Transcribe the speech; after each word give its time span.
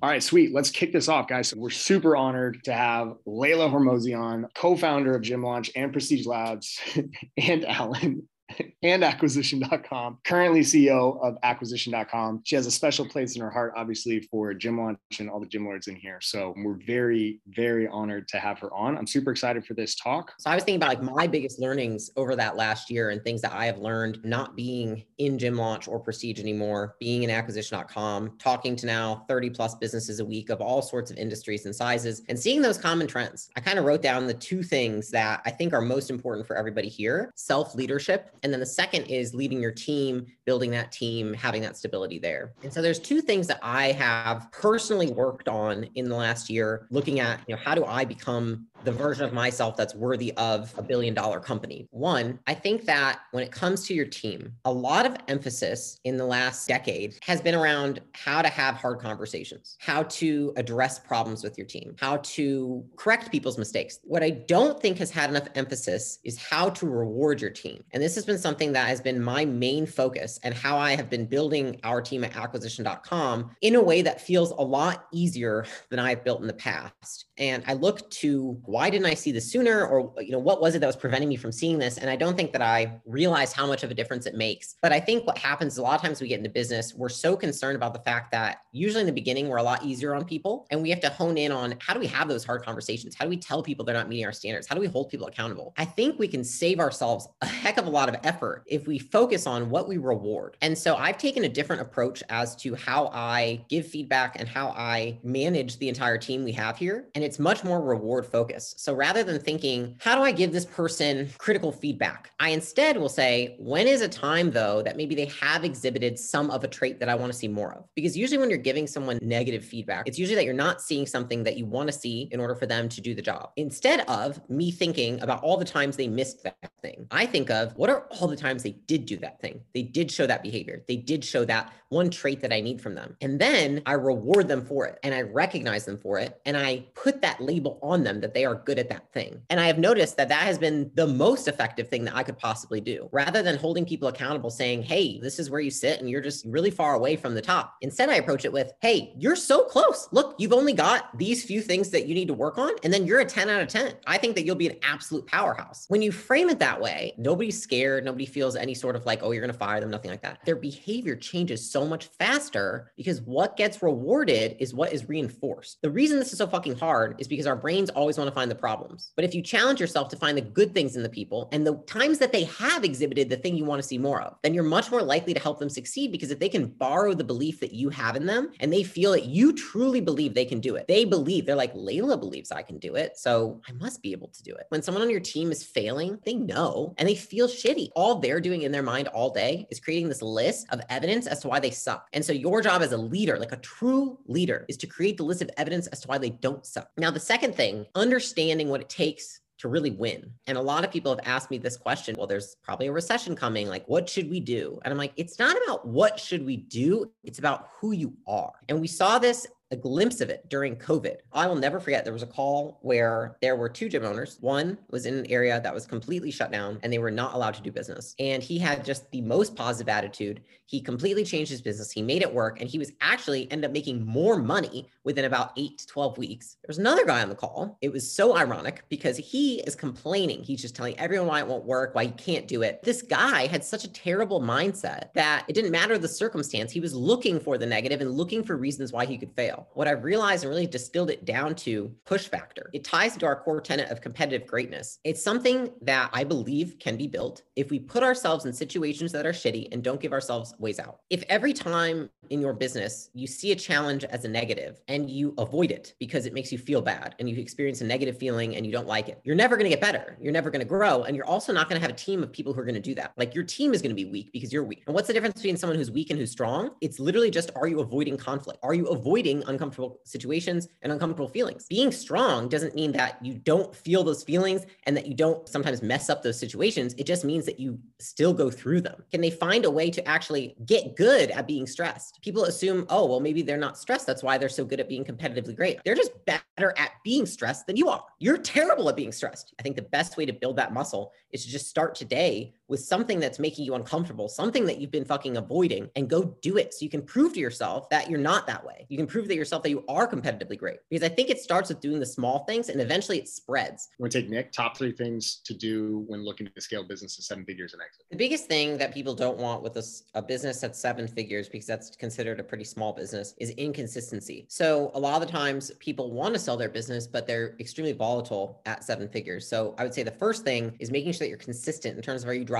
All 0.00 0.08
right, 0.08 0.22
sweet. 0.22 0.54
Let's 0.54 0.70
kick 0.70 0.92
this 0.92 1.08
off, 1.08 1.26
guys. 1.26 1.48
So 1.48 1.58
We're 1.58 1.70
super 1.70 2.14
honored 2.16 2.62
to 2.64 2.72
have 2.72 3.14
Leila 3.26 3.68
Hormozian, 3.68 4.44
co-founder 4.54 5.16
of 5.16 5.22
Gym 5.22 5.42
Launch 5.42 5.72
and 5.74 5.90
Prestige 5.92 6.24
Labs, 6.24 6.78
and 7.36 7.64
Alan 7.64 8.28
and 8.82 9.04
acquisition.com, 9.04 10.18
currently 10.24 10.60
CEO 10.60 11.20
of 11.22 11.36
acquisition.com. 11.42 12.42
She 12.44 12.56
has 12.56 12.66
a 12.66 12.70
special 12.70 13.06
place 13.06 13.36
in 13.36 13.42
her 13.42 13.50
heart, 13.50 13.72
obviously, 13.76 14.20
for 14.20 14.54
Gym 14.54 14.78
Launch 14.78 14.98
and 15.18 15.30
all 15.30 15.40
the 15.40 15.46
gym 15.46 15.64
lords 15.64 15.88
in 15.88 15.96
here. 15.96 16.18
So 16.20 16.54
we're 16.56 16.78
very, 16.86 17.40
very 17.48 17.88
honored 17.88 18.28
to 18.28 18.38
have 18.38 18.58
her 18.60 18.72
on. 18.72 18.96
I'm 18.96 19.06
super 19.06 19.30
excited 19.30 19.64
for 19.64 19.74
this 19.74 19.94
talk. 19.94 20.32
So 20.38 20.50
I 20.50 20.54
was 20.54 20.64
thinking 20.64 20.82
about 20.82 20.88
like 20.88 21.02
my 21.02 21.26
biggest 21.26 21.58
learnings 21.58 22.10
over 22.16 22.36
that 22.36 22.56
last 22.56 22.90
year 22.90 23.10
and 23.10 23.22
things 23.22 23.42
that 23.42 23.52
I 23.52 23.66
have 23.66 23.78
learned 23.78 24.24
not 24.24 24.56
being 24.56 25.04
in 25.18 25.38
Gym 25.38 25.56
Launch 25.56 25.88
or 25.88 25.98
Prestige 25.98 26.40
anymore, 26.40 26.96
being 27.00 27.22
in 27.22 27.30
acquisition.com, 27.30 28.38
talking 28.38 28.76
to 28.76 28.86
now 28.86 29.24
30 29.28 29.50
plus 29.50 29.74
businesses 29.76 30.20
a 30.20 30.24
week 30.24 30.50
of 30.50 30.60
all 30.60 30.82
sorts 30.82 31.10
of 31.10 31.16
industries 31.16 31.66
and 31.66 31.74
sizes 31.74 32.22
and 32.28 32.38
seeing 32.38 32.62
those 32.62 32.78
common 32.78 33.06
trends. 33.06 33.50
I 33.56 33.60
kind 33.60 33.78
of 33.78 33.84
wrote 33.84 34.02
down 34.02 34.26
the 34.26 34.34
two 34.34 34.62
things 34.62 35.10
that 35.10 35.42
I 35.44 35.50
think 35.50 35.72
are 35.72 35.80
most 35.80 36.10
important 36.10 36.46
for 36.46 36.56
everybody 36.56 36.88
here 36.88 37.32
self 37.34 37.74
leadership 37.74 38.30
and 38.48 38.52
then 38.54 38.60
the 38.60 38.66
second 38.66 39.04
is 39.08 39.34
leading 39.34 39.60
your 39.60 39.72
team, 39.72 40.24
building 40.46 40.70
that 40.70 40.90
team, 40.90 41.34
having 41.34 41.60
that 41.60 41.76
stability 41.76 42.18
there. 42.18 42.54
And 42.62 42.72
so 42.72 42.80
there's 42.80 42.98
two 42.98 43.20
things 43.20 43.46
that 43.48 43.58
I 43.62 43.92
have 43.92 44.50
personally 44.52 45.10
worked 45.10 45.48
on 45.48 45.86
in 45.96 46.08
the 46.08 46.16
last 46.16 46.48
year, 46.48 46.86
looking 46.90 47.20
at, 47.20 47.40
you 47.46 47.54
know, 47.54 47.60
how 47.62 47.74
do 47.74 47.84
I 47.84 48.06
become 48.06 48.66
the 48.84 48.92
version 48.92 49.24
of 49.24 49.32
myself 49.32 49.76
that's 49.76 49.94
worthy 49.94 50.32
of 50.36 50.72
a 50.78 50.82
billion 50.82 51.14
dollar 51.14 51.40
company. 51.40 51.88
One, 51.90 52.38
I 52.46 52.54
think 52.54 52.84
that 52.84 53.20
when 53.32 53.42
it 53.42 53.50
comes 53.50 53.84
to 53.86 53.94
your 53.94 54.06
team, 54.06 54.52
a 54.64 54.72
lot 54.72 55.06
of 55.06 55.16
emphasis 55.28 56.00
in 56.04 56.16
the 56.16 56.24
last 56.24 56.68
decade 56.68 57.18
has 57.22 57.40
been 57.40 57.54
around 57.54 58.00
how 58.12 58.42
to 58.42 58.48
have 58.48 58.76
hard 58.76 59.00
conversations, 59.00 59.76
how 59.80 60.04
to 60.04 60.52
address 60.56 60.98
problems 60.98 61.42
with 61.42 61.58
your 61.58 61.66
team, 61.66 61.94
how 61.98 62.18
to 62.18 62.84
correct 62.96 63.30
people's 63.30 63.58
mistakes. 63.58 64.00
What 64.04 64.22
I 64.22 64.30
don't 64.30 64.80
think 64.80 64.98
has 64.98 65.10
had 65.10 65.30
enough 65.30 65.48
emphasis 65.54 66.18
is 66.24 66.38
how 66.38 66.70
to 66.70 66.86
reward 66.86 67.40
your 67.40 67.50
team. 67.50 67.82
And 67.92 68.02
this 68.02 68.14
has 68.14 68.24
been 68.24 68.38
something 68.38 68.72
that 68.72 68.88
has 68.88 69.00
been 69.00 69.22
my 69.22 69.44
main 69.44 69.86
focus 69.86 70.38
and 70.42 70.54
how 70.54 70.78
I 70.78 70.94
have 70.96 71.10
been 71.10 71.26
building 71.26 71.80
our 71.84 72.00
team 72.00 72.24
at 72.24 72.36
acquisition.com 72.36 73.50
in 73.60 73.74
a 73.74 73.82
way 73.82 74.02
that 74.02 74.20
feels 74.20 74.50
a 74.52 74.62
lot 74.62 75.06
easier 75.12 75.64
than 75.90 75.98
I've 75.98 76.24
built 76.24 76.40
in 76.40 76.46
the 76.46 76.52
past. 76.52 77.26
And 77.38 77.62
I 77.66 77.74
look 77.74 78.08
to 78.10 78.60
why 78.68 78.90
didn't 78.90 79.06
I 79.06 79.14
see 79.14 79.32
this 79.32 79.50
sooner? 79.50 79.86
Or, 79.86 80.12
you 80.22 80.30
know, 80.30 80.38
what 80.38 80.60
was 80.60 80.74
it 80.74 80.80
that 80.80 80.86
was 80.86 80.94
preventing 80.94 81.30
me 81.30 81.36
from 81.36 81.52
seeing 81.52 81.78
this? 81.78 81.96
And 81.96 82.10
I 82.10 82.16
don't 82.16 82.36
think 82.36 82.52
that 82.52 82.60
I 82.60 83.00
realized 83.06 83.54
how 83.54 83.66
much 83.66 83.82
of 83.82 83.90
a 83.90 83.94
difference 83.94 84.26
it 84.26 84.34
makes. 84.34 84.76
But 84.82 84.92
I 84.92 85.00
think 85.00 85.26
what 85.26 85.38
happens 85.38 85.78
a 85.78 85.82
lot 85.82 85.94
of 85.94 86.02
times 86.02 86.20
we 86.20 86.28
get 86.28 86.36
into 86.36 86.50
business, 86.50 86.92
we're 86.94 87.08
so 87.08 87.34
concerned 87.34 87.76
about 87.76 87.94
the 87.94 88.00
fact 88.00 88.30
that 88.32 88.58
usually 88.72 89.00
in 89.00 89.06
the 89.06 89.12
beginning, 89.12 89.48
we're 89.48 89.56
a 89.56 89.62
lot 89.62 89.82
easier 89.82 90.14
on 90.14 90.22
people. 90.26 90.66
And 90.70 90.82
we 90.82 90.90
have 90.90 91.00
to 91.00 91.08
hone 91.08 91.38
in 91.38 91.50
on 91.50 91.76
how 91.80 91.94
do 91.94 92.00
we 92.00 92.06
have 92.08 92.28
those 92.28 92.44
hard 92.44 92.62
conversations? 92.62 93.14
How 93.14 93.24
do 93.24 93.30
we 93.30 93.38
tell 93.38 93.62
people 93.62 93.86
they're 93.86 93.94
not 93.94 94.06
meeting 94.06 94.26
our 94.26 94.32
standards? 94.32 94.66
How 94.66 94.74
do 94.74 94.82
we 94.82 94.86
hold 94.86 95.08
people 95.08 95.28
accountable? 95.28 95.72
I 95.78 95.86
think 95.86 96.18
we 96.18 96.28
can 96.28 96.44
save 96.44 96.78
ourselves 96.78 97.26
a 97.40 97.46
heck 97.46 97.78
of 97.78 97.86
a 97.86 97.90
lot 97.90 98.10
of 98.10 98.16
effort 98.22 98.64
if 98.66 98.86
we 98.86 98.98
focus 98.98 99.46
on 99.46 99.70
what 99.70 99.88
we 99.88 99.96
reward. 99.96 100.58
And 100.60 100.76
so 100.76 100.94
I've 100.96 101.16
taken 101.16 101.44
a 101.44 101.48
different 101.48 101.80
approach 101.80 102.22
as 102.28 102.54
to 102.56 102.74
how 102.74 103.06
I 103.14 103.64
give 103.70 103.86
feedback 103.86 104.38
and 104.38 104.46
how 104.46 104.74
I 104.76 105.18
manage 105.22 105.78
the 105.78 105.88
entire 105.88 106.18
team 106.18 106.44
we 106.44 106.52
have 106.52 106.76
here. 106.76 107.08
And 107.14 107.24
it's 107.24 107.38
much 107.38 107.64
more 107.64 107.80
reward 107.80 108.26
focused. 108.26 108.57
So 108.64 108.94
rather 108.94 109.22
than 109.22 109.40
thinking, 109.40 109.96
how 110.00 110.14
do 110.16 110.22
I 110.22 110.32
give 110.32 110.52
this 110.52 110.64
person 110.64 111.28
critical 111.38 111.72
feedback? 111.72 112.32
I 112.40 112.50
instead 112.50 112.96
will 112.96 113.08
say, 113.08 113.56
when 113.58 113.86
is 113.86 114.00
a 114.00 114.08
time 114.08 114.50
though 114.50 114.82
that 114.82 114.96
maybe 114.96 115.14
they 115.14 115.26
have 115.40 115.64
exhibited 115.64 116.18
some 116.18 116.50
of 116.50 116.64
a 116.64 116.68
trait 116.68 117.00
that 117.00 117.08
I 117.08 117.14
want 117.14 117.32
to 117.32 117.38
see 117.38 117.48
more 117.48 117.72
of? 117.74 117.84
Because 117.94 118.16
usually 118.16 118.38
when 118.38 118.50
you're 118.50 118.58
giving 118.58 118.86
someone 118.86 119.18
negative 119.22 119.64
feedback, 119.64 120.06
it's 120.06 120.18
usually 120.18 120.36
that 120.36 120.44
you're 120.44 120.54
not 120.54 120.80
seeing 120.80 121.06
something 121.06 121.42
that 121.44 121.56
you 121.56 121.66
want 121.66 121.88
to 121.88 121.92
see 121.92 122.28
in 122.30 122.40
order 122.40 122.54
for 122.54 122.66
them 122.66 122.88
to 122.88 123.00
do 123.00 123.14
the 123.14 123.22
job. 123.22 123.50
Instead 123.56 124.00
of 124.08 124.40
me 124.48 124.70
thinking 124.70 125.20
about 125.20 125.42
all 125.42 125.56
the 125.56 125.64
times 125.64 125.96
they 125.96 126.08
missed 126.08 126.42
that 126.44 126.56
thing, 126.82 127.06
I 127.10 127.26
think 127.26 127.50
of 127.50 127.76
what 127.76 127.90
are 127.90 128.06
all 128.10 128.28
the 128.28 128.36
times 128.36 128.62
they 128.62 128.72
did 128.86 129.06
do 129.06 129.16
that 129.18 129.40
thing? 129.40 129.60
They 129.74 129.82
did 129.82 130.10
show 130.10 130.26
that 130.26 130.42
behavior. 130.42 130.84
They 130.86 130.96
did 130.96 131.24
show 131.24 131.44
that 131.44 131.72
one 131.88 132.10
trait 132.10 132.40
that 132.40 132.52
I 132.52 132.60
need 132.60 132.80
from 132.80 132.94
them. 132.94 133.16
And 133.20 133.40
then 133.40 133.82
I 133.86 133.92
reward 133.92 134.48
them 134.48 134.64
for 134.64 134.86
it 134.86 134.98
and 135.02 135.14
I 135.14 135.22
recognize 135.22 135.84
them 135.84 135.98
for 135.98 136.18
it 136.18 136.40
and 136.44 136.56
I 136.56 136.84
put 136.94 137.22
that 137.22 137.40
label 137.40 137.78
on 137.82 138.02
them 138.02 138.20
that 138.20 138.34
they 138.34 138.44
are 138.44 138.47
good 138.54 138.78
at 138.78 138.88
that 138.88 139.12
thing. 139.12 139.40
And 139.50 139.60
I 139.60 139.66
have 139.66 139.78
noticed 139.78 140.16
that 140.16 140.28
that 140.28 140.42
has 140.42 140.58
been 140.58 140.90
the 140.94 141.06
most 141.06 141.48
effective 141.48 141.88
thing 141.88 142.04
that 142.04 142.16
I 142.16 142.22
could 142.22 142.38
possibly 142.38 142.80
do 142.80 143.08
rather 143.12 143.42
than 143.42 143.56
holding 143.56 143.84
people 143.84 144.08
accountable 144.08 144.50
saying, 144.50 144.82
hey, 144.82 145.18
this 145.20 145.38
is 145.38 145.50
where 145.50 145.60
you 145.60 145.70
sit 145.70 146.00
and 146.00 146.08
you're 146.08 146.20
just 146.20 146.44
really 146.46 146.70
far 146.70 146.94
away 146.94 147.16
from 147.16 147.34
the 147.34 147.42
top. 147.42 147.74
Instead, 147.80 148.10
I 148.10 148.16
approach 148.16 148.44
it 148.44 148.52
with, 148.52 148.72
hey, 148.80 149.12
you're 149.18 149.36
so 149.36 149.64
close. 149.64 150.08
Look, 150.12 150.34
you've 150.38 150.52
only 150.52 150.72
got 150.72 151.16
these 151.18 151.44
few 151.44 151.60
things 151.60 151.90
that 151.90 152.06
you 152.06 152.14
need 152.14 152.28
to 152.28 152.34
work 152.34 152.58
on, 152.58 152.72
and 152.82 152.92
then 152.92 153.06
you're 153.06 153.20
a 153.20 153.24
10 153.24 153.48
out 153.48 153.62
of 153.62 153.68
10. 153.68 153.94
I 154.06 154.18
think 154.18 154.34
that 154.36 154.44
you'll 154.44 154.56
be 154.56 154.68
an 154.68 154.78
absolute 154.82 155.26
powerhouse. 155.26 155.86
When 155.88 156.02
you 156.02 156.12
frame 156.12 156.48
it 156.50 156.58
that 156.58 156.80
way, 156.80 157.14
nobody's 157.18 157.60
scared. 157.60 158.04
Nobody 158.04 158.26
feels 158.26 158.56
any 158.56 158.74
sort 158.74 158.96
of 158.96 159.06
like, 159.06 159.22
oh, 159.22 159.32
you're 159.32 159.42
going 159.42 159.52
to 159.52 159.58
fire 159.58 159.80
them, 159.80 159.90
nothing 159.90 160.10
like 160.10 160.22
that. 160.22 160.38
Their 160.44 160.56
behavior 160.56 161.16
changes 161.16 161.70
so 161.70 161.86
much 161.86 162.06
faster 162.18 162.92
because 162.96 163.20
what 163.22 163.56
gets 163.56 163.82
rewarded 163.82 164.56
is 164.58 164.74
what 164.74 164.92
is 164.92 165.08
reinforced. 165.08 165.80
The 165.82 165.90
reason 165.90 166.18
this 166.18 166.32
is 166.32 166.38
so 166.38 166.46
fucking 166.46 166.76
hard 166.76 167.16
is 167.18 167.28
because 167.28 167.46
our 167.46 167.56
brains 167.56 167.90
always 167.90 168.18
want 168.18 168.28
to 168.28 168.34
find 168.38 168.48
the 168.48 168.54
problems. 168.54 169.10
But 169.16 169.24
if 169.24 169.34
you 169.34 169.42
challenge 169.42 169.80
yourself 169.80 170.08
to 170.10 170.16
find 170.16 170.38
the 170.38 170.42
good 170.42 170.72
things 170.72 170.94
in 170.94 171.02
the 171.02 171.08
people 171.08 171.48
and 171.50 171.66
the 171.66 171.76
times 171.88 172.18
that 172.18 172.30
they 172.30 172.44
have 172.44 172.84
exhibited 172.84 173.28
the 173.28 173.36
thing 173.36 173.56
you 173.56 173.64
want 173.64 173.82
to 173.82 173.88
see 173.88 173.98
more 173.98 174.22
of, 174.22 174.36
then 174.44 174.54
you're 174.54 174.62
much 174.62 174.92
more 174.92 175.02
likely 175.02 175.34
to 175.34 175.40
help 175.40 175.58
them 175.58 175.68
succeed 175.68 176.12
because 176.12 176.30
if 176.30 176.38
they 176.38 176.48
can 176.48 176.66
borrow 176.66 177.14
the 177.14 177.24
belief 177.24 177.58
that 177.58 177.72
you 177.72 177.88
have 177.88 178.14
in 178.14 178.26
them 178.26 178.52
and 178.60 178.72
they 178.72 178.84
feel 178.84 179.10
that 179.10 179.24
you 179.24 179.52
truly 179.52 180.00
believe 180.00 180.34
they 180.34 180.44
can 180.44 180.60
do 180.60 180.76
it, 180.76 180.86
they 180.86 181.04
believe, 181.04 181.46
they're 181.46 181.56
like, 181.56 181.72
Leila 181.74 182.16
believes 182.16 182.52
I 182.52 182.62
can 182.62 182.78
do 182.78 182.94
it. 182.94 183.18
So 183.18 183.60
I 183.68 183.72
must 183.72 184.02
be 184.02 184.12
able 184.12 184.28
to 184.28 184.42
do 184.44 184.54
it. 184.54 184.66
When 184.68 184.82
someone 184.82 185.02
on 185.02 185.10
your 185.10 185.18
team 185.18 185.50
is 185.50 185.64
failing, 185.64 186.20
they 186.24 186.34
know 186.34 186.94
and 186.96 187.08
they 187.08 187.16
feel 187.16 187.48
shitty. 187.48 187.88
All 187.96 188.20
they're 188.20 188.38
doing 188.38 188.62
in 188.62 188.70
their 188.70 188.84
mind 188.84 189.08
all 189.08 189.30
day 189.30 189.66
is 189.68 189.80
creating 189.80 190.08
this 190.08 190.22
list 190.22 190.68
of 190.70 190.80
evidence 190.90 191.26
as 191.26 191.40
to 191.40 191.48
why 191.48 191.58
they 191.58 191.72
suck. 191.72 192.06
And 192.12 192.24
so 192.24 192.32
your 192.32 192.62
job 192.62 192.82
as 192.82 192.92
a 192.92 192.96
leader, 192.96 193.36
like 193.36 193.50
a 193.50 193.56
true 193.56 194.16
leader, 194.26 194.64
is 194.68 194.76
to 194.76 194.86
create 194.86 195.16
the 195.16 195.24
list 195.24 195.42
of 195.42 195.50
evidence 195.56 195.88
as 195.88 196.00
to 196.02 196.08
why 196.08 196.18
they 196.18 196.30
don't 196.30 196.64
suck. 196.64 196.88
Now, 196.96 197.10
the 197.10 197.18
second 197.18 197.56
thing, 197.56 197.84
understanding 198.28 198.68
what 198.68 198.82
it 198.82 198.90
takes 198.90 199.40
to 199.56 199.68
really 199.68 199.90
win. 199.90 200.30
And 200.46 200.58
a 200.58 200.60
lot 200.60 200.84
of 200.84 200.90
people 200.92 201.10
have 201.10 201.26
asked 201.26 201.50
me 201.50 201.58
this 201.58 201.76
question, 201.76 202.14
well 202.16 202.26
there's 202.26 202.56
probably 202.62 202.88
a 202.88 202.92
recession 202.92 203.34
coming, 203.34 203.68
like 203.68 203.88
what 203.88 204.08
should 204.08 204.30
we 204.30 204.38
do? 204.38 204.78
And 204.84 204.92
I'm 204.92 204.98
like, 204.98 205.14
it's 205.16 205.38
not 205.38 205.56
about 205.64 205.86
what 205.86 206.20
should 206.20 206.44
we 206.44 206.58
do, 206.58 207.10
it's 207.24 207.38
about 207.38 207.70
who 207.80 207.92
you 207.92 208.12
are. 208.28 208.52
And 208.68 208.80
we 208.80 208.86
saw 208.86 209.18
this 209.18 209.46
a 209.70 209.76
glimpse 209.76 210.20
of 210.20 210.30
it 210.30 210.48
during 210.48 210.76
COVID. 210.76 211.16
I 211.32 211.46
will 211.46 211.56
never 211.56 211.80
forget 211.80 212.04
there 212.04 212.12
was 212.12 212.22
a 212.22 212.26
call 212.26 212.78
where 212.82 213.36
there 213.42 213.56
were 213.56 213.68
two 213.68 213.88
gym 213.88 214.04
owners. 214.04 214.38
One 214.40 214.78
was 214.90 215.04
in 215.06 215.14
an 215.14 215.26
area 215.30 215.60
that 215.60 215.74
was 215.74 215.86
completely 215.86 216.30
shut 216.30 216.52
down 216.52 216.78
and 216.82 216.92
they 216.92 216.98
were 216.98 217.10
not 217.10 217.34
allowed 217.34 217.54
to 217.54 217.62
do 217.62 217.72
business. 217.72 218.14
And 218.18 218.42
he 218.42 218.58
had 218.58 218.84
just 218.84 219.10
the 219.10 219.20
most 219.22 219.56
positive 219.56 219.88
attitude. 219.88 220.42
He 220.68 220.82
completely 220.82 221.24
changed 221.24 221.50
his 221.50 221.62
business. 221.62 221.90
He 221.90 222.02
made 222.02 222.20
it 222.20 222.32
work 222.32 222.60
and 222.60 222.68
he 222.68 222.78
was 222.78 222.92
actually 223.00 223.50
ended 223.50 223.70
up 223.70 223.72
making 223.72 224.04
more 224.04 224.36
money 224.36 224.86
within 225.02 225.24
about 225.24 225.52
8 225.56 225.78
to 225.78 225.86
12 225.86 226.18
weeks. 226.18 226.58
There 226.60 226.68
was 226.68 226.76
another 226.76 227.06
guy 227.06 227.22
on 227.22 227.30
the 227.30 227.34
call. 227.34 227.78
It 227.80 227.90
was 227.90 228.12
so 228.12 228.36
ironic 228.36 228.84
because 228.90 229.16
he 229.16 229.60
is 229.60 229.74
complaining. 229.74 230.42
He's 230.42 230.60
just 230.60 230.76
telling 230.76 230.98
everyone 230.98 231.26
why 231.26 231.40
it 231.40 231.46
won't 231.46 231.64
work, 231.64 231.94
why 231.94 232.04
he 232.04 232.10
can't 232.10 232.46
do 232.46 232.60
it. 232.60 232.82
This 232.82 233.00
guy 233.00 233.46
had 233.46 233.64
such 233.64 233.84
a 233.84 233.92
terrible 233.92 234.42
mindset 234.42 235.10
that 235.14 235.46
it 235.48 235.54
didn't 235.54 235.70
matter 235.70 235.96
the 235.96 236.06
circumstance. 236.06 236.70
He 236.70 236.80
was 236.80 236.94
looking 236.94 237.40
for 237.40 237.56
the 237.56 237.64
negative 237.64 238.02
and 238.02 238.10
looking 238.10 238.44
for 238.44 238.58
reasons 238.58 238.92
why 238.92 239.06
he 239.06 239.16
could 239.16 239.32
fail. 239.32 239.68
What 239.72 239.88
I've 239.88 240.04
realized 240.04 240.44
and 240.44 240.50
really 240.50 240.66
distilled 240.66 241.08
it 241.08 241.24
down 241.24 241.54
to 241.54 241.90
push 242.04 242.28
factor. 242.28 242.68
It 242.74 242.84
ties 242.84 243.14
into 243.14 243.24
our 243.24 243.40
core 243.40 243.62
tenet 243.62 243.90
of 243.90 244.02
competitive 244.02 244.46
greatness. 244.46 244.98
It's 245.02 245.22
something 245.22 245.70
that 245.80 246.10
I 246.12 246.24
believe 246.24 246.76
can 246.78 246.98
be 246.98 247.06
built 247.06 247.44
if 247.56 247.70
we 247.70 247.78
put 247.78 248.02
ourselves 248.02 248.44
in 248.44 248.52
situations 248.52 249.12
that 249.12 249.24
are 249.24 249.32
shitty 249.32 249.68
and 249.72 249.82
don't 249.82 250.00
give 250.00 250.12
ourselves 250.12 250.54
ways 250.58 250.78
out. 250.78 251.00
If 251.10 251.24
every 251.28 251.52
time 251.52 252.10
in 252.30 252.40
your 252.40 252.52
business 252.52 253.10
you 253.14 253.26
see 253.26 253.52
a 253.52 253.56
challenge 253.56 254.04
as 254.04 254.24
a 254.24 254.28
negative 254.28 254.82
and 254.88 255.10
you 255.10 255.34
avoid 255.38 255.70
it 255.70 255.94
because 255.98 256.26
it 256.26 256.34
makes 256.34 256.52
you 256.52 256.58
feel 256.58 256.82
bad 256.82 257.14
and 257.18 257.28
you 257.28 257.36
experience 257.36 257.80
a 257.80 257.84
negative 257.84 258.18
feeling 258.18 258.56
and 258.56 258.66
you 258.66 258.72
don't 258.72 258.86
like 258.86 259.08
it, 259.08 259.20
you're 259.24 259.36
never 259.36 259.56
going 259.56 259.64
to 259.64 259.70
get 259.70 259.80
better. 259.80 260.16
You're 260.20 260.32
never 260.32 260.50
going 260.50 260.60
to 260.60 260.66
grow. 260.66 261.04
And 261.04 261.16
you're 261.16 261.26
also 261.26 261.52
not 261.52 261.68
going 261.68 261.80
to 261.80 261.86
have 261.86 261.94
a 261.94 261.98
team 261.98 262.22
of 262.22 262.32
people 262.32 262.52
who 262.52 262.60
are 262.60 262.64
going 262.64 262.74
to 262.74 262.80
do 262.80 262.94
that. 262.96 263.12
Like 263.16 263.34
your 263.34 263.44
team 263.44 263.74
is 263.74 263.82
going 263.82 263.94
to 263.94 264.02
be 264.02 264.10
weak 264.10 264.30
because 264.32 264.52
you're 264.52 264.64
weak. 264.64 264.82
And 264.86 264.94
what's 264.94 265.08
the 265.08 265.14
difference 265.14 265.34
between 265.34 265.56
someone 265.56 265.76
who's 265.76 265.90
weak 265.90 266.10
and 266.10 266.18
who's 266.18 266.30
strong? 266.30 266.70
It's 266.80 266.98
literally 266.98 267.30
just 267.30 267.50
are 267.56 267.68
you 267.68 267.80
avoiding 267.80 268.16
conflict? 268.16 268.58
Are 268.62 268.74
you 268.74 268.86
avoiding 268.86 269.42
uncomfortable 269.46 270.00
situations 270.04 270.68
and 270.82 270.92
uncomfortable 270.92 271.28
feelings. 271.28 271.66
Being 271.68 271.92
strong 271.92 272.48
doesn't 272.48 272.74
mean 272.74 272.92
that 272.92 273.18
you 273.24 273.34
don't 273.34 273.74
feel 273.74 274.04
those 274.04 274.22
feelings 274.22 274.66
and 274.84 274.96
that 274.96 275.06
you 275.06 275.14
don't 275.14 275.48
sometimes 275.48 275.82
mess 275.82 276.10
up 276.10 276.22
those 276.22 276.38
situations. 276.38 276.94
It 276.98 277.04
just 277.04 277.24
means 277.24 277.44
that 277.46 277.58
you 277.60 277.78
still 277.98 278.32
go 278.32 278.50
through 278.50 278.82
them. 278.82 279.02
Can 279.10 279.20
they 279.20 279.30
find 279.30 279.64
a 279.64 279.70
way 279.70 279.90
to 279.90 280.06
actually 280.06 280.47
get 280.66 280.96
good 280.96 281.30
at 281.30 281.46
being 281.46 281.66
stressed? 281.66 282.20
People 282.22 282.44
assume, 282.44 282.86
oh, 282.88 283.06
well, 283.06 283.20
maybe 283.20 283.42
they're 283.42 283.56
not 283.56 283.78
stressed. 283.78 284.06
That's 284.06 284.22
why 284.22 284.38
they're 284.38 284.48
so 284.48 284.64
good 284.64 284.80
at 284.80 284.88
being 284.88 285.04
competitively 285.04 285.54
great. 285.54 285.78
They're 285.84 285.94
just 285.94 286.12
better 286.24 286.74
at 286.76 286.92
being 287.04 287.26
stressed 287.26 287.66
than 287.66 287.76
you 287.76 287.88
are. 287.88 288.04
You're 288.18 288.38
terrible 288.38 288.88
at 288.88 288.96
being 288.96 289.12
stressed. 289.12 289.54
I 289.58 289.62
think 289.62 289.76
the 289.76 289.82
best 289.82 290.16
way 290.16 290.26
to 290.26 290.32
build 290.32 290.56
that 290.56 290.72
muscle 290.72 291.12
is 291.32 291.44
to 291.44 291.50
just 291.50 291.68
start 291.68 291.94
today 291.94 292.54
with 292.68 292.80
something 292.80 293.18
that's 293.18 293.38
making 293.38 293.64
you 293.64 293.74
uncomfortable, 293.74 294.28
something 294.28 294.66
that 294.66 294.78
you've 294.78 294.90
been 294.90 295.04
fucking 295.04 295.36
avoiding, 295.36 295.90
and 295.96 296.08
go 296.08 296.36
do 296.42 296.58
it 296.58 296.74
so 296.74 296.84
you 296.84 296.90
can 296.90 297.02
prove 297.02 297.32
to 297.32 297.40
yourself 297.40 297.88
that 297.90 298.08
you're 298.10 298.18
not 298.18 298.46
that 298.46 298.64
way. 298.64 298.86
You 298.88 298.96
can 298.96 299.06
prove 299.06 299.26
to 299.28 299.34
yourself 299.34 299.62
that 299.62 299.70
you 299.70 299.84
are 299.88 300.06
competitively 300.06 300.58
great. 300.58 300.78
Because 300.90 301.08
I 301.08 301.12
think 301.12 301.30
it 301.30 301.38
starts 301.40 301.68
with 301.68 301.80
doing 301.80 301.98
the 301.98 302.06
small 302.06 302.44
things 302.44 302.68
and 302.68 302.80
eventually 302.80 303.18
it 303.18 303.28
spreads. 303.28 303.88
We're 303.98 304.08
gonna 304.08 304.22
take 304.22 304.30
Nick, 304.30 304.52
top 304.52 304.76
three 304.76 304.92
things 304.92 305.40
to 305.44 305.54
do 305.54 306.04
when 306.06 306.24
looking 306.24 306.48
to 306.54 306.60
scale 306.60 306.84
business 306.84 307.16
to 307.16 307.22
seven 307.22 307.44
figures 307.44 307.72
and 307.72 307.82
exit. 307.82 308.04
The 308.10 308.16
biggest 308.16 308.46
thing 308.46 308.78
that 308.78 308.92
people 308.92 309.14
don't 309.14 309.38
want 309.38 309.62
with 309.62 309.76
a, 309.76 309.84
a 310.14 310.22
business 310.22 310.62
at 310.62 310.76
seven 310.76 311.08
figures, 311.08 311.48
because 311.48 311.66
that's 311.66 311.96
considered 311.96 312.40
a 312.40 312.44
pretty 312.44 312.64
small 312.64 312.92
business, 312.92 313.34
is 313.38 313.50
inconsistency. 313.50 314.46
So 314.48 314.90
a 314.94 315.00
lot 315.00 315.20
of 315.20 315.26
the 315.26 315.32
times 315.32 315.70
people 315.78 316.12
want 316.12 316.34
to 316.34 316.40
sell 316.40 316.56
their 316.56 316.68
business, 316.68 317.06
but 317.06 317.26
they're 317.26 317.56
extremely 317.60 317.92
volatile 317.92 318.60
at 318.66 318.84
seven 318.84 319.08
figures. 319.08 319.48
So 319.48 319.74
I 319.78 319.84
would 319.84 319.94
say 319.94 320.02
the 320.02 320.10
first 320.10 320.44
thing 320.44 320.74
is 320.78 320.90
making 320.90 321.12
sure 321.12 321.20
that 321.20 321.28
you're 321.28 321.38
consistent 321.38 321.96
in 321.96 322.02
terms 322.02 322.22
of 322.22 322.28
are 322.28 322.34
you 322.34 322.44
driving 322.44 322.57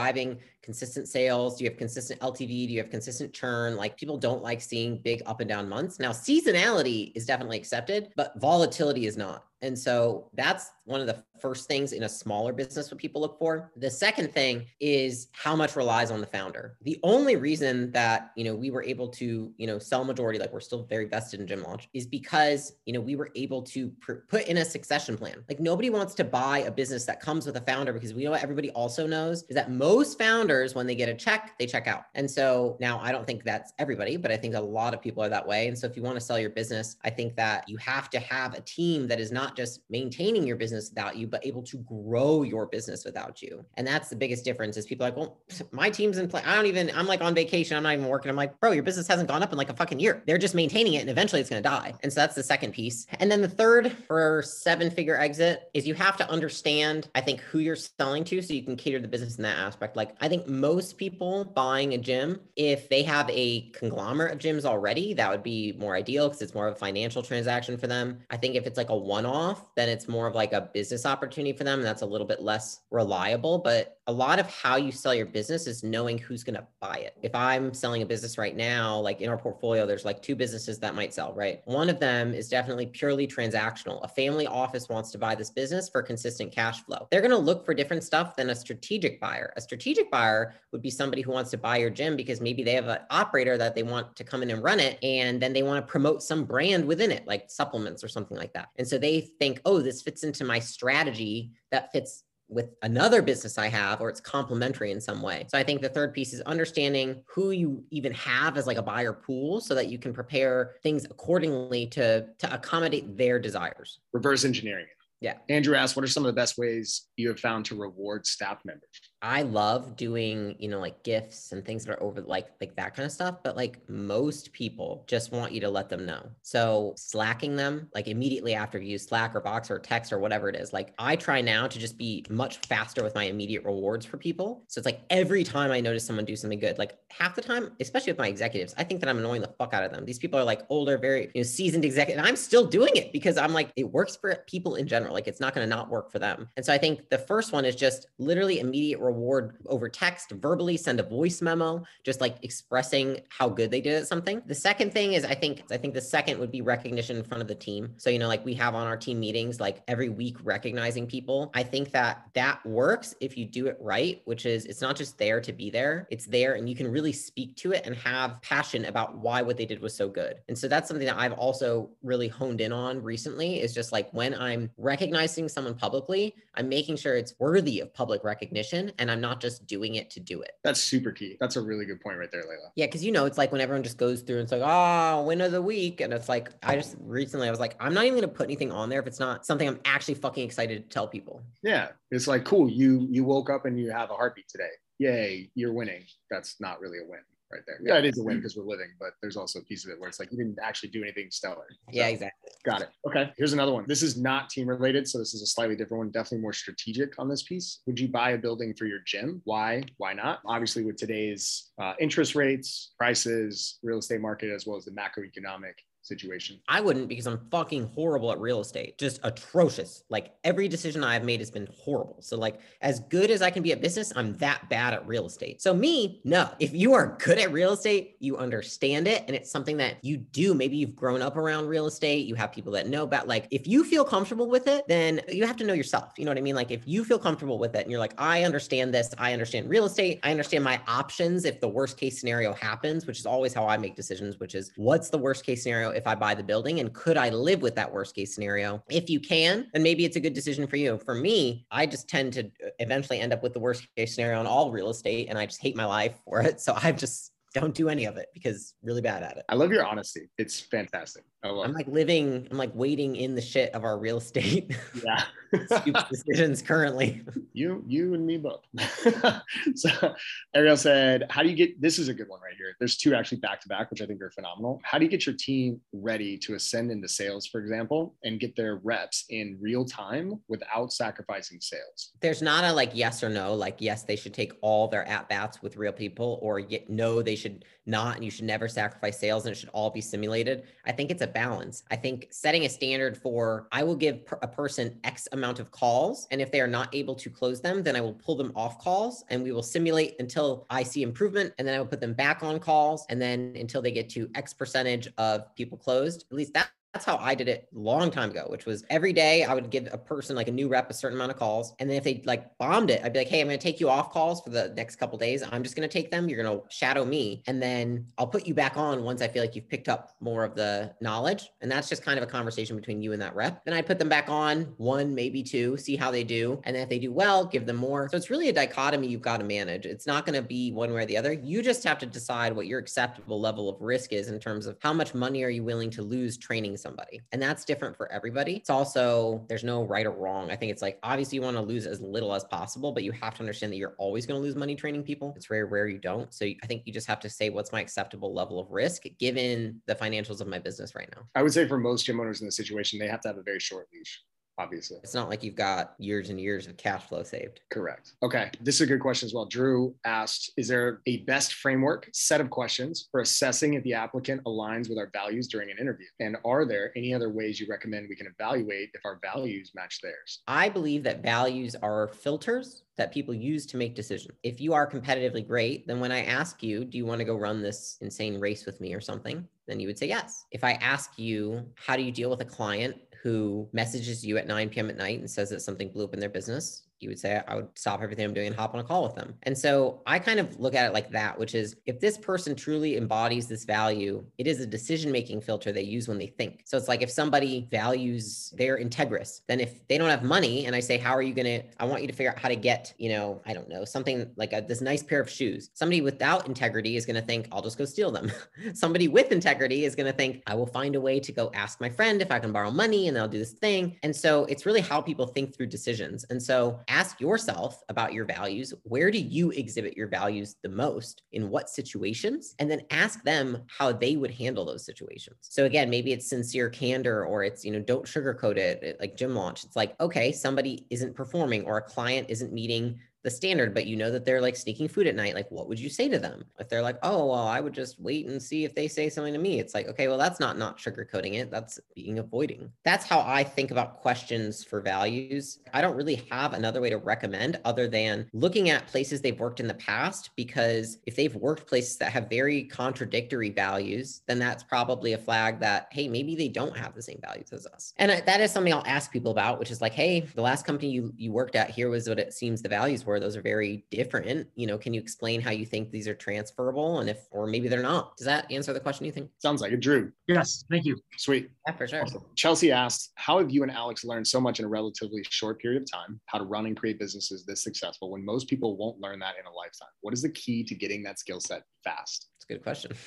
consistent 0.62 1.08
sales? 1.08 1.56
Do 1.56 1.64
you 1.64 1.70
have 1.70 1.78
consistent 1.78 2.20
LTV? 2.20 2.66
Do 2.66 2.72
you 2.72 2.78
have 2.80 2.90
consistent 2.90 3.32
churn? 3.32 3.76
Like 3.76 3.96
people 3.96 4.18
don't 4.18 4.42
like 4.42 4.60
seeing 4.60 4.98
big 4.98 5.22
up 5.26 5.40
and 5.40 5.48
down 5.48 5.68
months. 5.68 5.98
Now, 5.98 6.10
seasonality 6.10 7.12
is 7.14 7.26
definitely 7.26 7.56
accepted, 7.56 8.12
but 8.16 8.32
volatility 8.40 9.06
is 9.06 9.16
not. 9.16 9.44
And 9.62 9.78
so 9.78 10.30
that's 10.34 10.70
one 10.84 11.00
of 11.00 11.06
the 11.06 11.22
first 11.40 11.68
things 11.68 11.92
in 11.92 12.04
a 12.04 12.08
smaller 12.08 12.52
business 12.52 12.90
what 12.90 12.98
people 12.98 13.20
look 13.20 13.38
for. 13.38 13.70
The 13.76 13.90
second 13.90 14.32
thing 14.32 14.64
is 14.80 15.28
how 15.32 15.54
much 15.54 15.76
relies 15.76 16.10
on 16.10 16.20
the 16.20 16.26
founder. 16.26 16.76
The 16.82 16.98
only 17.02 17.36
reason 17.36 17.92
that, 17.92 18.32
you 18.36 18.44
know, 18.44 18.54
we 18.54 18.70
were 18.70 18.82
able 18.82 19.08
to, 19.08 19.52
you 19.56 19.66
know, 19.66 19.78
sell 19.78 20.04
majority 20.04 20.38
like 20.38 20.52
we're 20.52 20.60
still 20.60 20.84
very 20.84 21.04
vested 21.06 21.40
in 21.40 21.46
Gym 21.46 21.62
Launch 21.62 21.88
is 21.92 22.06
because, 22.06 22.72
you 22.86 22.92
know, 22.92 23.00
we 23.00 23.16
were 23.16 23.30
able 23.34 23.62
to 23.62 23.90
pr- 24.00 24.24
put 24.28 24.46
in 24.46 24.58
a 24.58 24.64
succession 24.64 25.16
plan. 25.16 25.44
Like 25.48 25.60
nobody 25.60 25.90
wants 25.90 26.14
to 26.14 26.24
buy 26.24 26.60
a 26.60 26.70
business 26.70 27.04
that 27.04 27.20
comes 27.20 27.46
with 27.46 27.56
a 27.56 27.60
founder 27.60 27.92
because 27.92 28.14
we 28.14 28.24
know 28.24 28.30
what 28.32 28.42
everybody 28.42 28.70
also 28.70 29.06
knows 29.06 29.44
is 29.44 29.54
that 29.54 29.70
most 29.70 30.18
founders 30.18 30.74
when 30.74 30.86
they 30.86 30.94
get 30.94 31.08
a 31.08 31.14
check, 31.14 31.54
they 31.58 31.66
check 31.66 31.86
out. 31.86 32.04
And 32.14 32.30
so 32.30 32.76
now 32.80 32.98
I 33.00 33.12
don't 33.12 33.26
think 33.26 33.44
that's 33.44 33.72
everybody, 33.78 34.16
but 34.16 34.32
I 34.32 34.36
think 34.36 34.54
a 34.54 34.60
lot 34.60 34.94
of 34.94 35.02
people 35.02 35.22
are 35.22 35.28
that 35.28 35.46
way. 35.46 35.68
And 35.68 35.78
so 35.78 35.86
if 35.86 35.96
you 35.96 36.02
want 36.02 36.16
to 36.16 36.20
sell 36.20 36.38
your 36.38 36.50
business, 36.50 36.96
I 37.04 37.10
think 37.10 37.36
that 37.36 37.68
you 37.68 37.76
have 37.76 38.10
to 38.10 38.18
have 38.18 38.54
a 38.54 38.60
team 38.62 39.06
that 39.08 39.20
is 39.20 39.30
not 39.30 39.47
not 39.48 39.56
just 39.56 39.80
maintaining 39.88 40.46
your 40.46 40.56
business 40.56 40.90
without 40.90 41.16
you, 41.16 41.26
but 41.26 41.44
able 41.44 41.62
to 41.62 41.78
grow 41.78 42.42
your 42.42 42.66
business 42.66 43.04
without 43.04 43.40
you. 43.40 43.64
And 43.76 43.86
that's 43.86 44.10
the 44.10 44.16
biggest 44.16 44.44
difference 44.44 44.76
is 44.76 44.84
people 44.84 45.06
like, 45.06 45.16
well, 45.16 45.38
my 45.72 45.88
team's 45.88 46.18
in 46.18 46.28
play. 46.28 46.42
I 46.44 46.54
don't 46.54 46.66
even, 46.66 46.90
I'm 46.94 47.06
like 47.06 47.22
on 47.22 47.34
vacation. 47.34 47.76
I'm 47.76 47.82
not 47.82 47.94
even 47.94 48.06
working. 48.06 48.28
I'm 48.28 48.36
like, 48.36 48.60
bro, 48.60 48.72
your 48.72 48.82
business 48.82 49.08
hasn't 49.08 49.28
gone 49.28 49.42
up 49.42 49.50
in 49.52 49.58
like 49.58 49.70
a 49.70 49.74
fucking 49.74 50.00
year. 50.00 50.22
They're 50.26 50.38
just 50.38 50.54
maintaining 50.54 50.94
it 50.94 51.00
and 51.00 51.10
eventually 51.10 51.40
it's 51.40 51.48
going 51.48 51.62
to 51.62 51.68
die. 51.68 51.94
And 52.02 52.12
so 52.12 52.20
that's 52.20 52.34
the 52.34 52.42
second 52.42 52.72
piece. 52.72 53.06
And 53.20 53.30
then 53.30 53.40
the 53.40 53.48
third 53.48 53.92
for 54.06 54.42
seven 54.42 54.90
figure 54.90 55.16
exit 55.16 55.70
is 55.72 55.86
you 55.86 55.94
have 55.94 56.16
to 56.18 56.28
understand, 56.30 57.08
I 57.14 57.22
think, 57.22 57.40
who 57.40 57.58
you're 57.58 57.76
selling 57.76 58.24
to 58.24 58.42
so 58.42 58.52
you 58.52 58.62
can 58.62 58.76
cater 58.76 59.00
the 59.00 59.08
business 59.08 59.36
in 59.36 59.44
that 59.44 59.56
aspect. 59.56 59.96
Like, 59.96 60.14
I 60.20 60.28
think 60.28 60.46
most 60.46 60.98
people 60.98 61.46
buying 61.46 61.94
a 61.94 61.98
gym, 61.98 62.40
if 62.56 62.88
they 62.90 63.02
have 63.04 63.30
a 63.30 63.70
conglomerate 63.70 64.32
of 64.32 64.38
gyms 64.38 64.64
already, 64.64 65.14
that 65.14 65.30
would 65.30 65.42
be 65.42 65.72
more 65.78 65.94
ideal 65.96 66.28
because 66.28 66.42
it's 66.42 66.54
more 66.54 66.68
of 66.68 66.74
a 66.74 66.78
financial 66.78 67.22
transaction 67.22 67.78
for 67.78 67.86
them. 67.86 68.18
I 68.30 68.36
think 68.36 68.54
if 68.54 68.66
it's 68.66 68.76
like 68.76 68.90
a 68.90 68.96
one 68.96 69.24
off, 69.24 69.37
off, 69.38 69.74
then 69.74 69.88
it's 69.88 70.08
more 70.08 70.26
of 70.26 70.34
like 70.34 70.52
a 70.52 70.68
business 70.74 71.06
opportunity 71.06 71.56
for 71.56 71.64
them. 71.64 71.78
And 71.78 71.86
that's 71.86 72.02
a 72.02 72.06
little 72.06 72.26
bit 72.26 72.42
less 72.42 72.80
reliable. 72.90 73.58
But 73.58 73.98
a 74.08 74.12
lot 74.12 74.38
of 74.38 74.50
how 74.50 74.76
you 74.76 74.90
sell 74.90 75.14
your 75.14 75.26
business 75.26 75.66
is 75.66 75.84
knowing 75.84 76.16
who's 76.18 76.42
going 76.42 76.56
to 76.56 76.66
buy 76.80 76.96
it. 76.96 77.16
If 77.22 77.34
I'm 77.34 77.74
selling 77.74 78.02
a 78.02 78.06
business 78.06 78.38
right 78.38 78.56
now, 78.56 78.98
like 78.98 79.20
in 79.20 79.28
our 79.28 79.36
portfolio, 79.36 79.86
there's 79.86 80.04
like 80.04 80.22
two 80.22 80.34
businesses 80.34 80.78
that 80.78 80.94
might 80.94 81.12
sell, 81.12 81.34
right? 81.34 81.60
One 81.66 81.90
of 81.90 82.00
them 82.00 82.32
is 82.32 82.48
definitely 82.48 82.86
purely 82.86 83.26
transactional. 83.26 84.02
A 84.02 84.08
family 84.08 84.46
office 84.46 84.88
wants 84.88 85.10
to 85.12 85.18
buy 85.18 85.34
this 85.34 85.50
business 85.50 85.88
for 85.88 86.02
consistent 86.02 86.52
cash 86.52 86.82
flow. 86.84 87.06
They're 87.10 87.20
going 87.20 87.30
to 87.30 87.36
look 87.36 87.66
for 87.66 87.74
different 87.74 88.02
stuff 88.02 88.34
than 88.34 88.50
a 88.50 88.54
strategic 88.54 89.20
buyer. 89.20 89.52
A 89.56 89.60
strategic 89.60 90.10
buyer 90.10 90.54
would 90.72 90.82
be 90.82 90.90
somebody 90.90 91.22
who 91.22 91.32
wants 91.32 91.50
to 91.50 91.58
buy 91.58 91.76
your 91.76 91.90
gym 91.90 92.16
because 92.16 92.40
maybe 92.40 92.64
they 92.64 92.72
have 92.72 92.88
an 92.88 93.00
operator 93.10 93.58
that 93.58 93.74
they 93.74 93.82
want 93.82 94.16
to 94.16 94.24
come 94.24 94.42
in 94.42 94.50
and 94.50 94.64
run 94.64 94.80
it. 94.80 94.98
And 95.02 95.40
then 95.40 95.52
they 95.52 95.62
want 95.62 95.84
to 95.84 95.90
promote 95.90 96.22
some 96.22 96.44
brand 96.44 96.84
within 96.84 97.12
it, 97.12 97.26
like 97.26 97.50
supplements 97.50 98.02
or 98.02 98.08
something 98.08 98.36
like 98.36 98.54
that. 98.54 98.70
And 98.76 98.88
so 98.88 98.96
they 98.96 99.27
think, 99.38 99.60
oh, 99.64 99.80
this 99.80 100.02
fits 100.02 100.22
into 100.22 100.44
my 100.44 100.58
strategy 100.58 101.52
that 101.70 101.92
fits 101.92 102.24
with 102.48 102.70
another 102.82 103.20
business 103.20 103.58
I 103.58 103.68
have, 103.68 104.00
or 104.00 104.08
it's 104.08 104.20
complementary 104.20 104.90
in 104.90 105.00
some 105.00 105.20
way. 105.20 105.46
So 105.48 105.58
I 105.58 105.62
think 105.62 105.82
the 105.82 105.88
third 105.90 106.14
piece 106.14 106.32
is 106.32 106.40
understanding 106.42 107.22
who 107.26 107.50
you 107.50 107.84
even 107.90 108.12
have 108.14 108.56
as 108.56 108.66
like 108.66 108.78
a 108.78 108.82
buyer 108.82 109.12
pool 109.12 109.60
so 109.60 109.74
that 109.74 109.88
you 109.88 109.98
can 109.98 110.14
prepare 110.14 110.76
things 110.82 111.04
accordingly 111.04 111.86
to, 111.88 112.26
to 112.38 112.54
accommodate 112.54 113.18
their 113.18 113.38
desires. 113.38 114.00
Reverse 114.14 114.46
engineering. 114.46 114.86
Yeah. 115.20 115.34
Andrew 115.48 115.74
asked, 115.74 115.96
what 115.96 116.04
are 116.04 116.08
some 116.08 116.24
of 116.24 116.28
the 116.28 116.40
best 116.40 116.56
ways 116.56 117.08
you 117.16 117.28
have 117.28 117.40
found 117.40 117.64
to 117.66 117.74
reward 117.74 118.24
staff 118.24 118.64
members? 118.64 118.88
I 119.20 119.42
love 119.42 119.96
doing, 119.96 120.54
you 120.58 120.68
know, 120.68 120.78
like 120.78 121.02
gifts 121.02 121.52
and 121.52 121.64
things 121.64 121.84
that 121.84 121.92
are 121.92 122.02
over 122.02 122.20
like 122.20 122.48
like 122.60 122.76
that 122.76 122.94
kind 122.94 123.04
of 123.04 123.12
stuff, 123.12 123.36
but 123.42 123.56
like 123.56 123.78
most 123.88 124.52
people 124.52 125.04
just 125.08 125.32
want 125.32 125.52
you 125.52 125.60
to 125.60 125.68
let 125.68 125.88
them 125.88 126.06
know. 126.06 126.22
So 126.42 126.94
slacking 126.96 127.56
them 127.56 127.88
like 127.94 128.06
immediately 128.06 128.54
after 128.54 128.78
you 128.78 128.92
use 128.92 129.06
Slack 129.06 129.34
or 129.34 129.40
Box 129.40 129.70
or 129.70 129.78
text 129.80 130.12
or 130.12 130.18
whatever 130.18 130.48
it 130.48 130.54
is. 130.54 130.72
Like 130.72 130.94
I 130.98 131.16
try 131.16 131.40
now 131.40 131.66
to 131.66 131.78
just 131.78 131.98
be 131.98 132.24
much 132.30 132.58
faster 132.58 133.02
with 133.02 133.14
my 133.14 133.24
immediate 133.24 133.64
rewards 133.64 134.06
for 134.06 134.18
people. 134.18 134.62
So 134.68 134.78
it's 134.78 134.86
like 134.86 135.00
every 135.10 135.42
time 135.42 135.72
I 135.72 135.80
notice 135.80 136.06
someone 136.06 136.24
do 136.24 136.36
something 136.36 136.60
good, 136.60 136.78
like 136.78 136.96
half 137.10 137.34
the 137.34 137.42
time, 137.42 137.72
especially 137.80 138.12
with 138.12 138.18
my 138.18 138.28
executives, 138.28 138.74
I 138.78 138.84
think 138.84 139.00
that 139.00 139.08
I'm 139.08 139.18
annoying 139.18 139.42
the 139.42 139.52
fuck 139.58 139.74
out 139.74 139.82
of 139.82 139.90
them. 139.90 140.04
These 140.04 140.18
people 140.18 140.38
are 140.38 140.44
like 140.44 140.62
older, 140.68 140.96
very 140.96 141.30
you 141.34 141.40
know, 141.40 141.42
seasoned 141.42 141.84
executive. 141.84 142.18
And 142.18 142.28
I'm 142.28 142.36
still 142.36 142.66
doing 142.66 142.92
it 142.94 143.12
because 143.12 143.36
I'm 143.36 143.52
like, 143.52 143.70
it 143.74 143.90
works 143.90 144.14
for 144.14 144.44
people 144.46 144.76
in 144.76 144.86
general. 144.86 145.12
Like 145.12 145.26
it's 145.26 145.40
not 145.40 145.54
going 145.54 145.68
to 145.68 145.68
not 145.68 145.90
work 145.90 146.12
for 146.12 146.20
them. 146.20 146.48
And 146.56 146.64
so 146.64 146.72
I 146.72 146.78
think 146.78 147.10
the 147.10 147.18
first 147.18 147.52
one 147.52 147.64
is 147.64 147.74
just 147.74 148.06
literally 148.18 148.60
immediate 148.60 149.00
reward 149.08 149.56
over 149.66 149.88
text, 149.88 150.30
verbally 150.30 150.76
send 150.76 151.00
a 151.00 151.02
voice 151.02 151.42
memo, 151.42 151.84
just 152.04 152.20
like 152.20 152.36
expressing 152.42 153.20
how 153.28 153.48
good 153.48 153.70
they 153.70 153.80
did 153.80 153.94
at 153.94 154.06
something. 154.06 154.42
The 154.46 154.54
second 154.54 154.92
thing 154.92 155.14
is 155.14 155.24
I 155.24 155.34
think 155.34 155.62
I 155.70 155.76
think 155.76 155.94
the 155.94 156.00
second 156.00 156.38
would 156.38 156.50
be 156.50 156.60
recognition 156.60 157.16
in 157.16 157.24
front 157.24 157.42
of 157.42 157.48
the 157.48 157.54
team. 157.54 157.94
So 157.96 158.10
you 158.10 158.18
know 158.18 158.28
like 158.28 158.44
we 158.44 158.54
have 158.54 158.74
on 158.74 158.86
our 158.86 158.96
team 158.96 159.20
meetings 159.20 159.60
like 159.60 159.82
every 159.88 160.08
week 160.08 160.36
recognizing 160.42 161.06
people. 161.06 161.50
I 161.54 161.62
think 161.62 161.90
that 161.92 162.28
that 162.34 162.64
works 162.66 163.14
if 163.20 163.36
you 163.36 163.44
do 163.44 163.66
it 163.66 163.76
right, 163.80 164.22
which 164.24 164.46
is 164.46 164.64
it's 164.66 164.80
not 164.80 164.96
just 164.96 165.18
there 165.18 165.40
to 165.40 165.52
be 165.52 165.70
there. 165.70 166.06
It's 166.10 166.26
there 166.26 166.54
and 166.54 166.68
you 166.68 166.76
can 166.76 166.90
really 166.90 167.12
speak 167.12 167.56
to 167.56 167.72
it 167.72 167.82
and 167.86 167.94
have 167.96 168.40
passion 168.42 168.84
about 168.84 169.18
why 169.18 169.42
what 169.42 169.56
they 169.56 169.66
did 169.66 169.80
was 169.80 169.94
so 169.94 170.08
good. 170.08 170.40
And 170.48 170.56
so 170.56 170.68
that's 170.68 170.88
something 170.88 171.06
that 171.06 171.18
I've 171.18 171.32
also 171.32 171.90
really 172.02 172.28
honed 172.28 172.60
in 172.60 172.72
on 172.72 173.02
recently 173.02 173.60
is 173.60 173.74
just 173.74 173.92
like 173.92 174.10
when 174.12 174.34
I'm 174.34 174.70
recognizing 174.76 175.48
someone 175.48 175.74
publicly, 175.74 176.34
I'm 176.54 176.68
making 176.68 176.96
sure 176.96 177.16
it's 177.16 177.34
worthy 177.38 177.80
of 177.80 177.92
public 177.94 178.24
recognition 178.24 178.92
and 178.98 179.10
I'm 179.10 179.20
not 179.20 179.40
just 179.40 179.66
doing 179.66 179.94
it 179.96 180.10
to 180.10 180.20
do 180.20 180.40
it. 180.42 180.52
That's 180.64 180.80
super 180.80 181.12
key. 181.12 181.36
That's 181.40 181.56
a 181.56 181.62
really 181.62 181.84
good 181.84 182.00
point 182.00 182.18
right 182.18 182.30
there, 182.30 182.42
Leila. 182.42 182.72
Yeah, 182.76 182.86
because 182.86 183.04
you 183.04 183.12
know, 183.12 183.26
it's 183.26 183.38
like 183.38 183.52
when 183.52 183.60
everyone 183.60 183.82
just 183.82 183.98
goes 183.98 184.22
through 184.22 184.36
and 184.36 184.42
it's 184.44 184.52
like, 184.52 184.62
oh, 184.64 185.24
win 185.24 185.40
of 185.40 185.52
the 185.52 185.62
week. 185.62 186.00
And 186.00 186.12
it's 186.12 186.28
like, 186.28 186.50
I 186.62 186.76
just 186.76 186.96
recently 187.00 187.48
I 187.48 187.50
was 187.50 187.60
like, 187.60 187.76
I'm 187.80 187.94
not 187.94 188.04
even 188.04 188.16
gonna 188.18 188.28
put 188.28 188.44
anything 188.44 188.72
on 188.72 188.88
there 188.88 189.00
if 189.00 189.06
it's 189.06 189.20
not 189.20 189.46
something 189.46 189.68
I'm 189.68 189.80
actually 189.84 190.14
fucking 190.14 190.44
excited 190.44 190.82
to 190.82 190.88
tell 190.88 191.08
people. 191.08 191.42
Yeah. 191.62 191.88
It's 192.10 192.26
like, 192.26 192.44
cool, 192.44 192.68
you 192.68 193.06
you 193.10 193.24
woke 193.24 193.50
up 193.50 193.64
and 193.64 193.78
you 193.78 193.90
have 193.90 194.10
a 194.10 194.14
heartbeat 194.14 194.48
today. 194.48 194.70
Yay, 194.98 195.50
you're 195.54 195.72
winning. 195.72 196.02
That's 196.30 196.60
not 196.60 196.80
really 196.80 196.98
a 196.98 197.08
win 197.08 197.20
right 197.52 197.62
there. 197.66 197.78
Yeah, 197.82 197.98
it 197.98 198.04
is 198.04 198.18
a 198.18 198.22
win 198.22 198.36
because 198.38 198.56
we're 198.56 198.64
living, 198.64 198.88
but 198.98 199.10
there's 199.20 199.36
also 199.36 199.60
a 199.60 199.62
piece 199.62 199.84
of 199.84 199.90
it 199.90 200.00
where 200.00 200.08
it's 200.08 200.20
like 200.20 200.30
you 200.30 200.38
didn't 200.38 200.58
actually 200.62 200.90
do 200.90 201.02
anything 201.02 201.28
stellar. 201.30 201.66
So, 201.70 201.76
yeah, 201.90 202.08
exactly. 202.08 202.50
Got 202.64 202.82
it. 202.82 202.90
Okay. 203.06 203.30
Here's 203.36 203.52
another 203.52 203.72
one. 203.72 203.84
This 203.86 204.02
is 204.02 204.16
not 204.16 204.50
team 204.50 204.68
related, 204.68 205.08
so 205.08 205.18
this 205.18 205.34
is 205.34 205.42
a 205.42 205.46
slightly 205.46 205.76
different 205.76 205.98
one. 205.98 206.10
Definitely 206.10 206.42
more 206.42 206.52
strategic 206.52 207.18
on 207.18 207.28
this 207.28 207.42
piece. 207.42 207.80
Would 207.86 207.98
you 207.98 208.08
buy 208.08 208.30
a 208.30 208.38
building 208.38 208.74
for 208.74 208.86
your 208.86 209.00
gym? 209.06 209.40
Why? 209.44 209.82
Why 209.96 210.12
not? 210.12 210.40
Obviously, 210.46 210.84
with 210.84 210.96
today's 210.96 211.70
uh, 211.80 211.94
interest 212.00 212.34
rates, 212.34 212.92
prices, 212.98 213.78
real 213.82 213.98
estate 213.98 214.20
market, 214.20 214.50
as 214.50 214.66
well 214.66 214.76
as 214.76 214.84
the 214.84 214.92
macroeconomic 214.92 215.74
situation? 216.08 216.58
I 216.68 216.80
wouldn't 216.80 217.08
because 217.08 217.26
I'm 217.26 217.38
fucking 217.50 217.90
horrible 217.94 218.32
at 218.32 218.40
real 218.40 218.60
estate. 218.60 218.98
Just 218.98 219.20
atrocious. 219.22 220.04
Like 220.08 220.34
every 220.44 220.68
decision 220.68 221.04
I've 221.04 221.24
made 221.24 221.40
has 221.40 221.50
been 221.50 221.68
horrible. 221.72 222.16
So 222.20 222.36
like 222.36 222.60
as 222.80 223.00
good 223.00 223.30
as 223.30 223.42
I 223.42 223.50
can 223.50 223.62
be 223.62 223.72
at 223.72 223.80
business, 223.80 224.12
I'm 224.16 224.34
that 224.38 224.68
bad 224.68 224.94
at 224.94 225.06
real 225.06 225.26
estate. 225.26 225.60
So 225.60 225.74
me, 225.74 226.20
no. 226.24 226.50
If 226.58 226.72
you 226.72 226.94
are 226.94 227.16
good 227.18 227.38
at 227.38 227.52
real 227.52 227.72
estate, 227.72 228.16
you 228.18 228.36
understand 228.36 229.06
it 229.06 229.24
and 229.26 229.36
it's 229.36 229.50
something 229.50 229.76
that 229.76 230.02
you 230.02 230.16
do. 230.16 230.54
Maybe 230.54 230.76
you've 230.76 230.96
grown 230.96 231.22
up 231.22 231.36
around 231.36 231.66
real 231.66 231.86
estate, 231.86 232.26
you 232.26 232.34
have 232.34 232.50
people 232.52 232.72
that 232.72 232.88
know 232.88 233.04
about 233.04 233.28
like 233.28 233.46
if 233.50 233.66
you 233.66 233.84
feel 233.84 234.04
comfortable 234.04 234.48
with 234.48 234.66
it, 234.66 234.86
then 234.88 235.20
you 235.28 235.46
have 235.46 235.56
to 235.56 235.64
know 235.64 235.74
yourself. 235.74 236.12
You 236.16 236.24
know 236.24 236.30
what 236.30 236.38
I 236.38 236.42
mean? 236.42 236.54
Like 236.54 236.70
if 236.70 236.86
you 236.86 237.04
feel 237.04 237.18
comfortable 237.18 237.58
with 237.58 237.74
it 237.74 237.82
and 237.82 237.90
you're 237.90 238.00
like, 238.00 238.14
I 238.18 238.44
understand 238.44 238.94
this, 238.94 239.14
I 239.18 239.32
understand 239.32 239.68
real 239.68 239.84
estate, 239.84 240.20
I 240.22 240.30
understand 240.30 240.64
my 240.64 240.80
options 240.88 241.44
if 241.44 241.60
the 241.60 241.68
worst 241.68 241.98
case 241.98 242.18
scenario 242.18 242.52
happens, 242.54 243.06
which 243.06 243.18
is 243.18 243.26
always 243.26 243.52
how 243.52 243.66
I 243.66 243.76
make 243.76 243.94
decisions, 243.94 244.40
which 244.40 244.54
is 244.54 244.72
what's 244.76 245.10
the 245.10 245.18
worst 245.18 245.44
case 245.44 245.62
scenario 245.62 245.90
if 245.98 246.06
I 246.06 246.14
buy 246.14 246.34
the 246.34 246.42
building? 246.42 246.80
And 246.80 246.92
could 246.94 247.16
I 247.18 247.28
live 247.28 247.60
with 247.60 247.74
that 247.74 247.92
worst 247.92 248.14
case 248.14 248.34
scenario? 248.34 248.82
If 248.88 249.10
you 249.10 249.20
can, 249.20 249.68
then 249.72 249.82
maybe 249.82 250.04
it's 250.04 250.16
a 250.16 250.20
good 250.20 250.32
decision 250.32 250.66
for 250.66 250.76
you. 250.76 250.98
For 251.04 251.14
me, 251.14 251.66
I 251.70 251.84
just 251.84 252.08
tend 252.08 252.32
to 252.34 252.46
uh, 252.46 252.70
eventually 252.78 253.20
end 253.20 253.32
up 253.32 253.42
with 253.42 253.52
the 253.52 253.60
worst 253.60 253.86
case 253.96 254.14
scenario 254.14 254.38
on 254.38 254.46
all 254.46 254.70
real 254.70 254.88
estate 254.88 255.28
and 255.28 255.38
I 255.38 255.44
just 255.44 255.60
hate 255.60 255.76
my 255.76 255.84
life 255.84 256.14
for 256.24 256.40
it. 256.40 256.60
So 256.68 256.76
I 256.82 256.92
just 256.92 257.32
don't 257.60 257.74
do 257.74 257.88
any 257.88 258.04
of 258.04 258.16
it 258.16 258.28
because 258.34 258.74
really 258.82 259.00
bad 259.00 259.22
at 259.22 259.36
it. 259.36 259.44
I 259.48 259.54
love 259.54 259.72
your 259.72 259.84
honesty. 259.84 260.28
It's 260.38 260.60
fantastic. 260.60 261.24
I'm 261.44 261.72
like 261.72 261.86
living, 261.86 262.48
I'm 262.50 262.58
like 262.58 262.72
waiting 262.74 263.16
in 263.16 263.34
the 263.34 263.40
shit 263.40 263.72
of 263.72 263.84
our 263.84 263.98
real 263.98 264.18
estate. 264.18 264.76
Yeah. 265.04 265.22
decisions 266.10 266.62
currently. 266.62 267.22
You, 267.52 267.82
you 267.86 268.14
and 268.14 268.26
me 268.26 268.36
both. 268.36 268.64
so 269.74 270.14
Ariel 270.54 270.76
said, 270.76 271.26
how 271.30 271.42
do 271.42 271.48
you 271.48 271.56
get, 271.56 271.80
this 271.80 271.98
is 271.98 272.08
a 272.08 272.14
good 272.14 272.28
one 272.28 272.40
right 272.40 272.54
here. 272.56 272.74
There's 272.78 272.96
two 272.96 273.14
actually 273.14 273.38
back 273.38 273.60
to 273.62 273.68
back, 273.68 273.90
which 273.90 274.02
I 274.02 274.06
think 274.06 274.20
are 274.20 274.30
phenomenal. 274.30 274.80
How 274.84 274.98
do 274.98 275.04
you 275.04 275.10
get 275.10 275.26
your 275.26 275.34
team 275.36 275.80
ready 275.92 276.36
to 276.38 276.54
ascend 276.54 276.90
into 276.90 277.08
sales, 277.08 277.46
for 277.46 277.60
example, 277.60 278.14
and 278.24 278.40
get 278.40 278.56
their 278.56 278.76
reps 278.76 279.24
in 279.30 279.56
real 279.60 279.84
time 279.84 280.34
without 280.48 280.92
sacrificing 280.92 281.60
sales? 281.60 282.12
There's 282.20 282.42
not 282.42 282.64
a 282.64 282.72
like 282.72 282.90
yes 282.92 283.22
or 283.22 283.28
no, 283.28 283.54
like 283.54 283.76
yes, 283.78 284.02
they 284.02 284.16
should 284.16 284.34
take 284.34 284.52
all 284.60 284.88
their 284.88 285.06
at 285.08 285.28
bats 285.28 285.62
with 285.62 285.76
real 285.76 285.92
people 285.92 286.38
or 286.42 286.62
no, 286.88 287.22
they 287.22 287.36
should 287.36 287.47
not, 287.86 288.16
and 288.16 288.24
you 288.24 288.30
should 288.30 288.44
never 288.44 288.68
sacrifice 288.68 289.18
sales 289.18 289.46
and 289.46 289.52
it 289.52 289.58
should 289.58 289.70
all 289.70 289.90
be 289.90 290.00
simulated. 290.00 290.64
I 290.84 290.92
think 290.92 291.10
it's 291.10 291.22
a 291.22 291.26
balance. 291.26 291.84
I 291.90 291.96
think 291.96 292.28
setting 292.30 292.64
a 292.64 292.68
standard 292.68 293.16
for 293.16 293.68
I 293.72 293.82
will 293.82 293.96
give 293.96 294.20
a 294.42 294.48
person 294.48 294.98
X 295.04 295.28
amount 295.32 295.58
of 295.58 295.70
calls, 295.70 296.26
and 296.30 296.40
if 296.40 296.50
they 296.52 296.60
are 296.60 296.66
not 296.66 296.94
able 296.94 297.14
to 297.16 297.30
close 297.30 297.60
them, 297.60 297.82
then 297.82 297.96
I 297.96 298.00
will 298.00 298.14
pull 298.14 298.36
them 298.36 298.52
off 298.54 298.78
calls 298.78 299.24
and 299.30 299.42
we 299.42 299.52
will 299.52 299.62
simulate 299.62 300.16
until 300.18 300.66
I 300.70 300.82
see 300.82 301.02
improvement, 301.02 301.54
and 301.58 301.66
then 301.66 301.74
I 301.74 301.78
will 301.78 301.86
put 301.86 302.00
them 302.00 302.14
back 302.14 302.42
on 302.42 302.58
calls, 302.58 303.06
and 303.08 303.20
then 303.20 303.54
until 303.56 303.82
they 303.82 303.92
get 303.92 304.08
to 304.10 304.30
X 304.34 304.52
percentage 304.52 305.08
of 305.18 305.54
people 305.54 305.78
closed. 305.78 306.24
At 306.30 306.36
least 306.36 306.54
that 306.54 306.70
that's 306.92 307.04
how 307.04 307.18
I 307.18 307.34
did 307.34 307.48
it 307.48 307.68
a 307.74 307.78
long 307.78 308.10
time 308.10 308.30
ago, 308.30 308.46
which 308.48 308.64
was 308.64 308.82
every 308.88 309.12
day 309.12 309.44
I 309.44 309.54
would 309.54 309.70
give 309.70 309.88
a 309.92 309.98
person 309.98 310.34
like 310.34 310.48
a 310.48 310.52
new 310.52 310.68
rep 310.68 310.90
a 310.90 310.94
certain 310.94 311.18
amount 311.18 311.30
of 311.30 311.38
calls. 311.38 311.74
And 311.78 311.88
then 311.88 311.96
if 311.98 312.04
they 312.04 312.22
like 312.24 312.56
bombed 312.56 312.90
it, 312.90 313.02
I'd 313.04 313.12
be 313.12 313.20
like, 313.20 313.28
hey, 313.28 313.40
I'm 313.40 313.46
going 313.46 313.58
to 313.58 313.62
take 313.62 313.78
you 313.78 313.90
off 313.90 314.10
calls 314.10 314.40
for 314.40 314.50
the 314.50 314.72
next 314.74 314.96
couple 314.96 315.18
days. 315.18 315.44
I'm 315.52 315.62
just 315.62 315.76
going 315.76 315.86
to 315.86 315.92
take 315.92 316.10
them. 316.10 316.28
You're 316.28 316.42
going 316.42 316.58
to 316.58 316.64
shadow 316.70 317.04
me. 317.04 317.42
And 317.46 317.62
then 317.62 318.06
I'll 318.16 318.26
put 318.26 318.46
you 318.46 318.54
back 318.54 318.78
on 318.78 319.02
once 319.02 319.20
I 319.20 319.28
feel 319.28 319.42
like 319.42 319.54
you've 319.54 319.68
picked 319.68 319.88
up 319.88 320.14
more 320.20 320.44
of 320.44 320.54
the 320.54 320.94
knowledge. 321.00 321.50
And 321.60 321.70
that's 321.70 321.90
just 321.90 322.02
kind 322.02 322.16
of 322.18 322.24
a 322.24 322.26
conversation 322.26 322.74
between 322.74 323.02
you 323.02 323.12
and 323.12 323.20
that 323.20 323.34
rep. 323.34 323.64
Then 323.66 323.74
I'd 323.74 323.86
put 323.86 323.98
them 323.98 324.08
back 324.08 324.30
on 324.30 324.62
one, 324.78 325.14
maybe 325.14 325.42
two, 325.42 325.76
see 325.76 325.94
how 325.94 326.10
they 326.10 326.24
do. 326.24 326.60
And 326.64 326.74
then 326.74 326.82
if 326.82 326.88
they 326.88 326.98
do 326.98 327.12
well, 327.12 327.44
give 327.44 327.66
them 327.66 327.76
more. 327.76 328.08
So 328.10 328.16
it's 328.16 328.30
really 328.30 328.48
a 328.48 328.52
dichotomy 328.52 329.08
you've 329.08 329.20
got 329.20 329.38
to 329.38 329.44
manage. 329.44 329.84
It's 329.84 330.06
not 330.06 330.24
going 330.24 330.40
to 330.40 330.46
be 330.46 330.72
one 330.72 330.92
way 330.94 331.02
or 331.02 331.06
the 331.06 331.18
other. 331.18 331.34
You 331.34 331.62
just 331.62 331.84
have 331.84 331.98
to 331.98 332.06
decide 332.06 332.56
what 332.56 332.66
your 332.66 332.78
acceptable 332.78 333.40
level 333.40 333.68
of 333.68 333.80
risk 333.82 334.14
is 334.14 334.28
in 334.28 334.40
terms 334.40 334.64
of 334.64 334.78
how 334.80 334.94
much 334.94 335.14
money 335.14 335.44
are 335.44 335.50
you 335.50 335.62
willing 335.62 335.90
to 335.90 336.02
lose 336.02 336.38
training 336.38 336.77
somebody. 336.78 337.20
And 337.32 337.42
that's 337.42 337.64
different 337.64 337.96
for 337.96 338.10
everybody. 338.12 338.56
It's 338.56 338.70
also, 338.70 339.44
there's 339.48 339.64
no 339.64 339.84
right 339.84 340.06
or 340.06 340.12
wrong. 340.12 340.50
I 340.50 340.56
think 340.56 340.72
it's 340.72 340.82
like, 340.82 340.98
obviously, 341.02 341.36
you 341.36 341.42
want 341.42 341.56
to 341.56 341.62
lose 341.62 341.86
as 341.86 342.00
little 342.00 342.34
as 342.34 342.44
possible, 342.44 342.92
but 342.92 343.02
you 343.02 343.12
have 343.12 343.34
to 343.34 343.40
understand 343.40 343.72
that 343.72 343.76
you're 343.76 343.94
always 343.98 344.26
going 344.26 344.40
to 344.40 344.42
lose 344.42 344.56
money 344.56 344.74
training 344.74 345.02
people. 345.02 345.32
It's 345.36 345.46
very 345.46 345.64
rare 345.64 345.88
you 345.88 345.98
don't. 345.98 346.32
So 346.32 346.46
I 346.46 346.66
think 346.66 346.82
you 346.86 346.92
just 346.92 347.06
have 347.06 347.20
to 347.20 347.30
say, 347.30 347.50
what's 347.50 347.72
my 347.72 347.80
acceptable 347.80 348.32
level 348.34 348.58
of 348.58 348.70
risk 348.70 349.02
given 349.18 349.80
the 349.86 349.94
financials 349.94 350.40
of 350.40 350.46
my 350.46 350.58
business 350.58 350.94
right 350.94 351.08
now? 351.14 351.22
I 351.34 351.42
would 351.42 351.52
say 351.52 351.66
for 351.66 351.78
most 351.78 352.06
gym 352.06 352.20
owners 352.20 352.40
in 352.40 352.46
the 352.46 352.52
situation, 352.52 352.98
they 352.98 353.08
have 353.08 353.20
to 353.22 353.28
have 353.28 353.38
a 353.38 353.42
very 353.42 353.60
short 353.60 353.88
leash 353.92 354.22
obviously. 354.58 354.98
It's 355.02 355.14
not 355.14 355.28
like 355.28 355.42
you've 355.42 355.54
got 355.54 355.94
years 355.98 356.30
and 356.30 356.40
years 356.40 356.66
of 356.66 356.76
cash 356.76 357.04
flow 357.04 357.22
saved. 357.22 357.60
Correct. 357.70 358.14
Okay. 358.22 358.50
This 358.60 358.76
is 358.76 358.80
a 358.82 358.86
good 358.86 359.00
question 359.00 359.26
as 359.26 359.34
well. 359.34 359.46
Drew 359.46 359.94
asked 360.04 360.52
Is 360.56 360.68
there 360.68 361.00
a 361.06 361.18
best 361.18 361.54
framework 361.54 362.08
set 362.12 362.40
of 362.40 362.50
questions 362.50 363.08
for 363.10 363.20
assessing 363.20 363.74
if 363.74 363.82
the 363.84 363.94
applicant 363.94 364.42
aligns 364.44 364.88
with 364.88 364.98
our 364.98 365.10
values 365.12 365.48
during 365.48 365.70
an 365.70 365.78
interview? 365.78 366.06
And 366.20 366.36
are 366.44 366.64
there 366.64 366.92
any 366.96 367.14
other 367.14 367.30
ways 367.30 367.60
you 367.60 367.66
recommend 367.70 368.08
we 368.08 368.16
can 368.16 368.26
evaluate 368.26 368.90
if 368.94 369.00
our 369.04 369.18
values 369.22 369.72
match 369.74 370.00
theirs? 370.02 370.40
I 370.46 370.68
believe 370.68 371.02
that 371.04 371.22
values 371.22 371.74
are 371.76 372.08
filters 372.08 372.82
that 372.98 373.12
people 373.12 373.32
use 373.32 373.64
to 373.64 373.76
make 373.76 373.94
decisions. 373.94 374.36
If 374.42 374.60
you 374.60 374.74
are 374.74 374.90
competitively 374.90 375.46
great, 375.46 375.86
then 375.86 376.00
when 376.00 376.12
I 376.12 376.24
ask 376.24 376.62
you, 376.62 376.84
do 376.84 376.98
you 376.98 377.06
want 377.06 377.20
to 377.20 377.24
go 377.24 377.36
run 377.36 377.62
this 377.62 377.96
insane 378.00 378.40
race 378.40 378.66
with 378.66 378.80
me 378.80 378.92
or 378.92 379.00
something? 379.00 379.46
Then 379.68 379.78
you 379.78 379.86
would 379.86 379.98
say 379.98 380.08
yes. 380.08 380.46
If 380.50 380.64
I 380.64 380.72
ask 380.72 381.18
you, 381.18 381.64
how 381.76 381.94
do 381.94 382.02
you 382.02 382.10
deal 382.10 382.28
with 382.28 382.40
a 382.40 382.44
client 382.44 382.96
who 383.22 383.68
messages 383.72 384.24
you 384.24 384.38
at 384.38 384.46
9 384.46 384.68
p.m. 384.70 384.90
at 384.90 384.96
night 384.96 385.18
and 385.20 385.30
says 385.30 385.50
that 385.50 385.60
something 385.60 385.90
blew 385.90 386.04
up 386.04 386.14
in 386.14 386.20
their 386.20 386.28
business, 386.28 386.82
you 387.00 387.08
would 387.08 387.18
say 387.18 387.42
I 387.46 387.54
would 387.56 387.68
stop 387.74 388.02
everything 388.02 388.24
I'm 388.24 388.34
doing 388.34 388.48
and 388.48 388.56
hop 388.56 388.74
on 388.74 388.80
a 388.80 388.84
call 388.84 389.04
with 389.04 389.14
them. 389.14 389.34
And 389.44 389.56
so 389.56 390.02
I 390.06 390.18
kind 390.18 390.40
of 390.40 390.58
look 390.58 390.74
at 390.74 390.86
it 390.86 390.92
like 390.92 391.10
that, 391.10 391.38
which 391.38 391.54
is 391.54 391.76
if 391.86 392.00
this 392.00 392.18
person 392.18 392.54
truly 392.54 392.96
embodies 392.96 393.46
this 393.46 393.64
value, 393.64 394.24
it 394.38 394.46
is 394.46 394.60
a 394.60 394.66
decision 394.66 395.12
making 395.12 395.40
filter 395.40 395.72
they 395.72 395.82
use 395.82 396.08
when 396.08 396.18
they 396.18 396.26
think. 396.26 396.62
So 396.64 396.76
it's 396.76 396.88
like 396.88 397.02
if 397.02 397.10
somebody 397.10 397.68
values 397.70 398.52
their 398.56 398.78
integris, 398.78 399.40
then 399.46 399.60
if 399.60 399.86
they 399.88 399.98
don't 399.98 400.10
have 400.10 400.22
money 400.22 400.66
and 400.66 400.74
I 400.74 400.80
say, 400.80 400.98
How 400.98 401.12
are 401.12 401.22
you 401.22 401.34
going 401.34 401.46
to, 401.46 401.62
I 401.78 401.84
want 401.84 402.02
you 402.02 402.08
to 402.08 402.14
figure 402.14 402.30
out 402.30 402.38
how 402.38 402.48
to 402.48 402.56
get, 402.56 402.92
you 402.98 403.10
know, 403.10 403.40
I 403.46 403.52
don't 403.52 403.68
know, 403.68 403.84
something 403.84 404.30
like 404.36 404.52
a, 404.52 404.60
this 404.60 404.80
nice 404.80 405.02
pair 405.02 405.20
of 405.20 405.30
shoes. 405.30 405.70
Somebody 405.74 406.00
without 406.00 406.46
integrity 406.46 406.96
is 406.96 407.06
going 407.06 407.16
to 407.16 407.22
think, 407.22 407.48
I'll 407.52 407.62
just 407.62 407.78
go 407.78 407.84
steal 407.84 408.10
them. 408.10 408.30
somebody 408.74 409.08
with 409.08 409.32
integrity 409.32 409.84
is 409.84 409.94
going 409.94 410.06
to 410.06 410.12
think, 410.12 410.42
I 410.46 410.54
will 410.54 410.66
find 410.66 410.94
a 410.96 411.00
way 411.00 411.20
to 411.20 411.32
go 411.32 411.50
ask 411.54 411.80
my 411.80 411.88
friend 411.88 412.20
if 412.20 412.30
I 412.30 412.38
can 412.38 412.52
borrow 412.52 412.70
money 412.70 413.08
and 413.08 413.16
I'll 413.16 413.28
do 413.28 413.38
this 413.38 413.52
thing. 413.52 413.96
And 414.02 414.14
so 414.14 414.44
it's 414.46 414.66
really 414.66 414.80
how 414.80 415.00
people 415.00 415.26
think 415.26 415.54
through 415.54 415.66
decisions. 415.66 416.24
And 416.30 416.42
so 416.42 416.80
ask 416.88 417.20
yourself 417.20 417.82
about 417.88 418.12
your 418.12 418.24
values. 418.24 418.74
Where 418.84 419.10
do 419.10 419.18
you 419.18 419.50
exhibit 419.50 419.96
your 419.96 420.08
values 420.08 420.56
the 420.62 420.68
most? 420.68 421.22
In 421.32 421.50
what 421.50 421.68
situations? 421.68 422.54
And 422.58 422.70
then 422.70 422.82
ask 422.90 423.22
them 423.22 423.62
how 423.66 423.92
they 423.92 424.16
would 424.16 424.30
handle 424.30 424.64
those 424.64 424.84
situations. 424.84 425.36
So 425.42 425.64
again, 425.64 425.90
maybe 425.90 426.12
it's 426.12 426.28
sincere 426.28 426.70
candor 426.70 427.24
or 427.24 427.44
it's, 427.44 427.64
you 427.64 427.72
know, 427.72 427.80
don't 427.80 428.06
sugarcoat 428.06 428.56
it 428.56 428.96
like 429.00 429.16
gym 429.16 429.34
launch. 429.34 429.64
It's 429.64 429.76
like, 429.76 429.94
okay, 430.00 430.32
somebody 430.32 430.86
isn't 430.90 431.14
performing 431.14 431.64
or 431.64 431.76
a 431.76 431.82
client 431.82 432.30
isn't 432.30 432.52
meeting 432.52 432.98
the 433.24 433.30
standard, 433.30 433.74
but 433.74 433.86
you 433.86 433.96
know 433.96 434.10
that 434.10 434.24
they're 434.24 434.40
like 434.40 434.56
sneaking 434.56 434.88
food 434.88 435.06
at 435.06 435.14
night. 435.16 435.34
Like, 435.34 435.50
what 435.50 435.68
would 435.68 435.80
you 435.80 435.90
say 435.90 436.08
to 436.08 436.18
them? 436.18 436.44
If 436.58 436.68
they're 436.68 436.82
like, 436.82 436.98
oh, 437.02 437.26
well, 437.26 437.46
I 437.46 437.60
would 437.60 437.74
just 437.74 438.00
wait 438.00 438.26
and 438.26 438.40
see 438.40 438.64
if 438.64 438.74
they 438.74 438.88
say 438.88 439.08
something 439.08 439.32
to 439.32 439.38
me. 439.38 439.58
It's 439.58 439.74
like, 439.74 439.88
okay, 439.88 440.08
well, 440.08 440.18
that's 440.18 440.40
not 440.40 440.56
not 440.56 440.78
sugarcoating 440.78 441.34
it. 441.34 441.50
That's 441.50 441.80
being 441.94 442.18
avoiding. 442.18 442.70
That's 442.84 443.06
how 443.06 443.20
I 443.26 443.42
think 443.42 443.70
about 443.70 444.00
questions 444.00 444.64
for 444.64 444.80
values. 444.80 445.58
I 445.72 445.80
don't 445.80 445.96
really 445.96 446.26
have 446.30 446.52
another 446.52 446.80
way 446.80 446.90
to 446.90 446.98
recommend 446.98 447.58
other 447.64 447.88
than 447.88 448.28
looking 448.32 448.70
at 448.70 448.86
places 448.86 449.20
they've 449.20 449.38
worked 449.38 449.60
in 449.60 449.66
the 449.66 449.74
past, 449.74 450.30
because 450.36 450.98
if 451.06 451.16
they've 451.16 451.34
worked 451.34 451.66
places 451.66 451.96
that 451.98 452.12
have 452.12 452.30
very 452.30 452.64
contradictory 452.64 453.50
values, 453.50 454.22
then 454.26 454.38
that's 454.38 454.62
probably 454.62 455.14
a 455.14 455.18
flag 455.18 455.60
that, 455.60 455.88
hey, 455.90 456.08
maybe 456.08 456.36
they 456.36 456.48
don't 456.48 456.76
have 456.76 456.94
the 456.94 457.02
same 457.02 457.18
values 457.20 457.52
as 457.52 457.66
us. 457.66 457.94
And 457.96 458.22
that 458.26 458.40
is 458.40 458.52
something 458.52 458.72
I'll 458.72 458.86
ask 458.86 459.10
people 459.10 459.32
about, 459.32 459.58
which 459.58 459.70
is 459.70 459.80
like, 459.80 459.92
hey, 459.92 460.20
the 460.20 460.42
last 460.42 460.64
company 460.64 460.90
you, 460.90 461.12
you 461.16 461.32
worked 461.32 461.56
at 461.56 461.70
here 461.70 461.90
was 461.90 462.08
what 462.08 462.18
it 462.18 462.32
seems 462.32 462.62
the 462.62 462.68
values 462.68 463.04
were 463.08 463.18
those 463.18 463.36
are 463.36 463.42
very 463.42 463.84
different 463.90 464.46
you 464.54 464.66
know 464.66 464.78
can 464.78 464.94
you 464.94 465.00
explain 465.00 465.40
how 465.40 465.50
you 465.50 465.66
think 465.66 465.90
these 465.90 466.06
are 466.06 466.14
transferable 466.14 467.00
and 467.00 467.10
if 467.10 467.26
or 467.30 467.46
maybe 467.46 467.68
they're 467.68 467.82
not? 467.82 468.16
Does 468.16 468.26
that 468.26 468.50
answer 468.52 468.72
the 468.72 468.80
question 468.80 469.06
you 469.06 469.12
think? 469.12 469.30
Sounds 469.38 469.60
like 469.60 469.72
it 469.72 469.80
drew. 469.80 470.12
Yes 470.28 470.64
thank 470.70 470.84
you. 470.84 470.96
Sweet. 471.16 471.50
Yeah 471.66 471.74
for 471.74 471.88
sure. 471.88 472.02
Awesome. 472.02 472.24
chelsea 472.36 472.70
asked 472.70 473.12
how 473.16 473.38
have 473.38 473.50
you 473.50 473.62
and 473.62 473.72
alex 473.72 474.04
learned 474.04 474.26
so 474.26 474.40
much 474.40 474.60
in 474.60 474.64
a 474.64 474.68
relatively 474.68 475.24
short 475.28 475.60
period 475.60 475.82
of 475.82 475.90
time 475.90 476.20
how 476.26 476.38
to 476.38 476.44
run 476.44 476.66
and 476.66 476.76
create 476.76 476.98
businesses 476.98 477.44
this 477.44 477.62
successful 477.62 478.10
when 478.10 478.24
most 478.24 478.48
people 478.48 478.76
won't 478.76 479.00
learn 479.00 479.18
that 479.18 479.34
in 479.40 479.46
a 479.46 479.52
lifetime? 479.52 479.88
What 480.02 480.14
is 480.14 480.22
the 480.22 480.30
key 480.30 480.62
to 480.64 480.74
getting 480.74 481.02
that 481.04 481.18
skill 481.18 481.40
set 481.40 481.62
fast? 481.82 482.28
It's 482.36 482.44
a 482.48 482.52
good 482.52 482.62
question. 482.62 482.92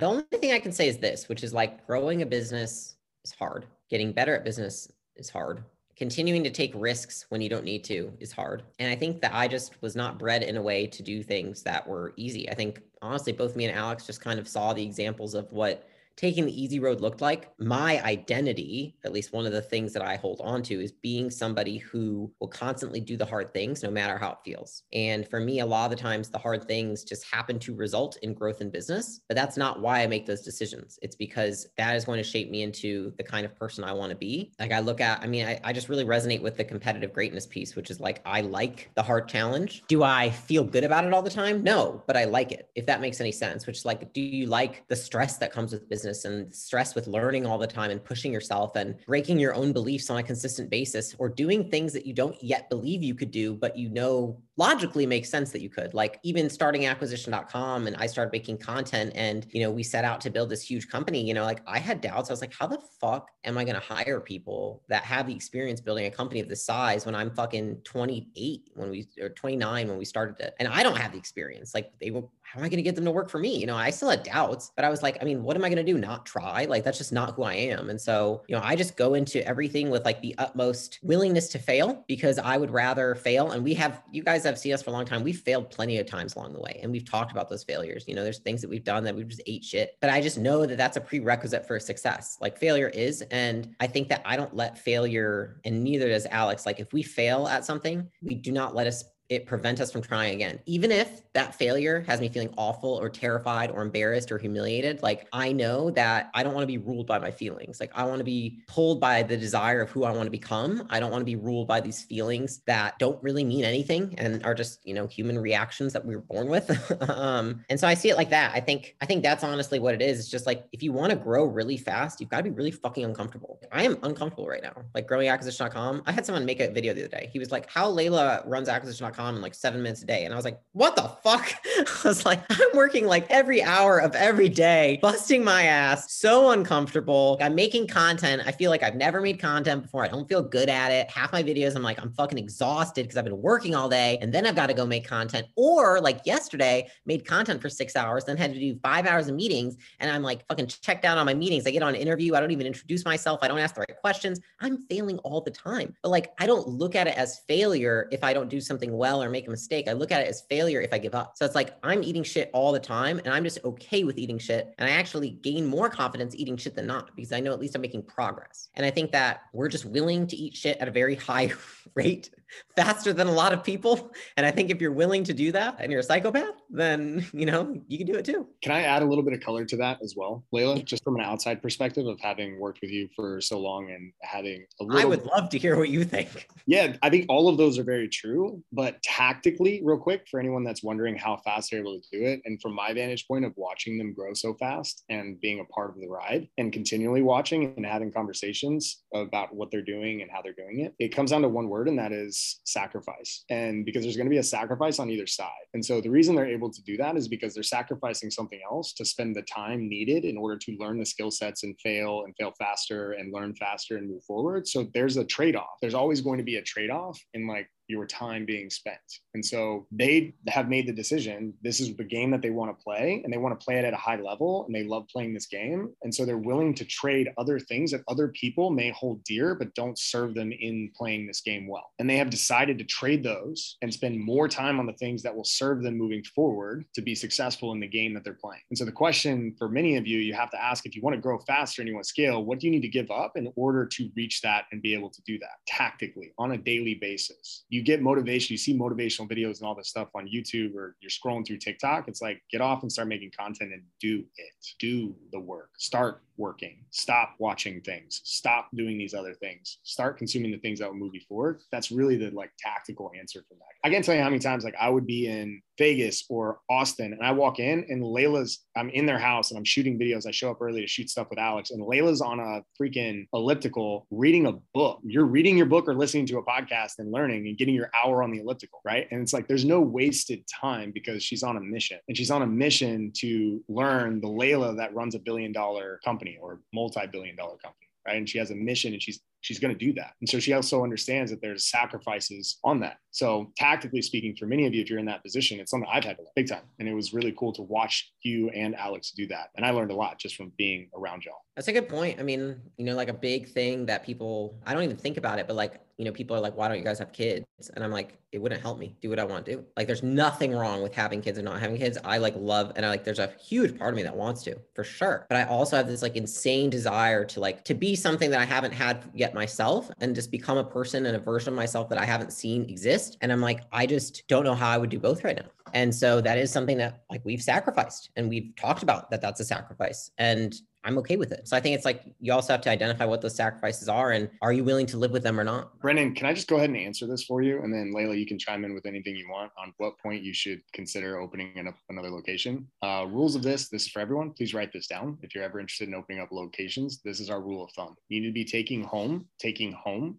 The 0.00 0.06
only 0.06 0.24
thing 0.32 0.50
i 0.50 0.58
can 0.58 0.72
say 0.72 0.88
is 0.88 0.98
this 0.98 1.28
which 1.28 1.44
is 1.44 1.54
like 1.54 1.86
growing 1.86 2.22
a 2.22 2.26
business 2.26 2.96
is 3.24 3.30
hard. 3.30 3.66
Getting 3.88 4.10
better 4.10 4.34
at 4.34 4.44
business 4.44 4.90
is 5.14 5.30
hard 5.30 5.62
continuing 5.96 6.42
to 6.44 6.50
take 6.50 6.72
risks 6.74 7.26
when 7.28 7.40
you 7.40 7.48
don't 7.48 7.64
need 7.64 7.84
to 7.84 8.12
is 8.20 8.32
hard. 8.32 8.62
And 8.78 8.90
I 8.90 8.96
think 8.96 9.20
that 9.20 9.32
I 9.34 9.46
just 9.48 9.80
was 9.82 9.94
not 9.94 10.18
bred 10.18 10.42
in 10.42 10.56
a 10.56 10.62
way 10.62 10.86
to 10.86 11.02
do 11.02 11.22
things 11.22 11.62
that 11.62 11.86
were 11.86 12.12
easy. 12.16 12.50
I 12.50 12.54
think 12.54 12.80
honestly, 13.00 13.32
both 13.32 13.56
me 13.56 13.66
and 13.66 13.76
Alex 13.76 14.06
just 14.06 14.20
kind 14.20 14.38
of 14.38 14.48
saw 14.48 14.72
the 14.72 14.82
examples 14.82 15.34
of 15.34 15.50
what 15.52 15.88
taking 16.16 16.46
the 16.46 16.62
easy 16.62 16.78
road 16.78 17.00
looked 17.00 17.20
like. 17.20 17.50
My 17.58 18.02
identity, 18.02 18.96
at 19.04 19.12
least 19.12 19.32
one 19.32 19.46
of 19.46 19.52
the 19.52 19.62
things 19.62 19.92
that 19.92 20.02
I 20.02 20.16
hold 20.16 20.40
on 20.42 20.62
to, 20.64 20.80
is 20.80 20.92
being 20.92 21.30
somebody 21.30 21.78
who 21.78 22.32
will 22.40 22.48
constantly 22.48 23.00
do 23.00 23.16
the 23.16 23.26
hard 23.26 23.52
things 23.52 23.82
no 23.82 23.90
matter 23.90 24.16
how 24.16 24.32
it 24.32 24.38
feels. 24.44 24.84
And 24.92 25.26
for 25.26 25.40
me, 25.40 25.60
a 25.60 25.66
lot 25.66 25.86
of 25.86 25.90
the 25.90 26.02
times, 26.02 26.28
the 26.28 26.38
hard 26.38 26.66
things 26.68 27.04
just 27.04 27.24
happen 27.24 27.58
to 27.60 27.74
result 27.74 28.16
in 28.22 28.34
growth 28.34 28.60
in 28.60 28.70
business. 28.70 29.20
But 29.28 29.36
that's 29.36 29.56
not 29.56 29.80
why 29.80 30.02
I 30.02 30.06
make 30.06 30.26
those 30.26 30.42
decisions. 30.42 30.98
It's 31.02 31.16
because 31.16 31.66
that 31.76 31.96
is 31.96 32.04
going 32.04 32.18
to 32.18 32.24
shape 32.28 32.50
me 32.50 32.62
into 32.62 33.12
the 33.16 33.24
kind 33.24 33.44
of 33.44 33.56
person 33.56 33.82
I 33.82 33.92
want 33.92 34.10
to 34.10 34.16
be. 34.16 34.52
Like 34.60 34.72
I 34.72 34.80
look 34.80 35.00
at, 35.00 35.20
I 35.20 35.26
mean, 35.26 35.46
I, 35.46 35.60
I 35.64 35.72
just 35.72 35.88
really 35.88 36.04
resonate 36.04 36.42
with 36.42 36.56
the 36.56 36.64
competitive 36.64 37.12
greatness 37.12 37.46
piece, 37.46 37.74
which 37.74 37.90
is 37.90 38.00
like, 38.00 38.20
I 38.24 38.40
like 38.40 38.90
the 38.94 39.02
hard 39.02 39.28
challenge. 39.28 39.82
Do 39.88 40.02
I 40.02 40.30
feel 40.30 40.64
good 40.64 40.84
about 40.84 41.04
it 41.04 41.12
all 41.12 41.22
the 41.22 41.30
time? 41.30 41.62
No, 41.62 42.02
but 42.06 42.16
I 42.16 42.24
like 42.24 42.52
it, 42.52 42.70
if 42.74 42.86
that 42.86 43.00
makes 43.00 43.20
any 43.20 43.32
sense, 43.32 43.66
which 43.66 43.78
is 43.78 43.84
like, 43.84 44.12
do 44.12 44.20
you 44.20 44.46
like 44.46 44.86
the 44.88 44.96
stress 44.96 45.38
that 45.38 45.52
comes 45.52 45.72
with 45.72 45.88
business? 45.88 46.03
Business 46.04 46.24
and 46.26 46.54
stress 46.54 46.94
with 46.94 47.06
learning 47.06 47.46
all 47.46 47.58
the 47.58 47.66
time 47.66 47.90
and 47.90 48.04
pushing 48.04 48.32
yourself 48.32 48.76
and 48.76 48.96
breaking 49.06 49.38
your 49.38 49.54
own 49.54 49.72
beliefs 49.72 50.10
on 50.10 50.18
a 50.18 50.22
consistent 50.22 50.68
basis 50.68 51.14
or 51.18 51.28
doing 51.28 51.70
things 51.70 51.92
that 51.94 52.06
you 52.06 52.12
don't 52.12 52.40
yet 52.42 52.68
believe 52.68 53.02
you 53.02 53.14
could 53.14 53.30
do, 53.30 53.54
but 53.54 53.76
you 53.76 53.88
know 53.88 54.36
logically 54.56 55.06
makes 55.06 55.28
sense 55.28 55.50
that 55.52 55.60
you 55.60 55.68
could. 55.68 55.94
Like 55.94 56.20
even 56.22 56.48
starting 56.48 56.86
acquisition.com 56.86 57.86
and 57.86 57.96
I 57.96 58.06
started 58.06 58.30
making 58.30 58.58
content 58.58 59.12
and, 59.14 59.46
you 59.50 59.60
know, 59.60 59.70
we 59.70 59.82
set 59.82 60.04
out 60.04 60.20
to 60.22 60.30
build 60.30 60.48
this 60.50 60.62
huge 60.62 60.88
company, 60.88 61.26
you 61.26 61.34
know, 61.34 61.44
like 61.44 61.60
I 61.66 61.78
had 61.78 62.00
doubts. 62.00 62.30
I 62.30 62.32
was 62.32 62.40
like, 62.40 62.54
how 62.56 62.68
the 62.68 62.80
fuck 63.00 63.30
am 63.44 63.58
I 63.58 63.64
going 63.64 63.74
to 63.74 63.80
hire 63.80 64.20
people 64.20 64.82
that 64.88 65.02
have 65.04 65.26
the 65.26 65.34
experience 65.34 65.80
building 65.80 66.06
a 66.06 66.10
company 66.10 66.40
of 66.40 66.48
this 66.48 66.64
size 66.64 67.04
when 67.04 67.14
I'm 67.14 67.30
fucking 67.30 67.78
28 67.84 68.70
when 68.74 68.90
we, 68.90 69.08
or 69.20 69.30
29 69.30 69.88
when 69.88 69.98
we 69.98 70.04
started 70.04 70.38
it? 70.40 70.54
And 70.60 70.68
I 70.68 70.82
don't 70.82 70.96
have 70.96 71.12
the 71.12 71.18
experience. 71.18 71.74
Like 71.74 71.90
they 72.00 72.10
how 72.10 72.60
am 72.60 72.66
I 72.66 72.68
going 72.68 72.76
to 72.76 72.82
get 72.82 72.94
them 72.94 73.06
to 73.06 73.10
work 73.10 73.30
for 73.30 73.38
me? 73.38 73.58
You 73.58 73.66
know, 73.66 73.74
I 73.74 73.90
still 73.90 74.10
had 74.10 74.22
doubts, 74.22 74.70
but 74.76 74.84
I 74.84 74.90
was 74.90 75.02
like, 75.02 75.18
I 75.20 75.24
mean, 75.24 75.42
what 75.42 75.56
am 75.56 75.64
I 75.64 75.68
going 75.68 75.84
to 75.84 75.92
do? 75.92 75.98
not 76.04 76.26
try. 76.26 76.66
Like 76.66 76.84
that's 76.84 76.98
just 76.98 77.12
not 77.12 77.34
who 77.34 77.42
I 77.42 77.54
am. 77.54 77.90
And 77.90 78.00
so, 78.00 78.44
you 78.48 78.54
know, 78.54 78.62
I 78.62 78.76
just 78.76 78.96
go 78.96 79.14
into 79.14 79.46
everything 79.46 79.90
with 79.90 80.04
like 80.04 80.20
the 80.20 80.34
utmost 80.38 80.98
willingness 81.02 81.48
to 81.48 81.58
fail 81.58 82.04
because 82.06 82.38
I 82.38 82.56
would 82.56 82.70
rather 82.70 83.14
fail. 83.14 83.52
And 83.52 83.64
we 83.64 83.74
have, 83.74 84.02
you 84.12 84.22
guys 84.44 84.50
have 84.50 84.58
seen 84.58 84.72
us 84.72 84.82
for 84.82 84.90
a 84.90 84.92
long 84.92 85.04
time. 85.04 85.22
We've 85.22 85.38
failed 85.38 85.70
plenty 85.70 85.98
of 85.98 86.06
times 86.06 86.36
along 86.36 86.52
the 86.52 86.60
way. 86.60 86.78
And 86.82 86.92
we've 86.92 87.08
talked 87.08 87.32
about 87.32 87.48
those 87.48 87.64
failures. 87.64 88.04
You 88.06 88.14
know, 88.14 88.22
there's 88.22 88.38
things 88.38 88.60
that 88.60 88.68
we've 88.68 88.84
done 88.84 89.04
that 89.04 89.14
we've 89.14 89.28
just 89.28 89.42
ate 89.46 89.64
shit. 89.64 89.96
But 90.00 90.10
I 90.10 90.20
just 90.20 90.38
know 90.38 90.66
that 90.66 90.76
that's 90.76 90.96
a 90.96 91.00
prerequisite 91.00 91.66
for 91.66 91.80
success. 91.80 92.36
Like 92.40 92.58
failure 92.58 92.88
is. 92.88 93.22
And 93.22 93.74
I 93.80 93.86
think 93.86 94.08
that 94.08 94.22
I 94.24 94.36
don't 94.36 94.54
let 94.54 94.78
failure, 94.78 95.60
and 95.64 95.82
neither 95.82 96.08
does 96.08 96.26
Alex, 96.26 96.66
like 96.66 96.80
if 96.80 96.92
we 96.92 97.02
fail 97.02 97.48
at 97.48 97.64
something, 97.64 98.08
we 98.22 98.34
do 98.34 98.52
not 98.52 98.74
let 98.74 98.86
us 98.86 99.04
it 99.34 99.46
prevent 99.46 99.80
us 99.80 99.92
from 99.92 100.02
trying 100.02 100.34
again. 100.34 100.60
Even 100.66 100.90
if 100.90 101.20
that 101.32 101.54
failure 101.54 102.04
has 102.06 102.20
me 102.20 102.28
feeling 102.28 102.52
awful 102.56 102.90
or 102.90 103.08
terrified 103.08 103.70
or 103.70 103.82
embarrassed 103.82 104.30
or 104.30 104.38
humiliated, 104.38 105.02
like 105.02 105.26
I 105.32 105.52
know 105.52 105.90
that 105.90 106.30
I 106.34 106.42
don't 106.42 106.54
want 106.54 106.62
to 106.62 106.68
be 106.68 106.78
ruled 106.78 107.06
by 107.06 107.18
my 107.18 107.30
feelings. 107.30 107.80
Like 107.80 107.90
I 107.94 108.04
want 108.04 108.18
to 108.18 108.24
be 108.24 108.62
pulled 108.66 109.00
by 109.00 109.22
the 109.22 109.36
desire 109.36 109.80
of 109.80 109.90
who 109.90 110.04
I 110.04 110.12
want 110.12 110.26
to 110.26 110.30
become. 110.30 110.86
I 110.90 111.00
don't 111.00 111.10
want 111.10 111.22
to 111.22 111.26
be 111.26 111.36
ruled 111.36 111.68
by 111.68 111.80
these 111.80 112.02
feelings 112.02 112.60
that 112.66 112.98
don't 112.98 113.22
really 113.22 113.44
mean 113.44 113.64
anything 113.64 114.14
and 114.18 114.44
are 114.44 114.54
just, 114.54 114.80
you 114.86 114.94
know, 114.94 115.06
human 115.06 115.38
reactions 115.38 115.92
that 115.92 116.04
we 116.04 116.14
were 116.14 116.22
born 116.22 116.48
with. 116.48 116.70
um, 117.10 117.64
and 117.68 117.78
so 117.78 117.88
I 117.88 117.94
see 117.94 118.10
it 118.10 118.16
like 118.16 118.30
that. 118.30 118.52
I 118.54 118.60
think 118.60 118.96
I 119.00 119.06
think 119.06 119.22
that's 119.22 119.42
honestly 119.42 119.78
what 119.78 119.94
it 119.94 120.02
is. 120.02 120.18
It's 120.18 120.28
just 120.28 120.46
like 120.46 120.66
if 120.72 120.82
you 120.82 120.92
want 120.92 121.10
to 121.10 121.16
grow 121.16 121.44
really 121.44 121.76
fast, 121.76 122.20
you've 122.20 122.30
got 122.30 122.38
to 122.38 122.44
be 122.44 122.50
really 122.50 122.70
fucking 122.70 123.04
uncomfortable. 123.04 123.60
I 123.72 123.82
am 123.84 123.98
uncomfortable 124.02 124.46
right 124.46 124.62
now. 124.62 124.74
Like 124.94 125.06
growing 125.06 125.28
acquisition.com. 125.28 126.02
I 126.06 126.12
had 126.12 126.24
someone 126.24 126.44
make 126.44 126.60
a 126.60 126.70
video 126.70 126.94
the 126.94 127.04
other 127.04 127.08
day. 127.08 127.30
He 127.32 127.38
was 127.38 127.50
like, 127.50 127.68
how 127.68 127.88
Leila 127.90 128.42
runs 128.46 128.68
acquisition.com 128.68 129.23
in 129.28 129.40
like 129.40 129.54
seven 129.54 129.82
minutes 129.82 130.02
a 130.02 130.06
day. 130.06 130.24
And 130.24 130.34
I 130.34 130.36
was 130.36 130.44
like, 130.44 130.60
what 130.72 130.96
the 130.96 131.08
fuck? 131.22 131.52
I 131.78 132.08
was 132.08 132.26
like, 132.26 132.42
I'm 132.50 132.76
working 132.76 133.06
like 133.06 133.30
every 133.30 133.62
hour 133.62 133.98
of 133.98 134.14
every 134.14 134.48
day, 134.48 134.98
busting 135.00 135.44
my 135.44 135.64
ass, 135.64 136.12
so 136.12 136.50
uncomfortable. 136.50 137.38
I'm 137.40 137.54
making 137.54 137.88
content. 137.88 138.42
I 138.44 138.52
feel 138.52 138.70
like 138.70 138.82
I've 138.82 138.96
never 138.96 139.20
made 139.20 139.40
content 139.40 139.82
before. 139.82 140.04
I 140.04 140.08
don't 140.08 140.28
feel 140.28 140.42
good 140.42 140.68
at 140.68 140.90
it. 140.90 141.10
Half 141.10 141.32
my 141.32 141.42
videos, 141.42 141.76
I'm 141.76 141.82
like, 141.82 142.00
I'm 142.00 142.12
fucking 142.12 142.38
exhausted 142.38 143.04
because 143.04 143.16
I've 143.16 143.24
been 143.24 143.40
working 143.40 143.74
all 143.74 143.88
day 143.88 144.18
and 144.20 144.32
then 144.32 144.46
I've 144.46 144.56
got 144.56 144.66
to 144.66 144.74
go 144.74 144.84
make 144.84 145.06
content. 145.06 145.46
Or 145.56 146.00
like 146.00 146.20
yesterday, 146.24 146.88
made 147.06 147.26
content 147.26 147.62
for 147.62 147.68
six 147.68 147.96
hours, 147.96 148.24
then 148.24 148.36
had 148.36 148.52
to 148.52 148.60
do 148.60 148.78
five 148.82 149.06
hours 149.06 149.28
of 149.28 149.34
meetings. 149.34 149.76
And 150.00 150.10
I'm 150.10 150.22
like 150.22 150.46
fucking 150.48 150.66
checked 150.66 151.04
out 151.04 151.18
on 151.18 151.26
my 151.26 151.34
meetings. 151.34 151.66
I 151.66 151.70
get 151.70 151.82
on 151.82 151.94
an 151.94 152.00
interview. 152.00 152.34
I 152.34 152.40
don't 152.40 152.50
even 152.50 152.66
introduce 152.66 153.04
myself. 153.04 153.40
I 153.42 153.48
don't 153.48 153.58
ask 153.58 153.74
the 153.74 153.80
right 153.80 153.96
questions. 154.00 154.40
I'm 154.60 154.78
failing 154.88 155.18
all 155.18 155.40
the 155.40 155.50
time. 155.50 155.94
But 156.02 156.10
like, 156.10 156.32
I 156.38 156.46
don't 156.46 156.66
look 156.68 156.94
at 156.94 157.06
it 157.06 157.16
as 157.16 157.40
failure 157.48 158.08
if 158.10 158.24
I 158.24 158.32
don't 158.32 158.48
do 158.48 158.60
something 158.60 158.96
well 158.96 159.03
well 159.04 159.22
or 159.22 159.28
make 159.28 159.46
a 159.46 159.50
mistake. 159.50 159.86
I 159.86 159.92
look 159.92 160.10
at 160.10 160.22
it 160.22 160.28
as 160.28 160.40
failure 160.48 160.80
if 160.80 160.90
I 160.94 160.98
give 160.98 161.14
up. 161.14 161.36
So 161.36 161.44
it's 161.44 161.54
like 161.54 161.76
I'm 161.82 162.02
eating 162.02 162.22
shit 162.22 162.48
all 162.54 162.72
the 162.72 162.80
time 162.80 163.18
and 163.18 163.34
I'm 163.34 163.44
just 163.44 163.58
okay 163.62 164.02
with 164.02 164.16
eating 164.16 164.38
shit. 164.38 164.74
And 164.78 164.88
I 164.88 164.92
actually 164.92 165.28
gain 165.28 165.66
more 165.66 165.90
confidence 165.90 166.34
eating 166.34 166.56
shit 166.56 166.74
than 166.74 166.86
not 166.86 167.14
because 167.14 167.30
I 167.30 167.40
know 167.40 167.52
at 167.52 167.60
least 167.60 167.74
I'm 167.74 167.82
making 167.82 168.04
progress. 168.04 168.70
And 168.76 168.86
I 168.86 168.90
think 168.90 169.12
that 169.12 169.42
we're 169.52 169.68
just 169.68 169.84
willing 169.84 170.26
to 170.28 170.36
eat 170.36 170.56
shit 170.56 170.78
at 170.78 170.88
a 170.88 170.90
very 170.90 171.16
high 171.16 171.52
rate 171.94 172.30
faster 172.76 173.12
than 173.12 173.26
a 173.26 173.32
lot 173.32 173.52
of 173.52 173.62
people. 173.62 174.12
And 174.36 174.44
I 174.44 174.50
think 174.50 174.70
if 174.70 174.80
you're 174.80 174.92
willing 174.92 175.22
to 175.24 175.34
do 175.34 175.52
that 175.52 175.76
and 175.78 175.92
you're 175.92 176.00
a 176.00 176.04
psychopath, 176.04 176.54
then 176.68 177.24
you 177.32 177.46
know 177.46 177.80
you 177.86 177.98
can 177.98 178.06
do 178.06 178.14
it 178.14 178.24
too. 178.24 178.48
Can 178.62 178.72
I 178.72 178.82
add 178.82 179.02
a 179.02 179.04
little 179.04 179.22
bit 179.22 179.32
of 179.32 179.40
color 179.40 179.64
to 179.64 179.76
that 179.76 179.98
as 180.02 180.14
well, 180.16 180.44
Leila? 180.50 180.82
Just 180.82 181.04
from 181.04 181.14
an 181.16 181.20
outside 181.20 181.62
perspective 181.62 182.06
of 182.06 182.18
having 182.20 182.58
worked 182.58 182.80
with 182.82 182.90
you 182.90 183.08
for 183.14 183.40
so 183.40 183.60
long 183.60 183.90
and 183.90 184.12
having 184.22 184.64
a 184.80 184.84
little 184.84 185.00
I 185.00 185.04
would 185.04 185.24
love 185.24 185.50
to 185.50 185.58
hear 185.58 185.76
what 185.76 185.88
you 185.90 186.04
think. 186.04 186.48
Yeah, 186.66 186.96
I 187.02 187.10
think 187.10 187.26
all 187.28 187.48
of 187.48 187.58
those 187.58 187.78
are 187.78 187.84
very 187.84 188.08
true. 188.08 188.62
But 188.72 189.02
tactically, 189.02 189.82
real 189.84 189.98
quick, 189.98 190.26
for 190.30 190.40
anyone 190.40 190.64
that's 190.64 190.82
wondering 190.82 191.14
how 191.14 191.36
fast 191.36 191.70
they're 191.70 191.80
able 191.80 192.00
to 192.00 192.18
do 192.18 192.24
it, 192.24 192.40
and 192.46 192.60
from 192.62 192.74
my 192.74 192.94
vantage 192.94 193.28
point 193.28 193.44
of 193.44 193.52
watching 193.56 193.98
them 193.98 194.14
grow 194.14 194.32
so 194.32 194.54
fast 194.54 195.04
and 195.10 195.38
being 195.40 195.60
a 195.60 195.64
part 195.66 195.90
of 195.90 196.00
the 196.00 196.08
ride 196.08 196.48
and 196.56 196.72
continually 196.72 197.20
watching 197.20 197.74
and 197.76 197.84
having 197.84 198.10
conversations 198.10 199.02
about 199.14 199.54
what 199.54 199.70
they're 199.70 199.82
doing 199.82 200.22
and 200.22 200.30
how 200.30 200.40
they're 200.40 200.54
doing 200.54 200.80
it, 200.80 200.94
it 200.98 201.14
comes 201.14 201.32
down 201.32 201.42
to 201.42 201.48
one 201.48 201.68
word, 201.68 201.86
and 201.86 201.98
that 201.98 202.12
is 202.12 202.43
sacrifice. 202.64 203.44
And 203.50 203.84
because 203.84 204.02
there's 204.02 204.16
going 204.16 204.26
to 204.26 204.30
be 204.30 204.38
a 204.38 204.42
sacrifice 204.42 204.98
on 204.98 205.10
either 205.10 205.26
side. 205.26 205.66
And 205.74 205.84
so 205.84 206.00
the 206.00 206.10
reason 206.10 206.34
they're 206.34 206.46
able 206.46 206.70
to 206.70 206.82
do 206.82 206.96
that 206.98 207.16
is 207.16 207.28
because 207.28 207.54
they're 207.54 207.62
sacrificing 207.62 208.30
something 208.30 208.60
else 208.70 208.92
to 208.94 209.04
spend 209.04 209.34
the 209.34 209.42
time 209.42 209.88
needed 209.88 210.24
in 210.24 210.36
order 210.36 210.56
to 210.56 210.76
learn 210.78 210.98
the 210.98 211.06
skill 211.06 211.30
sets 211.30 211.62
and 211.64 211.78
fail 211.80 212.22
and 212.24 212.34
fail 212.38 212.52
faster 212.58 213.12
and 213.12 213.32
learn 213.32 213.54
faster 213.54 213.96
and 213.96 214.08
move 214.08 214.22
forward. 214.24 214.66
So 214.66 214.86
there's 214.94 215.16
a 215.16 215.24
trade 215.24 215.56
off. 215.56 215.78
There's 215.80 215.94
always 215.94 216.20
going 216.20 216.38
to 216.38 216.44
be 216.44 216.56
a 216.56 216.62
trade 216.62 216.90
off 216.90 217.20
in 217.34 217.46
like 217.46 217.68
your 217.88 218.06
time 218.06 218.44
being 218.44 218.70
spent. 218.70 218.98
And 219.34 219.44
so 219.44 219.86
they 219.90 220.34
have 220.48 220.68
made 220.68 220.86
the 220.86 220.92
decision 220.92 221.54
this 221.62 221.80
is 221.80 221.94
the 221.96 222.04
game 222.04 222.30
that 222.30 222.42
they 222.42 222.50
want 222.50 222.76
to 222.76 222.82
play 222.82 223.20
and 223.24 223.32
they 223.32 223.38
want 223.38 223.58
to 223.58 223.64
play 223.64 223.76
it 223.78 223.84
at 223.84 223.92
a 223.92 223.98
high 223.98 224.20
level 224.20 224.64
and 224.66 224.74
they 224.74 224.84
love 224.84 225.06
playing 225.08 225.34
this 225.34 225.46
game. 225.46 225.92
And 226.02 226.14
so 226.14 226.24
they're 226.24 226.38
willing 226.38 226.74
to 226.74 226.84
trade 226.84 227.32
other 227.38 227.58
things 227.58 227.90
that 227.90 228.02
other 228.08 228.28
people 228.28 228.70
may 228.70 228.90
hold 228.90 229.22
dear 229.24 229.54
but 229.54 229.74
don't 229.74 229.98
serve 229.98 230.34
them 230.34 230.52
in 230.52 230.90
playing 230.96 231.26
this 231.26 231.40
game 231.40 231.66
well. 231.66 231.90
And 231.98 232.08
they 232.08 232.16
have 232.16 232.30
decided 232.30 232.78
to 232.78 232.84
trade 232.84 233.22
those 233.22 233.76
and 233.82 233.92
spend 233.92 234.18
more 234.18 234.48
time 234.48 234.78
on 234.78 234.86
the 234.86 234.92
things 234.94 235.22
that 235.22 235.34
will 235.34 235.44
serve 235.44 235.82
them 235.82 235.96
moving 235.98 236.22
forward 236.34 236.84
to 236.94 237.02
be 237.02 237.14
successful 237.14 237.72
in 237.72 237.80
the 237.80 237.86
game 237.86 238.14
that 238.14 238.24
they're 238.24 238.34
playing. 238.34 238.62
And 238.70 238.78
so 238.78 238.84
the 238.84 238.92
question 238.92 239.54
for 239.58 239.68
many 239.68 239.96
of 239.96 240.06
you, 240.06 240.18
you 240.18 240.34
have 240.34 240.50
to 240.50 240.62
ask 240.62 240.86
if 240.86 240.96
you 240.96 241.02
want 241.02 241.14
to 241.14 241.20
grow 241.20 241.38
faster 241.40 241.82
and 241.82 241.88
you 241.88 241.94
want 241.94 242.04
to 242.04 242.08
scale, 242.08 242.44
what 242.44 242.60
do 242.60 242.66
you 242.66 242.70
need 242.70 242.82
to 242.82 242.88
give 242.88 243.10
up 243.10 243.32
in 243.36 243.52
order 243.56 243.86
to 243.86 244.10
reach 244.16 244.40
that 244.42 244.64
and 244.72 244.82
be 244.82 244.94
able 244.94 245.10
to 245.10 245.22
do 245.26 245.38
that 245.38 245.56
tactically 245.66 246.32
on 246.38 246.52
a 246.52 246.58
daily 246.58 246.94
basis? 246.94 247.64
You 247.74 247.82
get 247.82 248.00
motivation, 248.00 248.54
you 248.54 248.58
see 248.58 248.78
motivational 248.78 249.28
videos 249.28 249.58
and 249.58 249.66
all 249.66 249.74
this 249.74 249.88
stuff 249.88 250.08
on 250.14 250.28
YouTube 250.28 250.76
or 250.76 250.94
you're 251.00 251.10
scrolling 251.10 251.44
through 251.44 251.58
TikTok, 251.58 252.06
it's 252.06 252.22
like 252.22 252.40
get 252.48 252.60
off 252.60 252.82
and 252.82 252.92
start 252.92 253.08
making 253.08 253.32
content 253.36 253.72
and 253.72 253.82
do 254.00 254.24
it. 254.36 254.66
Do 254.78 255.12
the 255.32 255.40
work. 255.40 255.70
Start 255.76 256.22
working. 256.36 256.84
Stop 256.90 257.34
watching 257.38 257.80
things. 257.80 258.20
Stop 258.24 258.68
doing 258.74 258.98
these 258.98 259.14
other 259.14 259.34
things. 259.34 259.78
Start 259.82 260.18
consuming 260.18 260.50
the 260.50 260.58
things 260.58 260.78
that 260.80 260.88
will 260.88 260.96
move 260.96 261.14
you 261.14 261.20
forward. 261.28 261.60
That's 261.72 261.90
really 261.90 262.16
the 262.16 262.30
like 262.30 262.50
tactical 262.58 263.10
answer 263.18 263.44
from 263.48 263.58
that. 263.58 263.88
I 263.88 263.92
can't 263.92 264.04
tell 264.04 264.14
you 264.14 264.22
how 264.22 264.30
many 264.30 264.38
times 264.38 264.64
like 264.64 264.74
I 264.80 264.88
would 264.88 265.06
be 265.06 265.26
in 265.26 265.60
Vegas 265.76 266.24
or 266.28 266.60
Austin 266.70 267.12
and 267.12 267.22
I 267.22 267.32
walk 267.32 267.58
in 267.58 267.84
and 267.88 268.02
Leila's 268.02 268.60
I'm 268.76 268.90
in 268.90 269.06
their 269.06 269.18
house 269.18 269.50
and 269.50 269.58
I'm 269.58 269.64
shooting 269.64 269.98
videos. 269.98 270.26
I 270.26 270.30
show 270.30 270.50
up 270.50 270.60
early 270.60 270.80
to 270.80 270.86
shoot 270.86 271.10
stuff 271.10 271.28
with 271.30 271.38
Alex 271.38 271.70
and 271.70 271.84
Leila's 271.84 272.20
on 272.20 272.40
a 272.40 272.62
freaking 272.80 273.26
elliptical 273.34 274.06
reading 274.10 274.46
a 274.46 274.52
book. 274.72 275.00
You're 275.04 275.26
reading 275.26 275.56
your 275.56 275.66
book 275.66 275.88
or 275.88 275.94
listening 275.94 276.26
to 276.26 276.38
a 276.38 276.44
podcast 276.44 276.92
and 276.98 277.12
learning 277.12 277.46
and 277.46 277.58
getting 277.58 277.74
your 277.74 277.90
hour 277.94 278.22
on 278.22 278.30
the 278.30 278.40
elliptical, 278.40 278.80
right? 278.84 279.06
And 279.10 279.20
it's 279.20 279.32
like 279.32 279.48
there's 279.48 279.64
no 279.64 279.80
wasted 279.80 280.44
time 280.48 280.90
because 280.92 281.22
she's 281.22 281.42
on 281.42 281.56
a 281.56 281.60
mission 281.60 281.98
and 282.08 282.16
she's 282.16 282.30
on 282.30 282.42
a 282.42 282.46
mission 282.46 283.12
to 283.16 283.62
learn 283.68 284.20
the 284.20 284.28
Leila 284.28 284.74
that 284.76 284.94
runs 284.94 285.14
a 285.14 285.18
billion 285.18 285.52
dollar 285.52 286.00
company 286.04 286.23
or 286.40 286.60
multi-billion 286.72 287.36
dollar 287.36 287.56
company 287.56 287.84
right? 288.06 288.16
And 288.16 288.28
she 288.28 288.38
has 288.38 288.50
a 288.50 288.54
mission 288.54 288.92
and 288.92 289.02
she's 289.02 289.20
she's 289.44 289.58
going 289.58 289.76
to 289.76 289.78
do 289.78 289.92
that. 289.92 290.14
And 290.20 290.28
so 290.28 290.40
she 290.40 290.54
also 290.54 290.82
understands 290.82 291.30
that 291.30 291.42
there's 291.42 291.66
sacrifices 291.66 292.58
on 292.64 292.80
that. 292.80 292.96
So 293.10 293.52
tactically 293.56 294.00
speaking, 294.00 294.34
for 294.34 294.46
many 294.46 294.66
of 294.66 294.72
you, 294.72 294.80
if 294.80 294.88
you're 294.88 294.98
in 294.98 295.04
that 295.06 295.22
position, 295.22 295.60
it's 295.60 295.70
something 295.70 295.88
I've 295.92 296.02
had 296.02 296.16
to 296.16 296.22
learn 296.22 296.32
big 296.34 296.48
time. 296.48 296.62
And 296.78 296.88
it 296.88 296.94
was 296.94 297.12
really 297.12 297.34
cool 297.38 297.52
to 297.52 297.62
watch 297.62 298.10
you 298.22 298.48
and 298.50 298.74
Alex 298.74 299.10
do 299.10 299.26
that. 299.28 299.50
And 299.56 299.66
I 299.66 299.70
learned 299.70 299.90
a 299.90 299.94
lot 299.94 300.18
just 300.18 300.34
from 300.34 300.50
being 300.56 300.88
around 300.96 301.24
y'all. 301.24 301.42
That's 301.56 301.68
a 301.68 301.72
good 301.72 301.88
point. 301.88 302.18
I 302.18 302.22
mean, 302.22 302.60
you 302.78 302.84
know, 302.84 302.96
like 302.96 303.08
a 303.08 303.14
big 303.14 303.48
thing 303.48 303.86
that 303.86 304.04
people, 304.04 304.58
I 304.66 304.72
don't 304.72 304.82
even 304.82 304.96
think 304.96 305.18
about 305.18 305.38
it, 305.38 305.46
but 305.46 305.54
like, 305.54 305.80
you 305.98 306.04
know, 306.04 306.10
people 306.10 306.34
are 306.34 306.40
like, 306.40 306.56
why 306.56 306.66
don't 306.66 306.78
you 306.78 306.82
guys 306.82 306.98
have 306.98 307.12
kids? 307.12 307.44
And 307.76 307.84
I'm 307.84 307.92
like, 307.92 308.18
it 308.32 308.38
wouldn't 308.38 308.60
help 308.60 308.80
me 308.80 308.96
do 309.00 309.08
what 309.08 309.20
I 309.20 309.24
want 309.24 309.46
to 309.46 309.52
do. 309.52 309.64
Like, 309.76 309.86
there's 309.86 310.02
nothing 310.02 310.52
wrong 310.52 310.82
with 310.82 310.92
having 310.92 311.20
kids 311.20 311.38
and 311.38 311.44
not 311.44 311.60
having 311.60 311.76
kids. 311.76 311.96
I 312.04 312.18
like 312.18 312.34
love, 312.36 312.72
and 312.74 312.84
I 312.84 312.88
like, 312.88 313.04
there's 313.04 313.20
a 313.20 313.30
huge 313.40 313.78
part 313.78 313.90
of 313.90 313.96
me 313.96 314.02
that 314.02 314.16
wants 314.16 314.42
to 314.44 314.56
for 314.74 314.82
sure. 314.82 315.26
But 315.28 315.38
I 315.38 315.44
also 315.44 315.76
have 315.76 315.86
this 315.86 316.02
like 316.02 316.16
insane 316.16 316.68
desire 316.68 317.24
to 317.26 317.38
like, 317.38 317.62
to 317.66 317.74
be 317.74 317.94
something 317.94 318.30
that 318.30 318.40
I 318.40 318.44
haven't 318.44 318.72
had 318.72 319.04
yet 319.14 319.33
myself 319.34 319.90
and 319.98 320.14
just 320.14 320.30
become 320.30 320.58
a 320.58 320.64
person 320.64 321.06
and 321.06 321.16
a 321.16 321.20
version 321.20 321.50
of 321.50 321.54
myself 321.54 321.88
that 321.88 321.98
I 321.98 322.04
haven't 322.04 322.32
seen 322.32 322.68
exist. 322.70 323.18
And 323.20 323.32
I'm 323.32 323.40
like, 323.40 323.62
I 323.72 323.86
just 323.86 324.26
don't 324.28 324.44
know 324.44 324.54
how 324.54 324.70
I 324.70 324.78
would 324.78 324.90
do 324.90 324.98
both 324.98 325.24
right 325.24 325.36
now. 325.36 325.50
And 325.74 325.94
so 325.94 326.20
that 326.20 326.38
is 326.38 326.50
something 326.50 326.78
that 326.78 327.02
like 327.10 327.24
we've 327.24 327.42
sacrificed 327.42 328.10
and 328.16 328.28
we've 328.28 328.54
talked 328.56 328.82
about 328.82 329.10
that 329.10 329.20
that's 329.20 329.40
a 329.40 329.44
sacrifice. 329.44 330.10
And 330.18 330.54
I'm 330.84 330.98
okay 330.98 331.16
with 331.16 331.32
it. 331.32 331.48
So 331.48 331.56
I 331.56 331.60
think 331.60 331.74
it's 331.74 331.84
like 331.84 332.02
you 332.20 332.32
also 332.32 332.52
have 332.52 332.60
to 332.62 332.70
identify 332.70 333.04
what 333.06 333.22
those 333.22 333.34
sacrifices 333.34 333.88
are 333.88 334.12
and 334.12 334.28
are 334.42 334.52
you 334.52 334.64
willing 334.64 334.86
to 334.86 334.98
live 334.98 335.10
with 335.10 335.22
them 335.22 335.40
or 335.40 335.44
not? 335.44 335.78
Brendan, 335.80 336.14
can 336.14 336.26
I 336.26 336.34
just 336.34 336.46
go 336.46 336.56
ahead 336.56 336.68
and 336.68 336.78
answer 336.78 337.06
this 337.06 337.24
for 337.24 337.42
you? 337.42 337.62
And 337.62 337.72
then 337.72 337.92
Leila, 337.92 338.14
you 338.14 338.26
can 338.26 338.38
chime 338.38 338.64
in 338.64 338.74
with 338.74 338.86
anything 338.86 339.16
you 339.16 339.28
want 339.30 339.50
on 339.58 339.72
what 339.78 339.98
point 339.98 340.22
you 340.22 340.34
should 340.34 340.60
consider 340.72 341.18
opening 341.18 341.66
up 341.66 341.74
another 341.88 342.10
location. 342.10 342.68
Uh, 342.82 343.06
rules 343.08 343.34
of 343.34 343.42
this, 343.42 343.68
this 343.68 343.84
is 343.84 343.88
for 343.88 344.00
everyone. 344.00 344.32
Please 344.32 344.52
write 344.52 344.72
this 344.72 344.86
down. 344.86 345.18
If 345.22 345.34
you're 345.34 345.44
ever 345.44 345.58
interested 345.58 345.88
in 345.88 345.94
opening 345.94 346.20
up 346.20 346.28
locations, 346.30 347.00
this 347.02 347.18
is 347.18 347.30
our 347.30 347.40
rule 347.40 347.64
of 347.64 347.70
thumb. 347.72 347.94
You 348.08 348.20
need 348.20 348.28
to 348.28 348.32
be 348.32 348.44
taking 348.44 348.84
home, 348.84 349.26
taking 349.38 349.72
home 349.72 350.18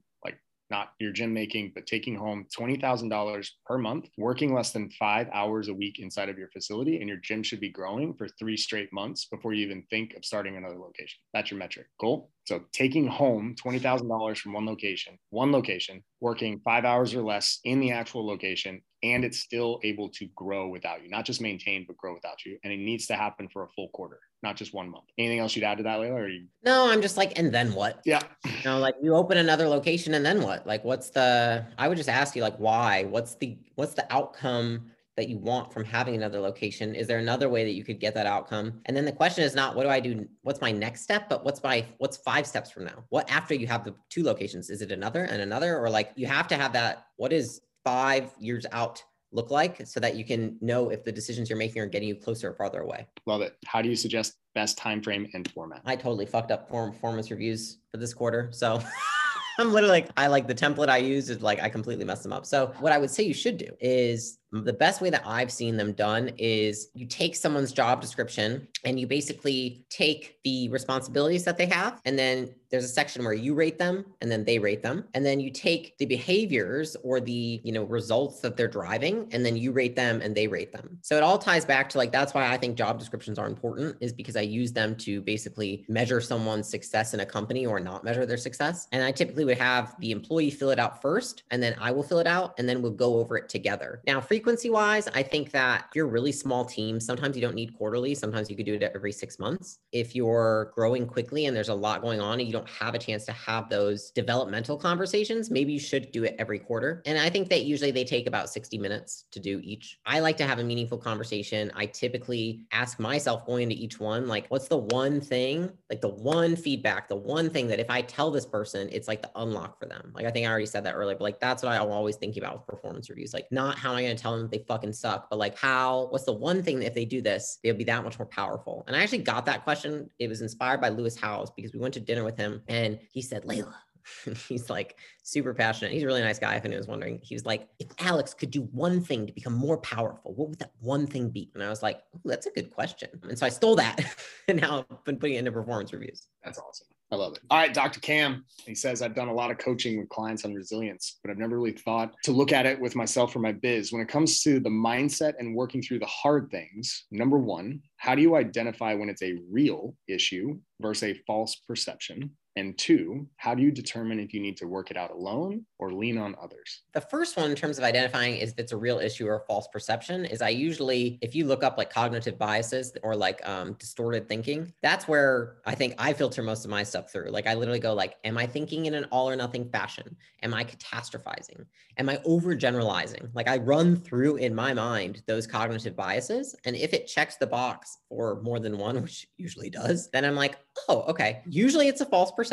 not 0.70 0.90
your 1.00 1.12
gym 1.12 1.34
making, 1.34 1.72
but 1.76 1.86
taking 1.86 2.16
home 2.16 2.46
$20,000 2.58 3.48
per 3.66 3.78
month, 3.78 4.08
working 4.18 4.54
less 4.54 4.72
than 4.72 4.90
five 4.92 5.28
hours 5.34 5.68
a 5.68 5.74
week 5.74 6.00
inside 6.00 6.30
of 6.30 6.38
your 6.38 6.50
facility, 6.50 7.00
and 7.00 7.08
your 7.08 7.18
gym 7.18 7.44
should 7.44 7.60
be 7.60 7.70
growing 7.70 8.14
for 8.14 8.28
three 8.28 8.58
straight 8.58 8.92
months 8.92 9.26
before 9.26 9.54
you 9.54 9.66
even 9.66 9.84
think 9.90 10.14
of 10.16 10.26
starting 10.26 10.58
another 10.58 10.78
location. 10.78 11.20
That's 11.34 11.52
your 11.52 11.60
metric. 11.60 11.88
Cool. 12.00 12.30
So 12.46 12.64
taking 12.74 13.08
home 13.08 13.56
$20,000 13.64 14.38
from 14.38 14.54
one 14.54 14.66
location, 14.66 15.18
one 15.30 15.52
location, 15.52 16.04
working 16.22 16.62
five 16.64 16.86
hours 16.86 17.14
or 17.14 17.22
less 17.22 17.60
in 17.64 17.80
the 17.80 17.92
actual 17.92 18.26
location, 18.26 18.82
and 19.06 19.24
it's 19.24 19.40
still 19.40 19.80
able 19.84 20.10
to 20.10 20.28
grow 20.36 20.68
without 20.68 21.04
you, 21.04 21.10
not 21.10 21.26
just 21.26 21.42
maintain, 21.42 21.86
but 21.88 21.96
grow 21.98 22.14
without 22.14 22.44
you. 22.46 22.58
And 22.64 22.74
it 22.74 22.78
needs 22.78 23.06
to 23.08 23.16
happen 23.16 23.48
for 23.48 23.64
a 23.64 23.68
full 23.70 23.90
quarter, 23.90 24.20
not 24.42 24.56
just 24.56 24.74
one 24.74 24.90
month. 24.90 25.06
Anything 25.18 25.40
else 25.40 25.56
you'd 25.56 25.64
add 25.64 25.78
to 25.78 25.84
that, 25.84 26.00
Leila? 26.00 26.16
Or 26.16 26.28
you... 26.28 26.48
No, 26.64 26.90
I'm 26.90 27.02
just 27.02 27.16
like, 27.16 27.38
and 27.38 27.54
then 27.54 27.74
what? 27.74 28.02
Yeah. 28.06 28.22
You 28.46 28.52
know, 28.66 28.80
like 28.80 28.96
you 29.02 29.14
open 29.16 29.38
another 29.38 29.68
location 29.68 30.16
and 30.16 30.26
then 30.26 30.42
what? 30.42 30.66
Like, 30.66 30.84
what's 30.84 31.12
the, 31.12 31.66
I 31.78 31.88
would 31.88 31.98
just 31.98 32.10
ask 32.10 32.36
you, 32.36 32.42
like, 32.42 32.58
why? 32.58 33.04
What's 33.04 33.36
the, 33.36 33.58
what's 33.76 33.94
the 33.94 34.12
outcome? 34.12 34.92
that 35.18 35.30
you 35.30 35.38
want 35.38 35.72
from 35.72 35.86
having 35.86 36.16
another 36.16 36.40
location? 36.40 36.94
Is 36.94 37.08
there 37.08 37.20
another 37.20 37.48
way 37.48 37.64
that 37.64 37.72
you 37.72 37.84
could 37.86 38.00
get 38.00 38.14
that 38.16 38.26
outcome? 38.26 38.82
And 38.86 38.96
then 38.96 39.06
the 39.06 39.12
question 39.12 39.44
is 39.44 39.56
not 39.56 39.76
what 39.76 39.84
do 39.84 39.90
I 39.90 40.00
do? 40.00 40.28
What's 40.42 40.60
my 40.60 40.72
next 40.72 41.04
step? 41.04 41.30
But 41.30 41.46
what's 41.46 41.64
my 41.64 41.86
what's 42.00 42.18
five 42.18 42.46
steps 42.46 42.70
from 42.70 42.84
now? 42.84 43.06
What 43.10 43.30
after 43.32 43.54
you 43.54 43.68
have 43.68 43.86
the 43.86 43.96
two 44.10 44.24
locations? 44.24 44.70
Is 44.70 44.82
it 44.82 44.92
another 44.92 45.24
and 45.24 45.42
another? 45.42 45.78
Or 45.78 45.90
like 45.90 46.12
you 46.16 46.28
have 46.28 46.48
to 46.50 46.58
have 46.58 46.74
that, 46.74 47.06
what 47.16 47.32
is 47.32 47.62
five 47.86 48.32
years 48.40 48.66
out 48.74 49.02
look 49.32 49.52
like 49.52 49.86
so 49.86 50.00
that 50.00 50.16
you 50.16 50.26
can 50.26 50.58
know 50.62 50.90
if 50.90 51.04
the 51.04 51.12
decisions 51.12 51.50
you're 51.50 51.60
making 51.60 51.82
are 51.82 51.86
getting 51.86 52.08
you 52.08 52.16
closer 52.16 52.50
or 52.50 52.54
farther 52.54 52.82
away. 52.82 53.06
Love 53.26 53.42
it. 53.42 53.56
How 53.66 53.82
do 53.82 53.90
you 53.90 53.96
suggest 53.96 54.36
best 54.56 54.78
time 54.78 55.02
frame 55.02 55.30
and 55.34 55.50
format? 55.52 55.82
I 55.86 55.96
totally 55.96 56.26
fucked 56.26 56.52
up 56.52 56.68
form 56.70 56.92
performance 56.92 57.30
reviews 57.30 57.78
for 57.92 57.98
this 57.98 58.14
quarter. 58.14 58.50
So 58.52 58.82
I'm 59.60 59.72
literally 59.72 60.02
like, 60.02 60.10
I 60.18 60.28
like 60.28 60.48
the 60.48 60.56
template 60.56 60.90
I 60.90 60.98
used 60.98 61.30
is 61.30 61.42
like 61.42 61.62
I 61.62 61.70
completely 61.70 62.06
messed 62.06 62.24
them 62.24 62.34
up. 62.34 62.46
So 62.46 62.74
what 62.80 62.92
I 62.92 62.98
would 62.98 63.12
say 63.12 63.24
you 63.24 63.34
should 63.34 63.58
do 63.58 63.70
is 63.80 64.40
the 64.52 64.74
best 64.74 65.02
way 65.02 65.10
that 65.10 65.24
I've 65.26 65.52
seen 65.52 65.78
them 65.78 65.94
done 65.94 66.32
is 66.38 66.90
you 66.94 67.06
take 67.06 67.36
someone's 67.36 67.74
job 67.74 68.02
description 68.02 68.68
and 68.84 69.00
you 69.00 69.08
basically 69.08 69.86
take 69.90 70.38
the 70.44 70.70
responsibilities 70.70 71.44
that 71.44 71.58
they 71.58 71.66
have 71.66 72.00
and 72.06 72.18
then 72.18 72.54
there's 72.76 72.84
a 72.84 72.90
section 72.90 73.24
where 73.24 73.34
you 73.34 73.54
rate 73.54 73.80
them 73.80 74.06
and 74.22 74.30
then 74.30 74.44
they 74.44 74.60
rate 74.60 74.84
them. 74.84 75.06
And 75.14 75.26
then 75.26 75.40
you 75.40 75.50
take 75.50 75.98
the 75.98 76.06
behaviors 76.06 76.98
or 77.04 77.20
the 77.20 77.62
you 77.64 77.72
know 77.72 77.84
results 77.84 78.42
that 78.42 78.58
they're 78.58 78.68
driving 78.68 79.30
and 79.32 79.46
then 79.46 79.56
you 79.56 79.72
rate 79.72 79.96
them 79.96 80.22
and 80.22 80.36
they 80.36 80.48
rate 80.48 80.74
them. 80.74 80.98
So 81.02 81.16
it 81.16 81.24
all 81.24 81.38
ties 81.38 81.64
back 81.64 81.88
to 81.90 81.98
like 81.98 82.12
that's 82.12 82.34
why 82.34 82.52
i 82.52 82.58
think 82.58 82.76
job 82.76 83.00
descriptions 83.00 83.40
are 83.40 83.48
important 83.48 83.96
is 84.02 84.12
because 84.12 84.36
i 84.36 84.42
use 84.42 84.74
them 84.74 84.96
to 84.98 85.22
basically 85.22 85.86
measure 85.88 86.20
someone's 86.20 86.68
success 86.68 87.14
in 87.14 87.22
a 87.22 87.26
company 87.26 87.66
or 87.66 87.80
not 87.80 88.04
measure 88.04 88.26
their 88.26 88.38
success. 88.38 88.88
And 88.92 89.04
i 89.04 89.12
typically 89.12 89.46
would 89.46 89.58
have 89.58 89.96
the 90.00 90.12
employee 90.12 90.50
fill 90.50 90.72
it 90.72 90.80
out 90.80 91.02
first 91.02 91.44
and 91.52 91.64
then 91.64 91.76
i 91.80 91.92
will 91.92 92.04
fill 92.04 92.20
it 92.20 92.28
out 92.28 92.56
and 92.58 92.68
then 92.68 92.82
we'll 92.82 92.92
go 92.92 93.20
over 93.20 93.38
it 93.38 93.48
together. 93.48 94.02
Now 94.06 94.20
frequency 94.36 94.70
wise 94.70 95.08
i 95.14 95.24
think 95.24 95.52
that 95.52 95.86
if 95.88 95.96
you're 95.96 96.08
really 96.08 96.32
small 96.32 96.66
team 96.66 97.00
sometimes 97.00 97.38
you 97.38 97.42
don't 97.42 97.56
need 97.56 97.74
quarterly 97.78 98.14
sometimes 98.14 98.50
you 98.50 98.56
could 98.58 98.66
do 98.66 98.74
it 98.74 98.84
every 98.84 99.14
six 99.14 99.40
months 99.40 99.80
if 99.94 100.14
you're 100.14 100.74
growing 100.76 101.08
quickly 101.08 101.46
and 101.46 101.56
there's 101.56 101.70
a 101.70 101.74
lot 101.74 102.02
going 102.02 102.20
on 102.20 102.40
and 102.40 102.48
you 102.48 102.52
don't 102.52 102.66
don't 102.66 102.86
have 102.86 102.96
a 102.96 103.00
chance 103.00 103.26
to 103.26 103.32
have 103.32 103.70
those 103.70 104.12
developmental 104.12 104.78
conversations, 104.78 105.52
maybe 105.52 105.74
you 105.74 105.80
should 105.80 106.12
do 106.12 106.24
it 106.24 106.36
every 106.40 106.60
quarter. 106.60 107.02
And 107.06 107.18
I 107.18 107.30
think 107.30 107.50
that 107.50 107.64
usually 107.66 107.92
they 107.92 108.04
take 108.04 108.28
about 108.28 108.50
60 108.50 108.78
minutes 108.78 109.26
to 109.32 109.40
do 109.40 109.60
each. 109.64 110.00
I 110.06 110.20
like 110.20 110.38
to 110.38 110.46
have 110.46 110.60
a 110.60 110.64
meaningful 110.64 110.98
conversation. 110.98 111.72
I 111.76 111.86
typically 111.86 112.66
ask 112.72 113.00
myself 113.00 113.46
going 113.46 113.64
into 113.64 113.76
each 113.76 114.00
one, 114.00 114.28
like, 114.28 114.48
what's 114.48 114.68
the 114.68 114.78
one 114.78 115.22
thing, 115.22 115.72
like 115.90 116.02
the 116.02 116.10
one 116.10 116.56
feedback, 116.56 117.08
the 117.08 117.16
one 117.16 117.50
thing 117.50 117.68
that 117.68 117.80
if 117.80 117.90
I 117.90 118.02
tell 118.02 118.32
this 118.32 118.46
person, 118.46 118.90
it's 118.92 119.08
like 119.08 119.22
the 119.22 119.32
unlock 119.36 119.80
for 119.80 119.86
them. 119.86 120.12
Like, 120.14 120.26
I 120.26 120.32
think 120.32 120.48
I 120.48 120.50
already 120.50 120.66
said 120.66 120.84
that 120.86 120.96
earlier, 120.96 121.16
but 121.16 121.24
like, 121.24 121.40
that's 121.40 121.64
what 121.64 121.72
I'm 121.72 121.90
always 121.90 122.16
thinking 122.16 122.44
about 122.44 122.58
with 122.58 122.68
performance 122.68 123.10
reviews. 123.10 123.34
Like, 123.34 123.48
not 123.52 123.78
how 123.78 123.92
am 123.92 123.98
I 123.98 124.04
going 124.04 124.16
to 124.16 124.22
tell 124.26 124.38
them 124.38 124.50
they 124.52 124.66
fucking 124.68 124.94
suck, 124.94 125.30
but 125.30 125.38
like, 125.38 125.58
how, 125.58 126.08
what's 126.10 126.26
the 126.26 126.34
one 126.34 126.64
thing 126.64 126.80
that 126.80 126.88
if 126.88 126.94
they 126.96 127.06
do 127.06 127.22
this, 127.22 127.60
they'll 127.64 127.76
be 127.76 127.84
that 127.84 128.04
much 128.04 128.18
more 128.18 128.26
powerful. 128.26 128.84
And 128.88 128.96
I 128.96 129.04
actually 129.04 129.20
got 129.20 129.46
that 129.46 129.64
question. 129.64 130.10
It 130.18 130.28
was 130.28 130.42
inspired 130.42 130.82
by 130.82 130.90
Lewis 130.90 131.16
Howes 131.16 131.52
because 131.52 131.74
we 131.74 131.80
went 131.80 131.94
to 131.94 132.00
dinner 132.00 132.24
with 132.24 132.36
him 132.36 132.64
and 132.68 132.98
he 133.12 133.22
said, 133.22 133.46
Leila, 133.46 133.76
he's 134.48 134.68
like 134.68 134.98
super 135.22 135.54
passionate. 135.54 135.92
He's 135.92 136.02
a 136.02 136.08
really 136.08 136.22
nice 136.22 136.40
guy. 136.40 136.56
If 136.56 136.66
anyone 136.66 136.80
was 136.80 136.88
wondering, 136.88 137.20
he 137.22 137.36
was 137.36 137.46
like, 137.46 137.68
if 137.78 137.88
Alex 138.00 138.34
could 138.34 138.50
do 138.50 138.64
one 138.72 139.00
thing 139.00 139.28
to 139.28 139.34
become 139.34 139.54
more 139.54 139.78
powerful, 139.78 140.34
what 140.34 140.50
would 140.50 140.60
that 140.60 140.72
one 140.80 141.06
thing 141.06 141.30
be? 141.30 141.52
And 141.54 141.62
I 141.62 141.70
was 141.70 141.84
like, 141.84 142.02
that's 142.24 142.48
a 142.48 142.52
good 142.52 142.72
question. 142.72 143.10
And 143.30 143.38
so 143.38 143.46
I 143.46 143.50
stole 143.50 143.76
that 143.76 144.00
and 144.48 144.60
now 144.60 144.86
I've 144.90 145.06
been 145.06 145.18
putting 145.18 145.36
it 145.36 145.40
into 145.40 145.52
performance 145.52 145.94
reviews. 145.94 146.28
That's 146.44 146.58
awesome. 146.58 146.88
I 147.12 147.18
love 147.18 147.34
it. 147.34 147.40
All 147.52 147.60
right, 147.60 147.74
Dr. 147.74 148.00
Cam. 148.00 148.46
He 148.66 148.74
says, 148.74 149.02
I've 149.02 149.14
done 149.14 149.28
a 149.28 149.34
lot 149.34 149.52
of 149.52 149.60
coaching 149.60 150.00
with 150.00 150.10
clients 150.10 150.44
on 150.44 150.54
resilience, 150.54 151.20
but 151.22 151.30
I've 151.30 151.38
never 151.38 151.56
really 151.56 151.72
thought 151.72 152.14
to 152.24 152.32
look 152.32 152.52
at 152.52 152.66
it 152.66 152.80
with 152.80 152.96
myself 152.96 153.36
or 153.36 153.40
my 153.40 153.52
biz. 153.52 153.94
When 153.94 154.02
it 154.02 154.08
comes 154.08 154.42
to 154.42 154.60
the 154.60 154.70
mindset 154.70 155.34
and 155.38 155.56
working 155.56 155.82
through 155.82 156.00
the 156.00 156.08
hard 156.08 156.50
things, 156.50 157.06
number 157.12 157.38
one, 157.38 157.82
how 157.98 158.16
do 158.16 158.22
you 158.22 158.36
identify 158.36 158.96
when 158.96 159.10
it's 159.10 159.22
a 159.22 159.38
real 159.52 159.96
issue 160.08 160.58
versus 160.82 161.04
a 161.04 161.22
false 161.28 161.56
perception? 161.68 162.32
And 162.58 162.78
two, 162.78 163.28
how 163.36 163.54
do 163.54 163.62
you 163.62 163.70
determine 163.70 164.18
if 164.18 164.34
you 164.34 164.40
need 164.40 164.56
to 164.58 164.68
work 164.68 164.90
it 164.90 164.96
out 164.96 165.12
alone 165.12 165.66
or 165.78 165.92
lean 165.92 166.18
on 166.18 166.36
others? 166.42 166.84
The 166.94 167.02
first 167.02 167.36
one, 167.36 167.50
in 167.50 167.56
terms 167.56 167.78
of 167.78 167.84
identifying 167.84 168.38
if 168.38 168.54
it's 168.58 168.72
a 168.72 168.78
real 168.78 169.00
issue 169.00 169.28
or 169.28 169.36
a 169.36 169.46
false 169.46 169.68
perception, 169.68 170.24
is 170.24 170.42
I 170.42 170.50
usually, 170.50 171.20
if 171.22 171.36
you 171.36 171.48
look 171.48 171.64
up 171.64 171.78
like 171.78 171.90
cognitive 171.90 172.38
biases 172.38 172.94
or 173.04 173.14
like 173.14 173.46
um, 173.48 173.74
distorted 173.74 174.30
thinking, 174.30 174.72
that's 174.82 175.06
where 175.06 175.58
I 175.66 175.76
think 175.76 175.96
I 175.98 176.14
filter 176.14 176.42
most 176.42 176.64
of 176.64 176.72
my 176.72 176.84
stuff 176.84 177.12
through. 177.12 177.30
Like 177.30 177.46
I 177.46 177.56
literally 177.56 177.80
go 177.80 177.94
like, 177.94 178.16
am 178.24 178.38
I 178.38 178.48
thinking 178.48 178.86
in 178.86 178.94
an 178.94 179.06
all 179.12 179.30
or 179.30 179.36
nothing 179.36 179.70
fashion? 179.70 180.16
Am 180.42 180.54
I 180.54 180.64
catastrophizing? 180.64 181.66
Am 181.98 182.08
I 182.08 182.18
overgeneralizing? 182.18 183.32
Like 183.34 183.50
I 183.50 183.58
run 183.58 183.98
through 183.98 184.38
in 184.38 184.56
my 184.56 184.74
mind 184.74 185.24
those 185.28 185.46
cognitive 185.46 185.96
biases, 185.96 186.56
and 186.64 186.76
if 186.78 186.94
it 186.94 187.08
checks 187.08 187.36
the 187.36 187.48
box 187.48 187.98
for 188.08 188.42
more 188.44 188.60
than 188.60 188.78
one, 188.78 189.02
which 189.02 189.28
usually 189.36 189.70
does, 189.70 190.10
then 190.12 190.24
I'm 190.24 190.36
like, 190.36 190.58
oh, 190.88 191.02
okay. 191.10 191.42
Usually 191.48 191.90
it's 191.90 192.02
a 192.02 192.06
false 192.06 192.32
perception. 192.32 192.45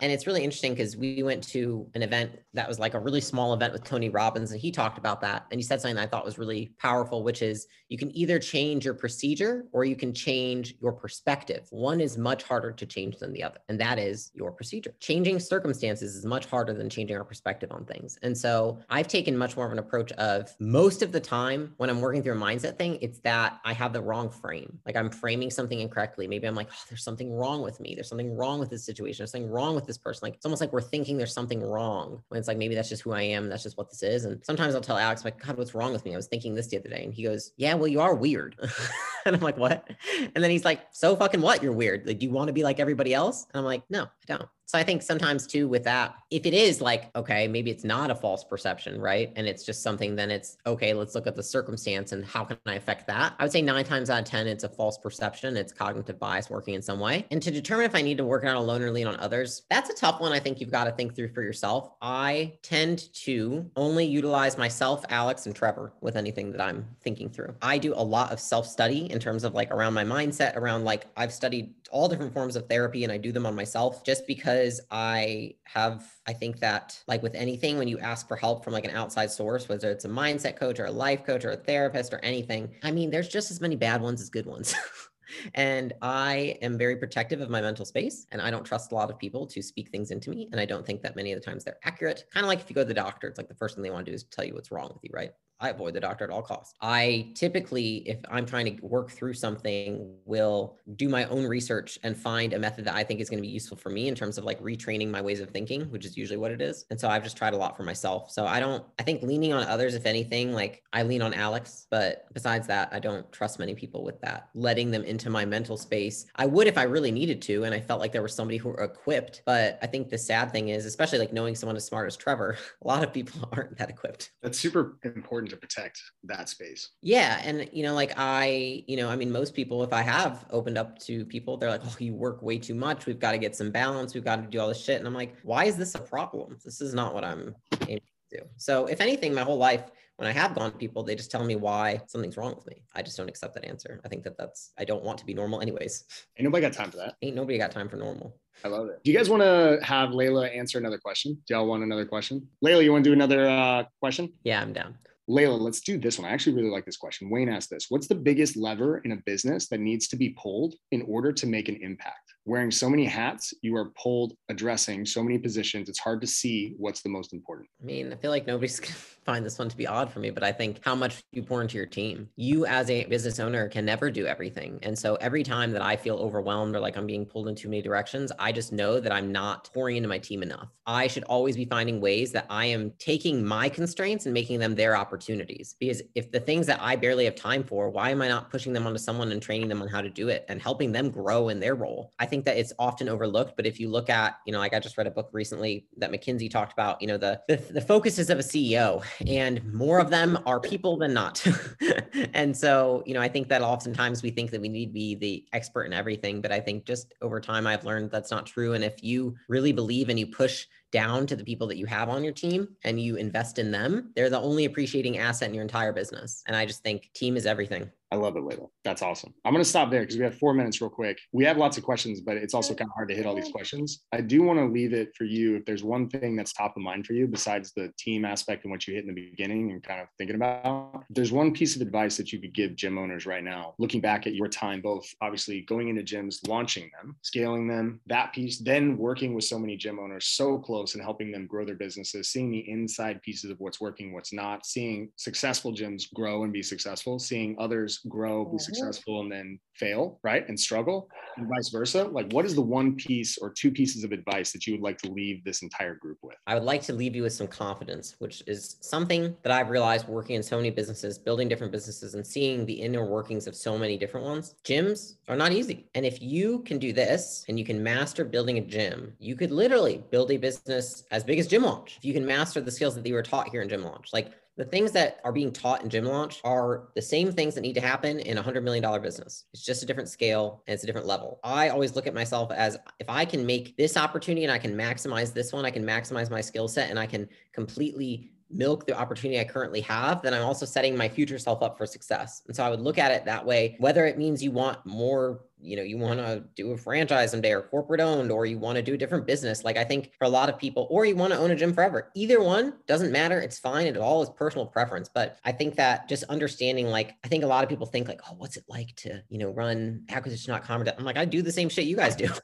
And 0.00 0.10
it's 0.10 0.26
really 0.26 0.42
interesting 0.42 0.72
because 0.72 0.96
we 0.96 1.22
went 1.22 1.42
to 1.48 1.86
an 1.94 2.02
event 2.02 2.32
that 2.54 2.68
was 2.68 2.78
like 2.78 2.94
a 2.94 2.98
really 2.98 3.20
small 3.20 3.54
event 3.54 3.72
with 3.72 3.84
Tony 3.84 4.08
Robbins, 4.08 4.52
and 4.52 4.60
he 4.60 4.70
talked 4.70 4.98
about 4.98 5.20
that. 5.20 5.46
And 5.50 5.58
he 5.58 5.64
said 5.64 5.80
something 5.80 5.96
that 5.96 6.02
I 6.02 6.06
thought 6.06 6.24
was 6.24 6.38
really 6.38 6.74
powerful, 6.78 7.22
which 7.22 7.42
is 7.42 7.66
you 7.88 7.98
can 7.98 8.14
either 8.16 8.38
change 8.38 8.84
your 8.84 8.94
procedure 8.94 9.66
or 9.72 9.84
you 9.84 9.96
can 9.96 10.12
change 10.14 10.74
your 10.80 10.92
perspective. 10.92 11.66
One 11.70 12.00
is 12.00 12.16
much 12.16 12.42
harder 12.42 12.72
to 12.72 12.86
change 12.86 13.18
than 13.18 13.32
the 13.32 13.42
other, 13.42 13.58
and 13.68 13.80
that 13.80 13.98
is 13.98 14.30
your 14.34 14.52
procedure. 14.52 14.94
Changing 15.00 15.38
circumstances 15.38 16.14
is 16.14 16.24
much 16.24 16.46
harder 16.46 16.72
than 16.72 16.88
changing 16.88 17.16
our 17.16 17.24
perspective 17.24 17.70
on 17.72 17.84
things. 17.84 18.18
And 18.22 18.36
so 18.36 18.80
I've 18.88 19.08
taken 19.08 19.36
much 19.36 19.56
more 19.56 19.66
of 19.66 19.72
an 19.72 19.78
approach 19.78 20.12
of 20.12 20.54
most 20.58 21.02
of 21.02 21.12
the 21.12 21.20
time 21.20 21.74
when 21.76 21.90
I'm 21.90 22.00
working 22.00 22.22
through 22.22 22.34
a 22.34 22.40
mindset 22.40 22.78
thing, 22.78 22.98
it's 23.00 23.20
that 23.20 23.60
I 23.64 23.72
have 23.72 23.92
the 23.92 24.02
wrong 24.02 24.30
frame. 24.30 24.78
Like 24.86 24.96
I'm 24.96 25.10
framing 25.10 25.50
something 25.50 25.80
incorrectly. 25.80 26.26
Maybe 26.26 26.46
I'm 26.46 26.54
like, 26.54 26.68
oh, 26.70 26.84
there's 26.88 27.04
something 27.04 27.32
wrong 27.32 27.62
with 27.62 27.80
me. 27.80 27.94
There's 27.94 28.08
something 28.08 28.36
wrong 28.36 28.58
with 28.58 28.70
this 28.70 28.84
situation. 28.84 29.09
There's 29.18 29.30
something 29.30 29.50
wrong 29.50 29.74
with 29.74 29.86
this 29.86 29.98
person. 29.98 30.26
Like 30.26 30.34
it's 30.34 30.44
almost 30.44 30.60
like 30.60 30.72
we're 30.72 30.80
thinking 30.80 31.16
there's 31.16 31.32
something 31.32 31.62
wrong 31.62 32.22
when 32.28 32.38
it's 32.38 32.48
like 32.48 32.58
maybe 32.58 32.74
that's 32.74 32.88
just 32.88 33.02
who 33.02 33.12
I 33.12 33.22
am. 33.22 33.48
That's 33.48 33.62
just 33.62 33.76
what 33.76 33.90
this 33.90 34.02
is. 34.02 34.24
And 34.24 34.44
sometimes 34.44 34.74
I'll 34.74 34.80
tell 34.80 34.98
Alex, 34.98 35.24
like, 35.24 35.44
God, 35.44 35.56
what's 35.56 35.74
wrong 35.74 35.92
with 35.92 36.04
me? 36.04 36.12
I 36.12 36.16
was 36.16 36.26
thinking 36.26 36.54
this 36.54 36.68
the 36.68 36.78
other 36.78 36.88
day. 36.88 37.04
And 37.04 37.12
he 37.12 37.22
goes, 37.22 37.52
Yeah, 37.56 37.74
well, 37.74 37.88
you 37.88 38.00
are 38.00 38.14
weird. 38.14 38.56
and 39.26 39.36
I'm 39.36 39.42
like, 39.42 39.56
What? 39.56 39.88
And 40.34 40.42
then 40.42 40.50
he's 40.50 40.64
like, 40.64 40.80
So 40.92 41.16
fucking 41.16 41.40
what? 41.40 41.62
You're 41.62 41.72
weird. 41.72 42.06
Like, 42.06 42.18
do 42.18 42.26
you 42.26 42.32
want 42.32 42.48
to 42.48 42.52
be 42.52 42.62
like 42.62 42.80
everybody 42.80 43.14
else? 43.14 43.46
And 43.52 43.58
I'm 43.58 43.64
like, 43.64 43.82
No, 43.90 44.04
I 44.04 44.08
don't. 44.26 44.48
So 44.70 44.78
I 44.78 44.84
think 44.84 45.02
sometimes 45.02 45.48
too 45.48 45.66
with 45.66 45.82
that, 45.82 46.14
if 46.30 46.46
it 46.46 46.54
is 46.54 46.80
like, 46.80 47.10
okay, 47.16 47.48
maybe 47.48 47.72
it's 47.72 47.82
not 47.82 48.08
a 48.08 48.14
false 48.14 48.44
perception, 48.44 49.00
right? 49.00 49.32
And 49.34 49.48
it's 49.48 49.64
just 49.64 49.82
something, 49.82 50.14
then 50.14 50.30
it's 50.30 50.58
okay, 50.64 50.94
let's 50.94 51.16
look 51.16 51.26
at 51.26 51.34
the 51.34 51.42
circumstance 51.42 52.12
and 52.12 52.24
how 52.24 52.44
can 52.44 52.56
I 52.66 52.74
affect 52.74 53.08
that? 53.08 53.34
I 53.36 53.42
would 53.42 53.50
say 53.50 53.62
nine 53.62 53.84
times 53.84 54.10
out 54.10 54.20
of 54.20 54.26
10, 54.26 54.46
it's 54.46 54.62
a 54.62 54.68
false 54.68 54.96
perception. 54.96 55.56
It's 55.56 55.72
cognitive 55.72 56.20
bias 56.20 56.48
working 56.50 56.74
in 56.74 56.82
some 56.82 57.00
way. 57.00 57.26
And 57.32 57.42
to 57.42 57.50
determine 57.50 57.84
if 57.84 57.96
I 57.96 58.00
need 58.00 58.16
to 58.18 58.24
work 58.24 58.44
out 58.44 58.54
alone 58.54 58.80
or 58.80 58.92
lean 58.92 59.08
on 59.08 59.16
others, 59.16 59.62
that's 59.68 59.90
a 59.90 59.92
tough 59.92 60.20
one. 60.20 60.30
I 60.30 60.38
think 60.38 60.60
you've 60.60 60.70
got 60.70 60.84
to 60.84 60.92
think 60.92 61.16
through 61.16 61.30
for 61.30 61.42
yourself. 61.42 61.90
I 62.00 62.52
tend 62.62 63.12
to 63.24 63.68
only 63.74 64.06
utilize 64.06 64.56
myself, 64.56 65.04
Alex, 65.08 65.46
and 65.46 65.56
Trevor 65.56 65.94
with 66.00 66.14
anything 66.14 66.52
that 66.52 66.60
I'm 66.60 66.86
thinking 67.02 67.28
through. 67.28 67.56
I 67.60 67.78
do 67.78 67.92
a 67.92 68.04
lot 68.04 68.30
of 68.30 68.38
self 68.38 68.68
study 68.68 69.10
in 69.10 69.18
terms 69.18 69.42
of 69.42 69.52
like 69.52 69.72
around 69.72 69.94
my 69.94 70.04
mindset, 70.04 70.54
around 70.54 70.84
like 70.84 71.06
I've 71.16 71.32
studied 71.32 71.74
all 71.90 72.08
different 72.08 72.32
forms 72.32 72.56
of 72.56 72.68
therapy 72.68 73.04
and 73.04 73.12
I 73.12 73.18
do 73.18 73.32
them 73.32 73.46
on 73.46 73.54
myself 73.54 74.04
just 74.04 74.26
because 74.26 74.80
I 74.90 75.54
have, 75.64 76.06
I 76.26 76.32
think 76.32 76.60
that 76.60 77.02
like 77.06 77.22
with 77.22 77.34
anything, 77.34 77.78
when 77.78 77.88
you 77.88 77.98
ask 77.98 78.28
for 78.28 78.36
help 78.36 78.64
from 78.64 78.72
like 78.72 78.84
an 78.84 78.96
outside 78.96 79.30
source, 79.30 79.68
whether 79.68 79.90
it's 79.90 80.04
a 80.04 80.08
mindset 80.08 80.56
coach 80.56 80.80
or 80.80 80.86
a 80.86 80.90
life 80.90 81.24
coach 81.24 81.44
or 81.44 81.50
a 81.50 81.56
therapist 81.56 82.12
or 82.14 82.18
anything, 82.18 82.70
I 82.82 82.90
mean, 82.90 83.10
there's 83.10 83.28
just 83.28 83.50
as 83.50 83.60
many 83.60 83.76
bad 83.76 84.00
ones 84.00 84.20
as 84.20 84.30
good 84.30 84.46
ones. 84.46 84.74
and 85.54 85.92
I 86.02 86.58
am 86.62 86.78
very 86.78 86.96
protective 86.96 87.40
of 87.40 87.50
my 87.50 87.60
mental 87.60 87.84
space. 87.84 88.26
And 88.32 88.40
I 88.40 88.50
don't 88.50 88.64
trust 88.64 88.92
a 88.92 88.94
lot 88.94 89.10
of 89.10 89.18
people 89.18 89.46
to 89.46 89.62
speak 89.62 89.90
things 89.90 90.10
into 90.10 90.30
me. 90.30 90.48
And 90.52 90.60
I 90.60 90.64
don't 90.64 90.86
think 90.86 91.02
that 91.02 91.16
many 91.16 91.32
of 91.32 91.40
the 91.40 91.44
times 91.44 91.64
they're 91.64 91.78
accurate. 91.84 92.24
Kind 92.32 92.44
of 92.44 92.48
like 92.48 92.60
if 92.60 92.70
you 92.70 92.74
go 92.74 92.82
to 92.82 92.88
the 92.88 92.94
doctor, 92.94 93.28
it's 93.28 93.38
like 93.38 93.48
the 93.48 93.54
first 93.54 93.74
thing 93.74 93.82
they 93.82 93.90
want 93.90 94.06
to 94.06 94.12
do 94.12 94.14
is 94.14 94.24
tell 94.24 94.44
you 94.44 94.54
what's 94.54 94.70
wrong 94.70 94.90
with 94.92 95.02
you, 95.02 95.10
right? 95.12 95.32
I 95.60 95.70
avoid 95.70 95.94
the 95.94 96.00
doctor 96.00 96.24
at 96.24 96.30
all 96.30 96.42
costs. 96.42 96.74
I 96.80 97.32
typically, 97.34 98.08
if 98.08 98.18
I'm 98.30 98.46
trying 98.46 98.76
to 98.76 98.86
work 98.86 99.10
through 99.10 99.34
something, 99.34 100.14
will 100.24 100.78
do 100.96 101.08
my 101.08 101.24
own 101.26 101.44
research 101.44 101.98
and 102.02 102.16
find 102.16 102.52
a 102.52 102.58
method 102.58 102.84
that 102.86 102.94
I 102.94 103.04
think 103.04 103.20
is 103.20 103.28
going 103.28 103.42
to 103.42 103.46
be 103.46 103.52
useful 103.52 103.76
for 103.76 103.90
me 103.90 104.08
in 104.08 104.14
terms 104.14 104.38
of 104.38 104.44
like 104.44 104.60
retraining 104.60 105.10
my 105.10 105.20
ways 105.20 105.40
of 105.40 105.50
thinking, 105.50 105.82
which 105.90 106.06
is 106.06 106.16
usually 106.16 106.38
what 106.38 106.50
it 106.50 106.62
is. 106.62 106.86
And 106.90 106.98
so 106.98 107.08
I've 107.08 107.22
just 107.22 107.36
tried 107.36 107.52
a 107.52 107.56
lot 107.56 107.76
for 107.76 107.82
myself. 107.82 108.30
So 108.30 108.46
I 108.46 108.58
don't, 108.58 108.84
I 108.98 109.02
think 109.02 109.22
leaning 109.22 109.52
on 109.52 109.62
others, 109.64 109.94
if 109.94 110.06
anything, 110.06 110.52
like 110.52 110.82
I 110.92 111.02
lean 111.02 111.20
on 111.20 111.34
Alex, 111.34 111.86
but 111.90 112.26
besides 112.32 112.66
that, 112.68 112.88
I 112.92 112.98
don't 112.98 113.30
trust 113.30 113.58
many 113.58 113.74
people 113.74 114.02
with 114.02 114.20
that, 114.22 114.48
letting 114.54 114.90
them 114.90 115.04
into 115.04 115.28
my 115.28 115.44
mental 115.44 115.76
space. 115.76 116.26
I 116.36 116.46
would 116.46 116.68
if 116.68 116.78
I 116.78 116.84
really 116.84 117.10
needed 117.10 117.42
to, 117.42 117.64
and 117.64 117.74
I 117.74 117.80
felt 117.80 118.00
like 118.00 118.12
there 118.12 118.22
was 118.22 118.34
somebody 118.34 118.56
who 118.56 118.70
were 118.70 118.82
equipped. 118.82 119.42
But 119.44 119.78
I 119.82 119.86
think 119.86 120.08
the 120.08 120.18
sad 120.18 120.52
thing 120.52 120.68
is, 120.68 120.86
especially 120.86 121.18
like 121.18 121.32
knowing 121.32 121.54
someone 121.54 121.76
as 121.76 121.84
smart 121.84 122.06
as 122.06 122.16
Trevor, 122.16 122.56
a 122.82 122.86
lot 122.86 123.02
of 123.02 123.12
people 123.12 123.48
aren't 123.52 123.76
that 123.78 123.90
equipped. 123.90 124.30
That's 124.42 124.58
super 124.58 124.96
important 125.02 125.49
to 125.50 125.56
protect 125.56 126.00
that 126.24 126.48
space. 126.48 126.90
Yeah. 127.02 127.40
And, 127.44 127.68
you 127.72 127.82
know, 127.82 127.94
like 127.94 128.12
I, 128.16 128.84
you 128.86 128.96
know, 128.96 129.08
I 129.08 129.16
mean, 129.16 129.30
most 129.30 129.54
people, 129.54 129.82
if 129.82 129.92
I 129.92 130.02
have 130.02 130.46
opened 130.50 130.78
up 130.78 130.98
to 131.00 131.24
people, 131.24 131.56
they're 131.56 131.70
like, 131.70 131.82
oh, 131.84 131.96
you 131.98 132.14
work 132.14 132.42
way 132.42 132.58
too 132.58 132.74
much. 132.74 133.06
We've 133.06 133.18
got 133.18 133.32
to 133.32 133.38
get 133.38 133.54
some 133.54 133.70
balance. 133.70 134.14
We've 134.14 134.24
got 134.24 134.36
to 134.36 134.48
do 134.48 134.60
all 134.60 134.68
this 134.68 134.82
shit. 134.82 134.98
And 134.98 135.06
I'm 135.06 135.14
like, 135.14 135.36
why 135.42 135.64
is 135.64 135.76
this 135.76 135.94
a 135.94 136.00
problem? 136.00 136.56
This 136.64 136.80
is 136.80 136.94
not 136.94 137.14
what 137.14 137.24
I'm 137.24 137.54
aiming 137.82 138.02
to 138.30 138.38
do. 138.38 138.44
So, 138.56 138.86
if 138.86 139.00
anything, 139.00 139.34
my 139.34 139.42
whole 139.42 139.58
life, 139.58 139.90
when 140.20 140.28
I 140.28 140.32
have 140.32 140.54
gone 140.54 140.70
to 140.70 140.76
people, 140.76 141.02
they 141.02 141.14
just 141.14 141.30
tell 141.30 141.42
me 141.44 141.56
why 141.56 141.98
something's 142.06 142.36
wrong 142.36 142.54
with 142.54 142.66
me. 142.66 142.82
I 142.94 143.00
just 143.00 143.16
don't 143.16 143.30
accept 143.30 143.54
that 143.54 143.64
answer. 143.64 144.02
I 144.04 144.08
think 144.08 144.22
that 144.24 144.36
that's, 144.36 144.72
I 144.78 144.84
don't 144.84 145.02
want 145.02 145.18
to 145.18 145.24
be 145.24 145.32
normal 145.32 145.62
anyways. 145.62 146.04
Ain't 146.36 146.44
nobody 146.44 146.60
got 146.60 146.74
time 146.74 146.90
for 146.90 146.98
that. 146.98 147.14
Ain't 147.22 147.34
nobody 147.34 147.56
got 147.56 147.70
time 147.70 147.88
for 147.88 147.96
normal. 147.96 148.36
I 148.62 148.68
love 148.68 148.88
it. 148.88 149.00
Do 149.02 149.10
you 149.10 149.16
guys 149.16 149.30
want 149.30 149.42
to 149.42 149.78
have 149.82 150.10
Leila 150.10 150.48
answer 150.48 150.76
another 150.76 150.98
question? 150.98 151.38
Do 151.46 151.54
y'all 151.54 151.66
want 151.66 151.82
another 151.82 152.04
question? 152.04 152.46
Leila, 152.60 152.82
you 152.82 152.92
want 152.92 153.02
to 153.02 153.08
do 153.08 153.14
another 153.14 153.48
uh, 153.48 153.84
question? 153.98 154.34
Yeah, 154.44 154.60
I'm 154.60 154.74
down. 154.74 154.98
Leila, 155.30 155.54
let's 155.54 155.80
do 155.80 155.96
this 155.96 156.18
one. 156.18 156.28
I 156.28 156.32
actually 156.32 156.56
really 156.56 156.70
like 156.70 156.84
this 156.84 156.96
question. 156.96 157.30
Wayne 157.30 157.48
asked 157.48 157.70
this 157.70 157.86
What's 157.88 158.08
the 158.08 158.16
biggest 158.16 158.56
lever 158.56 158.98
in 158.98 159.12
a 159.12 159.16
business 159.16 159.68
that 159.68 159.78
needs 159.78 160.08
to 160.08 160.16
be 160.16 160.30
pulled 160.30 160.74
in 160.90 161.02
order 161.02 161.32
to 161.32 161.46
make 161.46 161.68
an 161.68 161.78
impact? 161.82 162.34
Wearing 162.44 162.70
so 162.70 162.88
many 162.88 163.04
hats, 163.04 163.54
you 163.62 163.76
are 163.76 163.86
pulled 164.00 164.34
addressing 164.48 165.06
so 165.06 165.22
many 165.22 165.38
positions. 165.38 165.88
It's 165.88 165.98
hard 165.98 166.20
to 166.20 166.26
see 166.26 166.74
what's 166.78 167.02
the 167.02 167.08
most 167.08 167.32
important. 167.32 167.68
I 167.80 167.84
mean, 167.84 168.12
I 168.12 168.16
feel 168.16 168.30
like 168.30 168.46
nobody's 168.46 168.80
going 168.80 168.92
to 168.92 168.98
find 169.24 169.44
this 169.44 169.58
one 169.58 169.68
to 169.68 169.76
be 169.76 169.86
odd 169.86 170.10
for 170.10 170.18
me, 170.18 170.30
but 170.30 170.42
I 170.42 170.52
think 170.52 170.80
how 170.82 170.94
much 170.94 171.22
you 171.32 171.42
pour 171.42 171.62
into 171.62 171.76
your 171.76 171.86
team. 171.86 172.28
You, 172.36 172.66
as 172.66 172.90
a 172.90 173.04
business 173.04 173.38
owner, 173.38 173.68
can 173.68 173.84
never 173.84 174.10
do 174.10 174.26
everything. 174.26 174.78
And 174.82 174.98
so 174.98 175.16
every 175.16 175.42
time 175.42 175.72
that 175.72 175.82
I 175.82 175.96
feel 175.96 176.16
overwhelmed 176.16 176.74
or 176.74 176.80
like 176.80 176.96
I'm 176.96 177.06
being 177.06 177.26
pulled 177.26 177.48
in 177.48 177.54
too 177.54 177.68
many 177.68 177.82
directions, 177.82 178.32
I 178.38 178.52
just 178.52 178.72
know 178.72 178.98
that 179.00 179.12
I'm 179.12 179.30
not 179.30 179.70
pouring 179.72 179.96
into 179.96 180.08
my 180.08 180.18
team 180.18 180.42
enough. 180.42 180.68
I 180.86 181.06
should 181.06 181.24
always 181.24 181.56
be 181.56 181.66
finding 181.66 182.00
ways 182.00 182.32
that 182.32 182.46
I 182.50 182.66
am 182.66 182.92
taking 182.98 183.44
my 183.44 183.68
constraints 183.68 184.26
and 184.26 184.34
making 184.34 184.58
them 184.58 184.74
their 184.74 184.96
opportunities. 184.96 185.76
Because 185.78 186.02
if 186.14 186.32
the 186.32 186.40
things 186.40 186.66
that 186.66 186.80
I 186.80 186.96
barely 186.96 187.26
have 187.26 187.36
time 187.36 187.62
for, 187.62 187.90
why 187.90 188.10
am 188.10 188.22
I 188.22 188.28
not 188.28 188.50
pushing 188.50 188.72
them 188.72 188.86
onto 188.86 188.98
someone 188.98 189.30
and 189.30 189.40
training 189.40 189.68
them 189.68 189.82
on 189.82 189.88
how 189.88 190.00
to 190.00 190.10
do 190.10 190.28
it 190.28 190.44
and 190.48 190.60
helping 190.60 190.90
them 190.90 191.10
grow 191.10 191.50
in 191.50 191.60
their 191.60 191.74
role? 191.74 192.12
I 192.18 192.26
think 192.30 192.44
that 192.46 192.56
it's 192.56 192.72
often 192.78 193.08
overlooked. 193.08 193.56
But 193.56 193.66
if 193.66 193.78
you 193.78 193.90
look 193.90 194.08
at, 194.08 194.38
you 194.46 194.52
know, 194.52 194.58
like 194.58 194.72
I 194.72 194.80
just 194.80 194.96
read 194.96 195.06
a 195.06 195.10
book 195.10 195.28
recently 195.32 195.86
that 195.98 196.10
McKinsey 196.10 196.50
talked 196.50 196.72
about, 196.72 197.00
you 197.02 197.08
know, 197.08 197.18
the 197.18 197.40
the, 197.48 197.56
the 197.56 197.80
focuses 197.80 198.30
of 198.30 198.38
a 198.38 198.42
CEO, 198.42 199.04
and 199.26 199.62
more 199.72 199.98
of 199.98 200.10
them 200.10 200.38
are 200.46 200.60
people 200.60 200.96
than 200.96 201.12
not. 201.12 201.44
and 202.34 202.56
so, 202.56 203.02
you 203.06 203.14
know, 203.14 203.20
I 203.20 203.28
think 203.28 203.48
that 203.48 203.62
oftentimes 203.62 204.22
we 204.22 204.30
think 204.30 204.50
that 204.52 204.60
we 204.60 204.68
need 204.68 204.86
to 204.86 204.92
be 204.92 205.14
the 205.14 205.44
expert 205.52 205.84
in 205.84 205.92
everything, 205.92 206.40
but 206.40 206.52
I 206.52 206.60
think 206.60 206.86
just 206.86 207.14
over 207.20 207.40
time 207.40 207.66
I've 207.66 207.84
learned 207.84 208.10
that's 208.10 208.30
not 208.30 208.46
true. 208.46 208.74
And 208.74 208.84
if 208.84 209.02
you 209.02 209.34
really 209.48 209.72
believe 209.72 210.08
and 210.08 210.18
you 210.18 210.26
push 210.26 210.66
down 210.92 211.26
to 211.26 211.36
the 211.36 211.44
people 211.44 211.66
that 211.68 211.76
you 211.76 211.86
have 211.86 212.08
on 212.08 212.24
your 212.24 212.32
team 212.32 212.68
and 212.84 213.00
you 213.00 213.16
invest 213.16 213.58
in 213.58 213.70
them, 213.70 214.12
they're 214.16 214.30
the 214.30 214.40
only 214.40 214.64
appreciating 214.64 215.18
asset 215.18 215.48
in 215.48 215.54
your 215.54 215.62
entire 215.62 215.92
business. 215.92 216.42
And 216.46 216.56
I 216.56 216.66
just 216.66 216.82
think 216.82 217.10
team 217.14 217.36
is 217.36 217.46
everything. 217.46 217.90
I 218.12 218.16
love 218.16 218.36
it, 218.36 218.42
Leila. 218.42 218.66
That's 218.84 219.02
awesome. 219.02 219.32
I'm 219.44 219.52
going 219.52 219.62
to 219.62 219.68
stop 219.68 219.88
there 219.88 220.00
because 220.00 220.16
we 220.16 220.24
have 220.24 220.36
four 220.36 220.52
minutes 220.52 220.80
real 220.80 220.90
quick. 220.90 221.20
We 221.32 221.44
have 221.44 221.58
lots 221.58 221.78
of 221.78 221.84
questions, 221.84 222.20
but 222.20 222.36
it's 222.36 222.54
also 222.54 222.74
kind 222.74 222.88
of 222.88 222.94
hard 222.94 223.08
to 223.10 223.14
hit 223.14 223.24
all 223.24 223.36
these 223.36 223.52
questions. 223.52 224.02
I 224.12 224.20
do 224.20 224.42
want 224.42 224.58
to 224.58 224.64
leave 224.64 224.92
it 224.92 225.10
for 225.16 225.24
you. 225.24 225.56
If 225.56 225.64
there's 225.64 225.84
one 225.84 226.08
thing 226.08 226.34
that's 226.34 226.52
top 226.52 226.76
of 226.76 226.82
mind 226.82 227.06
for 227.06 227.12
you, 227.12 227.28
besides 227.28 227.72
the 227.72 227.92
team 227.98 228.24
aspect 228.24 228.64
and 228.64 228.72
what 228.72 228.88
you 228.88 228.94
hit 228.94 229.04
in 229.06 229.14
the 229.14 229.30
beginning 229.30 229.70
and 229.70 229.80
kind 229.80 230.00
of 230.00 230.08
thinking 230.18 230.34
about, 230.34 231.04
there's 231.10 231.30
one 231.30 231.52
piece 231.52 231.76
of 231.76 231.82
advice 231.82 232.16
that 232.16 232.32
you 232.32 232.40
could 232.40 232.52
give 232.52 232.74
gym 232.74 232.98
owners 232.98 233.26
right 233.26 233.44
now, 233.44 233.74
looking 233.78 234.00
back 234.00 234.26
at 234.26 234.34
your 234.34 234.48
time, 234.48 234.80
both 234.80 235.06
obviously 235.20 235.60
going 235.60 235.88
into 235.88 236.02
gyms, 236.02 236.46
launching 236.48 236.90
them, 237.00 237.14
scaling 237.22 237.68
them, 237.68 238.00
that 238.06 238.32
piece, 238.32 238.58
then 238.58 238.96
working 238.96 239.34
with 239.34 239.44
so 239.44 239.58
many 239.58 239.76
gym 239.76 240.00
owners 240.00 240.26
so 240.26 240.58
close 240.58 240.79
and 240.94 241.02
helping 241.02 241.30
them 241.30 241.46
grow 241.46 241.64
their 241.64 241.76
businesses, 241.76 242.30
seeing 242.30 242.50
the 242.50 242.68
inside 242.70 243.22
pieces 243.22 243.50
of 243.50 243.60
what's 243.60 243.80
working, 243.80 244.12
what's 244.12 244.32
not, 244.32 244.66
seeing 244.66 245.10
successful 245.16 245.72
gyms 245.72 246.12
grow 246.14 246.44
and 246.44 246.52
be 246.52 246.62
successful, 246.62 247.18
seeing 247.18 247.56
others 247.58 248.00
grow, 248.08 248.44
be 248.44 248.50
mm-hmm. 248.50 248.58
successful, 248.58 249.20
and 249.20 249.30
then 249.30 249.58
fail, 249.74 250.18
right? 250.22 250.46
And 250.48 250.58
struggle, 250.58 251.08
and 251.36 251.48
vice 251.48 251.68
versa. 251.70 252.04
Like, 252.04 252.32
what 252.32 252.44
is 252.44 252.54
the 252.54 252.62
one 252.62 252.96
piece 252.96 253.38
or 253.38 253.50
two 253.50 253.70
pieces 253.70 254.04
of 254.04 254.12
advice 254.12 254.52
that 254.52 254.66
you 254.66 254.74
would 254.74 254.82
like 254.82 254.98
to 254.98 255.10
leave 255.10 255.44
this 255.44 255.62
entire 255.62 255.94
group 255.94 256.18
with? 256.22 256.36
I 256.46 256.54
would 256.54 256.64
like 256.64 256.82
to 256.82 256.92
leave 256.92 257.14
you 257.16 257.22
with 257.22 257.32
some 257.32 257.46
confidence, 257.46 258.16
which 258.18 258.42
is 258.46 258.76
something 258.80 259.36
that 259.42 259.52
I've 259.52 259.70
realized 259.70 260.08
working 260.08 260.36
in 260.36 260.42
so 260.42 260.56
many 260.56 260.70
businesses, 260.70 261.18
building 261.18 261.48
different 261.48 261.72
businesses, 261.72 262.14
and 262.14 262.26
seeing 262.26 262.66
the 262.66 262.74
inner 262.74 263.04
workings 263.04 263.46
of 263.46 263.54
so 263.54 263.78
many 263.78 263.96
different 263.96 264.26
ones. 264.26 264.54
Gyms 264.64 265.16
are 265.28 265.36
not 265.36 265.52
easy. 265.52 265.86
And 265.94 266.04
if 266.04 266.20
you 266.20 266.60
can 266.60 266.78
do 266.78 266.92
this 266.92 267.44
and 267.48 267.58
you 267.58 267.64
can 267.64 267.82
master 267.82 268.24
building 268.24 268.58
a 268.58 268.60
gym, 268.60 269.12
you 269.18 269.36
could 269.36 269.50
literally 269.50 270.02
build 270.10 270.30
a 270.30 270.36
business 270.36 270.68
as 270.70 271.24
big 271.24 271.38
as 271.38 271.46
Gym 271.46 271.62
Launch. 271.62 271.96
If 271.98 272.04
you 272.04 272.12
can 272.12 272.24
master 272.24 272.60
the 272.60 272.70
skills 272.70 272.94
that 272.94 273.06
you 273.06 273.14
were 273.14 273.22
taught 273.22 273.48
here 273.48 273.62
in 273.62 273.68
Gym 273.68 273.82
Launch, 273.82 274.10
like 274.12 274.32
the 274.60 274.64
things 274.66 274.92
that 274.92 275.20
are 275.24 275.32
being 275.32 275.52
taught 275.52 275.82
in 275.82 275.88
gym 275.88 276.04
launch 276.04 276.40
are 276.44 276.88
the 276.94 277.00
same 277.00 277.32
things 277.32 277.54
that 277.54 277.62
need 277.62 277.72
to 277.72 277.80
happen 277.80 278.20
in 278.20 278.36
a 278.36 278.42
hundred 278.42 278.62
million 278.62 278.82
dollar 278.82 279.00
business. 279.00 279.44
It's 279.54 279.64
just 279.64 279.82
a 279.82 279.86
different 279.86 280.10
scale 280.10 280.62
and 280.66 280.74
it's 280.74 280.82
a 280.82 280.86
different 280.86 281.06
level. 281.06 281.40
I 281.42 281.70
always 281.70 281.96
look 281.96 282.06
at 282.06 282.12
myself 282.12 282.52
as 282.52 282.76
if 282.98 283.08
I 283.08 283.24
can 283.24 283.46
make 283.46 283.78
this 283.78 283.96
opportunity 283.96 284.44
and 284.44 284.52
I 284.52 284.58
can 284.58 284.76
maximize 284.76 285.32
this 285.32 285.50
one, 285.50 285.64
I 285.64 285.70
can 285.70 285.82
maximize 285.82 286.30
my 286.30 286.42
skill 286.42 286.68
set 286.68 286.90
and 286.90 286.98
I 286.98 287.06
can 287.06 287.26
completely 287.54 288.32
milk 288.50 288.86
the 288.86 288.98
opportunity 288.98 289.40
I 289.40 289.44
currently 289.44 289.80
have, 289.82 290.20
then 290.20 290.34
I'm 290.34 290.42
also 290.42 290.66
setting 290.66 290.96
my 290.96 291.08
future 291.08 291.38
self 291.38 291.62
up 291.62 291.78
for 291.78 291.86
success. 291.86 292.42
And 292.46 292.54
so 292.54 292.62
I 292.62 292.68
would 292.68 292.80
look 292.80 292.98
at 292.98 293.12
it 293.12 293.24
that 293.24 293.46
way, 293.46 293.76
whether 293.78 294.04
it 294.04 294.18
means 294.18 294.42
you 294.42 294.50
want 294.50 294.84
more 294.84 295.40
you 295.62 295.76
know 295.76 295.82
you 295.82 295.98
want 295.98 296.18
to 296.18 296.44
do 296.54 296.72
a 296.72 296.76
franchise 296.76 297.30
someday 297.30 297.52
or 297.52 297.62
corporate 297.62 298.00
owned 298.00 298.30
or 298.30 298.46
you 298.46 298.58
want 298.58 298.76
to 298.76 298.82
do 298.82 298.94
a 298.94 298.96
different 298.96 299.26
business. 299.26 299.64
Like 299.64 299.76
i 299.76 299.84
think 299.84 300.12
for 300.18 300.24
a 300.24 300.28
lot 300.28 300.48
of 300.48 300.58
people 300.58 300.86
or 300.90 301.04
you 301.04 301.16
want 301.16 301.32
to 301.32 301.38
own 301.38 301.50
a 301.50 301.56
gym 301.56 301.72
forever. 301.72 302.10
Either 302.14 302.42
one 302.42 302.74
doesn't 302.86 303.12
matter 303.12 303.40
it's 303.40 303.58
fine 303.58 303.86
it 303.86 303.96
all 303.96 304.22
is 304.22 304.30
personal 304.30 304.66
preference. 304.66 305.08
But 305.12 305.38
i 305.44 305.52
think 305.52 305.76
that 305.76 306.08
just 306.08 306.24
understanding 306.24 306.86
like 306.86 307.16
i 307.24 307.28
think 307.28 307.44
a 307.44 307.46
lot 307.46 307.62
of 307.62 307.70
people 307.70 307.86
think 307.86 308.08
like 308.08 308.20
oh 308.28 308.34
what's 308.36 308.56
it 308.56 308.64
like 308.68 308.94
to 308.96 309.22
you 309.28 309.38
know 309.38 309.50
run 309.50 310.04
acquisition.com 310.08 310.84
i'm 310.98 311.04
like 311.04 311.16
i 311.16 311.24
do 311.24 311.42
the 311.42 311.52
same 311.52 311.68
shit 311.68 311.84
you 311.84 311.96
guys 311.96 312.16
do. 312.16 312.28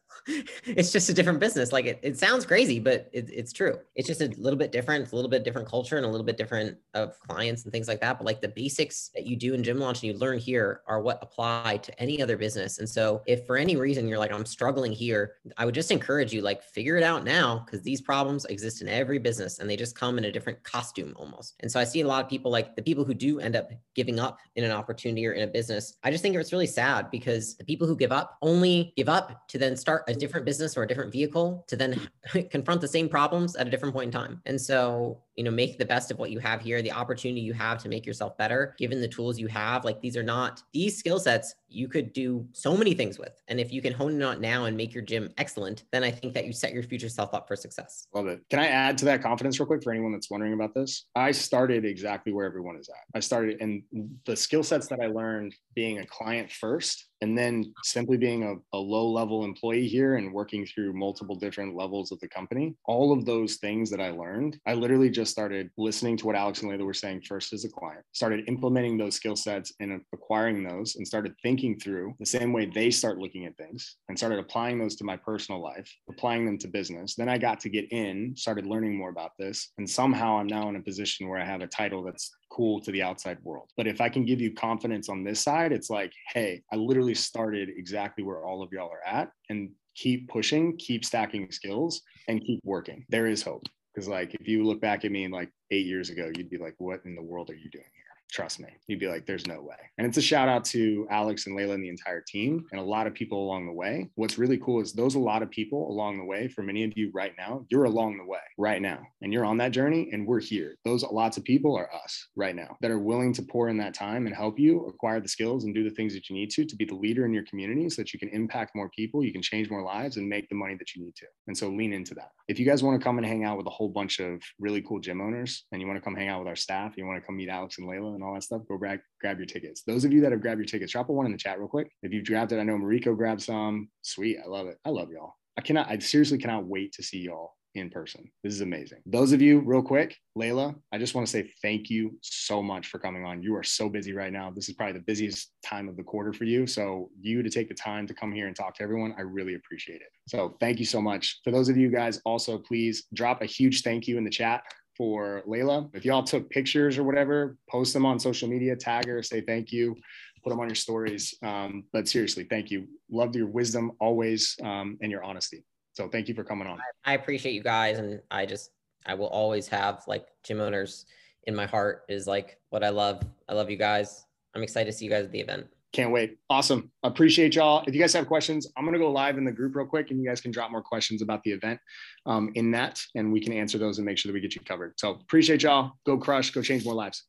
It's 0.65 0.91
just 0.91 1.09
a 1.09 1.15
different 1.15 1.39
business. 1.39 1.73
Like 1.73 1.85
it, 1.85 2.01
it 2.03 2.19
sounds 2.19 2.45
crazy 2.45 2.81
but 2.81 3.09
it, 3.13 3.31
it's 3.33 3.53
true. 3.53 3.79
It's 3.95 4.09
just 4.09 4.21
a 4.21 4.29
little 4.37 4.59
bit 4.59 4.73
different 4.73 5.05
it's 5.05 5.13
a 5.13 5.17
little 5.17 5.31
bit 5.31 5.45
different 5.45 5.69
culture 5.69 5.97
and 5.97 6.05
a 6.05 6.09
little 6.09 6.27
bit 6.27 6.37
different 6.37 6.77
of 6.95 7.19
clients 7.21 7.63
and 7.65 7.73
things 7.73 7.87
like 7.87 8.01
that. 8.01 8.19
But 8.19 8.25
like 8.25 8.41
the 8.41 8.49
basics 8.49 9.11
that 9.15 9.27
you 9.27 9.37
do 9.37 9.55
in 9.55 9.63
gym 9.63 9.79
launch 9.79 10.03
and 10.03 10.13
you 10.13 10.19
learn 10.19 10.39
here 10.39 10.81
are 10.87 11.01
what 11.01 11.19
apply 11.23 11.79
to 11.83 12.01
any 12.01 12.21
other 12.21 12.37
business. 12.37 12.79
And 12.79 12.89
so 12.89 13.06
so 13.07 13.23
if 13.25 13.47
for 13.47 13.57
any 13.57 13.77
reason 13.77 14.09
you're 14.09 14.19
like, 14.19 14.33
I'm 14.33 14.45
struggling 14.45 14.91
here, 14.91 15.35
I 15.57 15.65
would 15.65 15.77
just 15.77 15.93
encourage 15.93 16.33
you, 16.33 16.43
like, 16.43 16.61
figure 16.61 16.97
it 16.97 17.05
out 17.05 17.23
now 17.23 17.63
because 17.65 17.81
these 17.83 18.01
problems 18.01 18.45
exist 18.47 18.83
in 18.83 18.89
every 18.89 19.21
business 19.21 19.61
and 19.61 19.71
they 19.71 19.77
just 19.77 19.95
come 19.95 20.19
in 20.19 20.25
a 20.25 20.33
different 20.33 20.61
costume 20.65 21.15
almost. 21.15 21.55
And 21.61 21.71
so 21.71 21.79
I 21.79 21.85
see 21.85 22.01
a 22.01 22.07
lot 22.07 22.25
of 22.25 22.29
people 22.29 22.51
like 22.51 22.75
the 22.75 22.83
people 22.83 23.05
who 23.05 23.15
do 23.15 23.39
end 23.39 23.55
up 23.55 23.71
giving 23.95 24.19
up 24.19 24.41
in 24.57 24.65
an 24.65 24.73
opportunity 24.73 25.25
or 25.25 25.35
in 25.35 25.45
a 25.45 25.47
business. 25.47 25.95
I 26.03 26.11
just 26.11 26.21
think 26.21 26.35
it's 26.35 26.51
really 26.51 26.67
sad 26.67 27.09
because 27.13 27.55
the 27.55 27.65
people 27.65 27.87
who 27.87 27.95
give 27.95 28.11
up 28.11 28.39
only 28.43 28.93
give 28.97 29.09
up 29.09 29.47
to 29.51 29.59
then 29.59 29.77
start 29.77 30.03
a 30.09 30.13
different 30.13 30.45
business 30.45 30.77
or 30.77 30.83
a 30.83 30.89
different 30.89 31.13
vehicle 31.13 31.65
to 31.69 31.77
then 31.77 32.09
confront 32.51 32.81
the 32.81 32.89
same 32.89 33.09
problems 33.09 33.55
at 33.55 33.69
a 33.69 33.71
different 33.71 33.95
point 33.95 34.07
in 34.07 34.21
time. 34.21 34.43
And 34.47 34.61
so 34.61 35.23
you 35.37 35.45
know 35.45 35.51
make 35.51 35.79
the 35.79 35.85
best 35.85 36.11
of 36.11 36.19
what 36.19 36.31
you 36.31 36.39
have 36.39 36.61
here 36.61 36.83
the 36.83 36.93
opportunity 36.93 37.41
you 37.41 37.53
have 37.53 37.83
to 37.83 37.89
make 37.89 38.07
yourself 38.07 38.37
better 38.37 38.75
given 38.79 39.01
the 39.01 39.09
tools 39.09 39.39
you 39.39 39.47
have 39.47 39.85
like 39.85 40.01
these 40.01 40.17
are 40.17 40.23
not 40.23 40.63
these 40.73 40.97
skill 40.97 41.21
sets 41.21 41.55
you 41.69 41.89
could 41.89 42.13
do 42.13 42.47
so 42.53 42.77
many 42.77 42.95
things 42.95 43.19
with. 43.19 43.43
And 43.49 43.59
if 43.59 43.73
you 43.73 43.83
can 43.83 43.93
hone 43.93 44.21
it 44.21 44.25
on 44.25 44.41
now 44.41 44.65
and 44.65 44.77
make 44.77 44.95
your 44.95 45.03
gym 45.03 45.33
excellent 45.37 45.85
then 45.93 46.03
i 46.03 46.11
think 46.11 46.35
that 46.35 46.47
you 46.47 46.53
set 46.53 46.73
your 46.73 46.83
future 46.83 47.09
self 47.09 47.35
up 47.35 47.47
for 47.47 47.57
success. 47.57 48.07
Love 48.15 48.27
it. 48.27 48.41
Can 48.51 48.59
i 48.59 48.67
add 48.67 48.97
to 48.99 49.05
that 49.07 49.23
confidence 49.23 49.61
real 49.61 49.67
quick 49.67 49.83
for 49.83 49.93
anyone 49.93 50.13
that's 50.13 50.31
wondering 50.31 50.55
about 50.55 50.75
this? 50.75 51.07
I 51.15 51.31
started 51.33 51.85
exactly 51.85 52.33
where 52.33 52.47
everyone 52.47 52.77
is 52.77 52.89
at. 52.89 53.05
I 53.15 53.21
started 53.21 53.61
and 53.61 53.83
the 54.25 54.37
skill 54.37 54.63
sets 54.63 54.89
that 54.89 55.01
i 55.01 55.07
learned 55.07 55.55
being 55.75 55.99
a 55.99 56.07
client 56.07 56.51
first 56.51 57.06
and 57.23 57.37
then 57.37 57.73
simply 57.83 58.17
being 58.17 58.45
a, 58.45 58.77
a, 58.77 58.79
low 58.79 59.09
level 59.09 59.45
employee 59.45 59.89
here 59.89 60.17
and 60.17 60.33
working 60.33 60.65
through 60.67 60.93
multiple 60.93 61.35
different 61.35 61.75
levels 61.75 62.13
of 62.13 62.21
the 62.21 62.29
company 62.29 62.75
all 62.85 63.13
of 63.13 63.25
those 63.25 63.57
things 63.57 63.91
that 63.91 64.01
i 64.01 64.11
learned 64.11 64.59
i 64.67 64.75
literally 64.75 65.11
just 65.11 65.31
started 65.31 65.71
listening 65.77 66.17
to 66.17 66.27
what 66.27 66.37
alex 66.37 66.63
and 66.63 66.71
leila 66.71 66.85
were 66.85 66.95
saying 66.95 67.21
first 67.23 67.53
as 67.53 67.65
a 67.65 67.69
client 67.69 68.05
started 68.13 68.45
implementing 68.49 68.97
those 68.97 69.17
skill 69.17 69.35
sets 69.37 69.73
and 69.81 70.01
acquiring 70.13 70.63
those 70.63 70.97
and 70.97 71.07
started 71.07 71.35
thinking 71.43 71.79
through 71.79 72.15
the 72.21 72.27
same 72.27 72.53
way 72.53 72.67
they 72.67 72.91
start 72.91 73.19
looking 73.19 73.47
at 73.47 73.57
things 73.57 73.97
and 74.09 74.17
started 74.17 74.39
applying 74.39 74.79
those 74.79 74.97
to 74.97 75.05
my 75.05 75.17
personal 75.17 75.63
life 75.63 75.93
applying 76.09 76.47
them 76.47 76.59
to 76.59 76.69
business. 76.69 77.15
Then 77.15 77.29
i 77.29 77.39
got 77.39 77.61
to 77.61 77.69
get 77.69 77.91
in 77.91 78.35
started 78.37 78.67
learning 78.67 78.97
more 78.97 79.11
about 79.11 79.33
this 79.39 79.73
and 79.79 79.89
somehow 79.89 80.39
i'm 80.39 80.47
now 80.47 80.69
in 80.69 80.77
a 80.77 80.83
position 80.83 81.29
where 81.29 81.41
i 81.41 81.45
have 81.45 81.63
a 81.63 81.67
title 81.67 82.03
that's 82.03 82.31
cool 82.57 82.81
to 82.81 82.91
the 82.91 83.03
outside 83.03 83.39
world. 83.43 83.71
But 83.77 83.87
if 83.87 84.01
I 84.01 84.09
can 84.09 84.25
give 84.25 84.41
you 84.41 84.55
confidence 84.55 85.11
on 85.11 85.23
this 85.23 85.43
side, 85.43 85.73
it's 85.73 85.91
like, 85.91 86.13
hey, 86.33 86.63
I 86.73 86.77
literally 86.77 87.15
started 87.15 87.69
exactly 87.69 88.25
where 88.25 88.45
all 88.45 88.63
of 88.63 88.73
y'all 88.73 88.91
are 88.91 89.07
at 89.07 89.31
and 89.51 89.71
keep 89.95 90.29
pushing, 90.29 90.77
keep 90.79 91.05
stacking 91.05 91.51
skills, 91.51 92.01
and 92.29 92.41
keep 92.41 92.61
working. 92.65 93.05
There 93.11 93.27
is 93.27 93.43
hope. 93.43 93.65
Because, 93.95 94.09
like, 94.09 94.35
if 94.35 94.49
you 94.49 94.65
look 94.65 94.81
back 94.81 95.05
at 95.05 95.13
me 95.13 95.29
like 95.29 95.51
eight 95.71 95.87
years 95.87 96.11
ago, 96.11 96.31
you'd 96.37 96.51
be 96.51 96.59
like, 96.59 96.75
what 96.79 97.01
in 97.05 97.15
the 97.15 97.23
world 97.23 97.51
are 97.51 97.55
you 97.55 97.71
doing? 97.71 97.85
Trust 98.33 98.61
me. 98.61 98.69
You'd 98.87 99.01
be 99.01 99.09
like, 99.09 99.25
there's 99.25 99.47
no 99.47 99.61
way. 99.63 99.77
And 99.99 100.07
it's 100.07 100.17
a 100.17 100.23
shout 100.23 100.49
out 100.49 100.65
to 100.67 101.07
Alex 101.11 101.47
and 101.47 101.57
Leila 101.57 101.75
and 101.75 101.83
the 101.83 101.89
entire 101.89 102.21
team 102.21 102.67
and 102.73 102.81
a 102.81 102.85
lot 102.85 103.07
of 103.07 103.15
people 103.15 103.43
along 103.43 103.67
the 103.67 103.73
way. 103.73 104.11
What's 104.17 104.37
really 104.37 104.59
cool 104.59 104.81
is 104.81 104.93
those 104.93 105.15
a 105.15 105.19
lot 105.19 105.43
of 105.43 105.51
people 105.51 105.89
along 105.91 106.19
the 106.19 106.25
way, 106.25 106.49
for 106.49 106.63
many 106.63 106.85
of 106.85 106.93
you 106.97 107.11
right 107.15 107.33
now, 107.39 107.65
you're 107.71 107.85
along 107.85 108.19
the 108.19 108.25
way 108.25 108.41
right 108.59 108.83
now 108.83 109.01
and 109.23 109.33
you're 109.33 109.45
on 109.45 109.57
that 109.59 109.71
journey 109.71 110.11
and 110.13 110.27
we're 110.27 110.41
here. 110.41 110.77
Those 110.85 111.05
lots 111.05 111.37
of 111.37 111.45
people 111.45 111.77
are 111.77 111.89
us 111.95 112.29
right 112.37 112.55
now 112.55 112.77
that 112.81 112.91
are 112.91 112.99
willing 112.99 113.33
to 113.35 113.43
pour 113.43 113.69
in 113.69 113.79
that 113.79 113.95
time 113.95 114.27
and 114.27 114.35
help 114.35 114.59
you 114.59 114.85
acquire 114.87 115.21
the 115.21 115.29
skills 115.29 115.65
and 115.65 115.75
do 115.75 115.85
the 115.85 115.95
things 115.95 116.13
that 116.15 116.29
you 116.29 116.35
need 116.37 116.51
to 116.51 116.65
to 116.65 116.77
be 116.77 116.85
the 116.85 116.95
leader 116.95 117.25
in 117.25 117.33
your 117.33 117.45
community 117.45 117.89
so 117.89 118.03
that 118.03 118.13
you 118.13 118.19
can 118.19 118.29
impact 118.31 118.75
more 118.75 118.91
people, 118.91 119.25
you 119.25 119.33
can 119.33 119.43
change 119.43 119.71
more 119.71 119.83
lives 119.83 120.17
and 120.17 120.29
make 120.29 120.49
the 120.49 120.55
money 120.55 120.75
that 120.75 120.95
you 120.95 121.03
need 121.03 121.15
to. 121.17 121.27
And 121.47 121.57
so 121.57 121.69
lean 121.69 121.93
into 121.93 122.15
that. 122.15 122.33
If 122.49 122.59
you 122.59 122.67
guys 122.67 122.83
want 122.83 123.01
to 123.01 123.05
come 123.05 123.19
and 123.19 123.27
hang 123.27 123.45
out 123.45 123.57
with 123.57 123.67
a 123.67 123.71
whole 123.71 123.89
bunch 123.89 124.19
of 124.19 124.43
really 124.59 124.83
cool 124.83 124.99
gym 124.99 125.21
owners 125.21 125.65
and 125.73 125.81
you 125.81 125.87
want 125.87 125.97
to 125.97 126.05
come 126.05 126.15
hang 126.15 126.29
out 126.29 126.41
with 126.41 126.49
our 126.49 126.57
staff, 126.57 126.97
you 126.97 127.07
want 127.07 127.21
to 127.21 127.27
come 127.27 127.37
meet 127.37 127.49
Alex 127.49 127.79
and 127.79 127.89
Layla 127.89 128.16
and 128.17 128.25
all 128.25 128.35
that 128.35 128.43
stuff, 128.43 128.63
go 128.69 128.77
grab, 128.77 128.99
grab 129.21 129.39
your 129.39 129.47
tickets. 129.47 129.83
Those 129.87 130.05
of 130.05 130.13
you 130.13 130.21
that 130.23 130.33
have 130.33 130.41
grabbed 130.41 130.59
your 130.59 130.67
tickets, 130.67 130.93
drop 130.93 131.09
a 131.09 131.13
one 131.13 131.27
in 131.27 131.33
the 131.33 131.39
chat 131.39 131.59
real 131.59 131.69
quick. 131.69 131.93
If 132.03 132.13
you've 132.13 132.27
grabbed 132.27 132.53
it, 132.53 132.59
I 132.59 132.65
know 132.65 132.77
Mariko 132.77 133.17
grabbed 133.17 133.43
some. 133.43 133.89
Sweet. 134.03 134.39
I 134.45 134.49
love 134.49 134.67
it. 134.67 134.79
I 134.85 134.91
love 134.91 135.11
y'all. 135.11 135.35
I 135.57 135.61
cannot, 135.61 135.89
I 135.89 135.99
seriously 135.99 136.39
cannot 136.39 136.67
wait 136.67 136.93
to 136.95 137.03
see 137.03 137.21
y'all 137.21 137.53
in 137.75 137.91
person. 137.91 138.31
This 138.43 138.55
is 138.55 138.63
amazing. 138.63 138.99
Those 139.07 139.33
of 139.33 139.43
you, 139.43 139.61
real 139.61 139.83
quick, 139.83 140.17
Leila, 140.35 140.75
I 140.93 140.99
just 140.99 141.15
want 141.15 141.27
to 141.27 141.31
say 141.31 141.51
thank 141.63 141.91
you 141.91 142.19
so 142.23 142.63
much 142.63 142.89
for 142.89 142.99
coming 142.99 143.25
on. 143.25 143.43
You 143.43 143.55
are 143.57 143.63
so 143.63 143.89
busy 143.89 144.13
right 144.13 144.33
now. 144.33 144.51
This 144.51 144.69
is 144.69 144.75
probably 144.75 144.95
the 144.95 145.05
busiest 145.05 145.53
time 145.65 145.89
of 145.89 145.97
the 145.97 146.03
quarter 146.03 146.33
for 146.33 146.45
you. 146.45 146.67
So, 146.67 147.11
you 147.21 147.43
to 147.43 147.51
take 147.51 147.69
the 147.69 147.75
time 147.75 148.07
to 148.07 148.15
come 148.15 148.33
here 148.33 148.47
and 148.47 148.57
talk 148.57 148.75
to 148.77 148.83
everyone, 148.83 149.15
I 149.19 149.23
really 149.23 149.55
appreciate 149.55 150.01
it. 150.01 150.09
So, 150.27 150.57
thank 150.59 150.79
you 150.79 150.87
so 150.87 151.01
much. 151.01 151.41
For 151.45 151.51
those 151.51 151.69
of 151.69 151.77
you 151.77 151.91
guys, 151.91 152.21
also 152.25 152.59
please 152.59 153.05
drop 153.15 153.43
a 153.43 153.47
huge 153.47 153.83
thank 153.83 154.09
you 154.09 154.19
in 154.19 154.25
the 154.25 154.31
chat 154.31 154.63
for 154.97 155.43
Leila. 155.47 155.89
If 155.93 156.05
y'all 156.05 156.23
took 156.23 156.49
pictures 156.51 156.99
or 156.99 157.05
whatever, 157.05 157.57
post 157.69 157.93
them 157.93 158.07
on 158.07 158.19
social 158.19 158.49
media, 158.49 158.77
tag 158.77 159.07
her, 159.07 159.23
say 159.23 159.41
thank 159.41 159.73
you, 159.73 159.97
put 160.43 160.51
them 160.51 160.61
on 160.61 160.69
your 160.69 160.75
stories. 160.75 161.35
Um, 161.43 161.85
but 161.93 162.09
seriously, 162.09 162.45
thank 162.45 162.71
you. 162.71 162.87
Loved 163.11 163.37
your 163.37 163.47
wisdom 163.47 163.93
always 164.01 164.57
um, 164.63 164.99
and 165.03 165.11
your 165.11 165.23
honesty. 165.23 165.65
So 165.93 166.09
thank 166.09 166.29
you 166.29 166.35
for 166.35 166.45
coming 166.45 166.67
on. 166.67 166.79
I 167.05 167.15
appreciate 167.15 167.53
you 167.53 167.63
guys. 167.63 167.99
And 167.99 168.21
I 168.31 168.47
just, 168.47 168.71
I 169.07 169.15
will 169.15 169.29
always 169.29 169.69
have 169.69 170.03
like 170.07 170.27
gym 170.45 170.61
owners 170.61 171.07
in 171.45 171.55
my 171.55 171.67
heart 171.67 172.05
is 172.09 172.27
like 172.27 172.59
what 172.71 172.85
I 172.85 172.91
love. 172.91 173.23
I 173.49 173.55
love 173.55 173.71
you 173.71 173.77
guys. 173.77 174.25
I'm 174.55 174.63
excited 174.63 174.91
to 174.91 174.97
see 174.97 175.05
you 175.05 175.11
guys 175.11 175.25
at 175.25 175.33
the 175.33 175.41
event. 175.41 175.67
Can't 175.97 176.11
wait. 176.11 176.37
Awesome. 176.51 176.91
Appreciate 177.05 177.55
y'all. 177.55 177.83
If 177.87 177.95
you 177.95 178.01
guys 178.03 178.13
have 178.13 178.27
questions, 178.27 178.71
I'm 178.77 178.85
going 178.85 178.93
to 178.93 178.99
go 178.99 179.11
live 179.11 179.39
in 179.39 179.47
the 179.47 179.51
group 179.51 179.75
real 179.75 179.87
quick 179.87 180.11
and 180.11 180.21
you 180.21 180.29
guys 180.29 180.43
can 180.43 180.51
drop 180.51 180.71
more 180.71 180.83
questions 180.83 181.23
about 181.23 181.43
the 181.43 181.53
event 181.53 181.81
um, 182.27 182.51
in 182.55 182.71
that 182.73 183.03
and 183.15 183.33
we 183.33 183.41
can 183.41 183.55
answer 183.55 183.79
those 183.79 183.97
and 183.97 184.05
make 184.05 184.19
sure 184.19 184.31
that 184.31 184.35
we 184.35 184.43
get 184.43 184.55
you 184.55 184.61
covered. 184.61 184.93
So 184.99 185.13
appreciate 185.13 185.63
y'all. 185.63 185.93
Go 186.05 186.19
crush, 186.19 186.51
go 186.51 186.61
change 186.61 186.85
more 186.85 186.93
lives. 186.93 187.27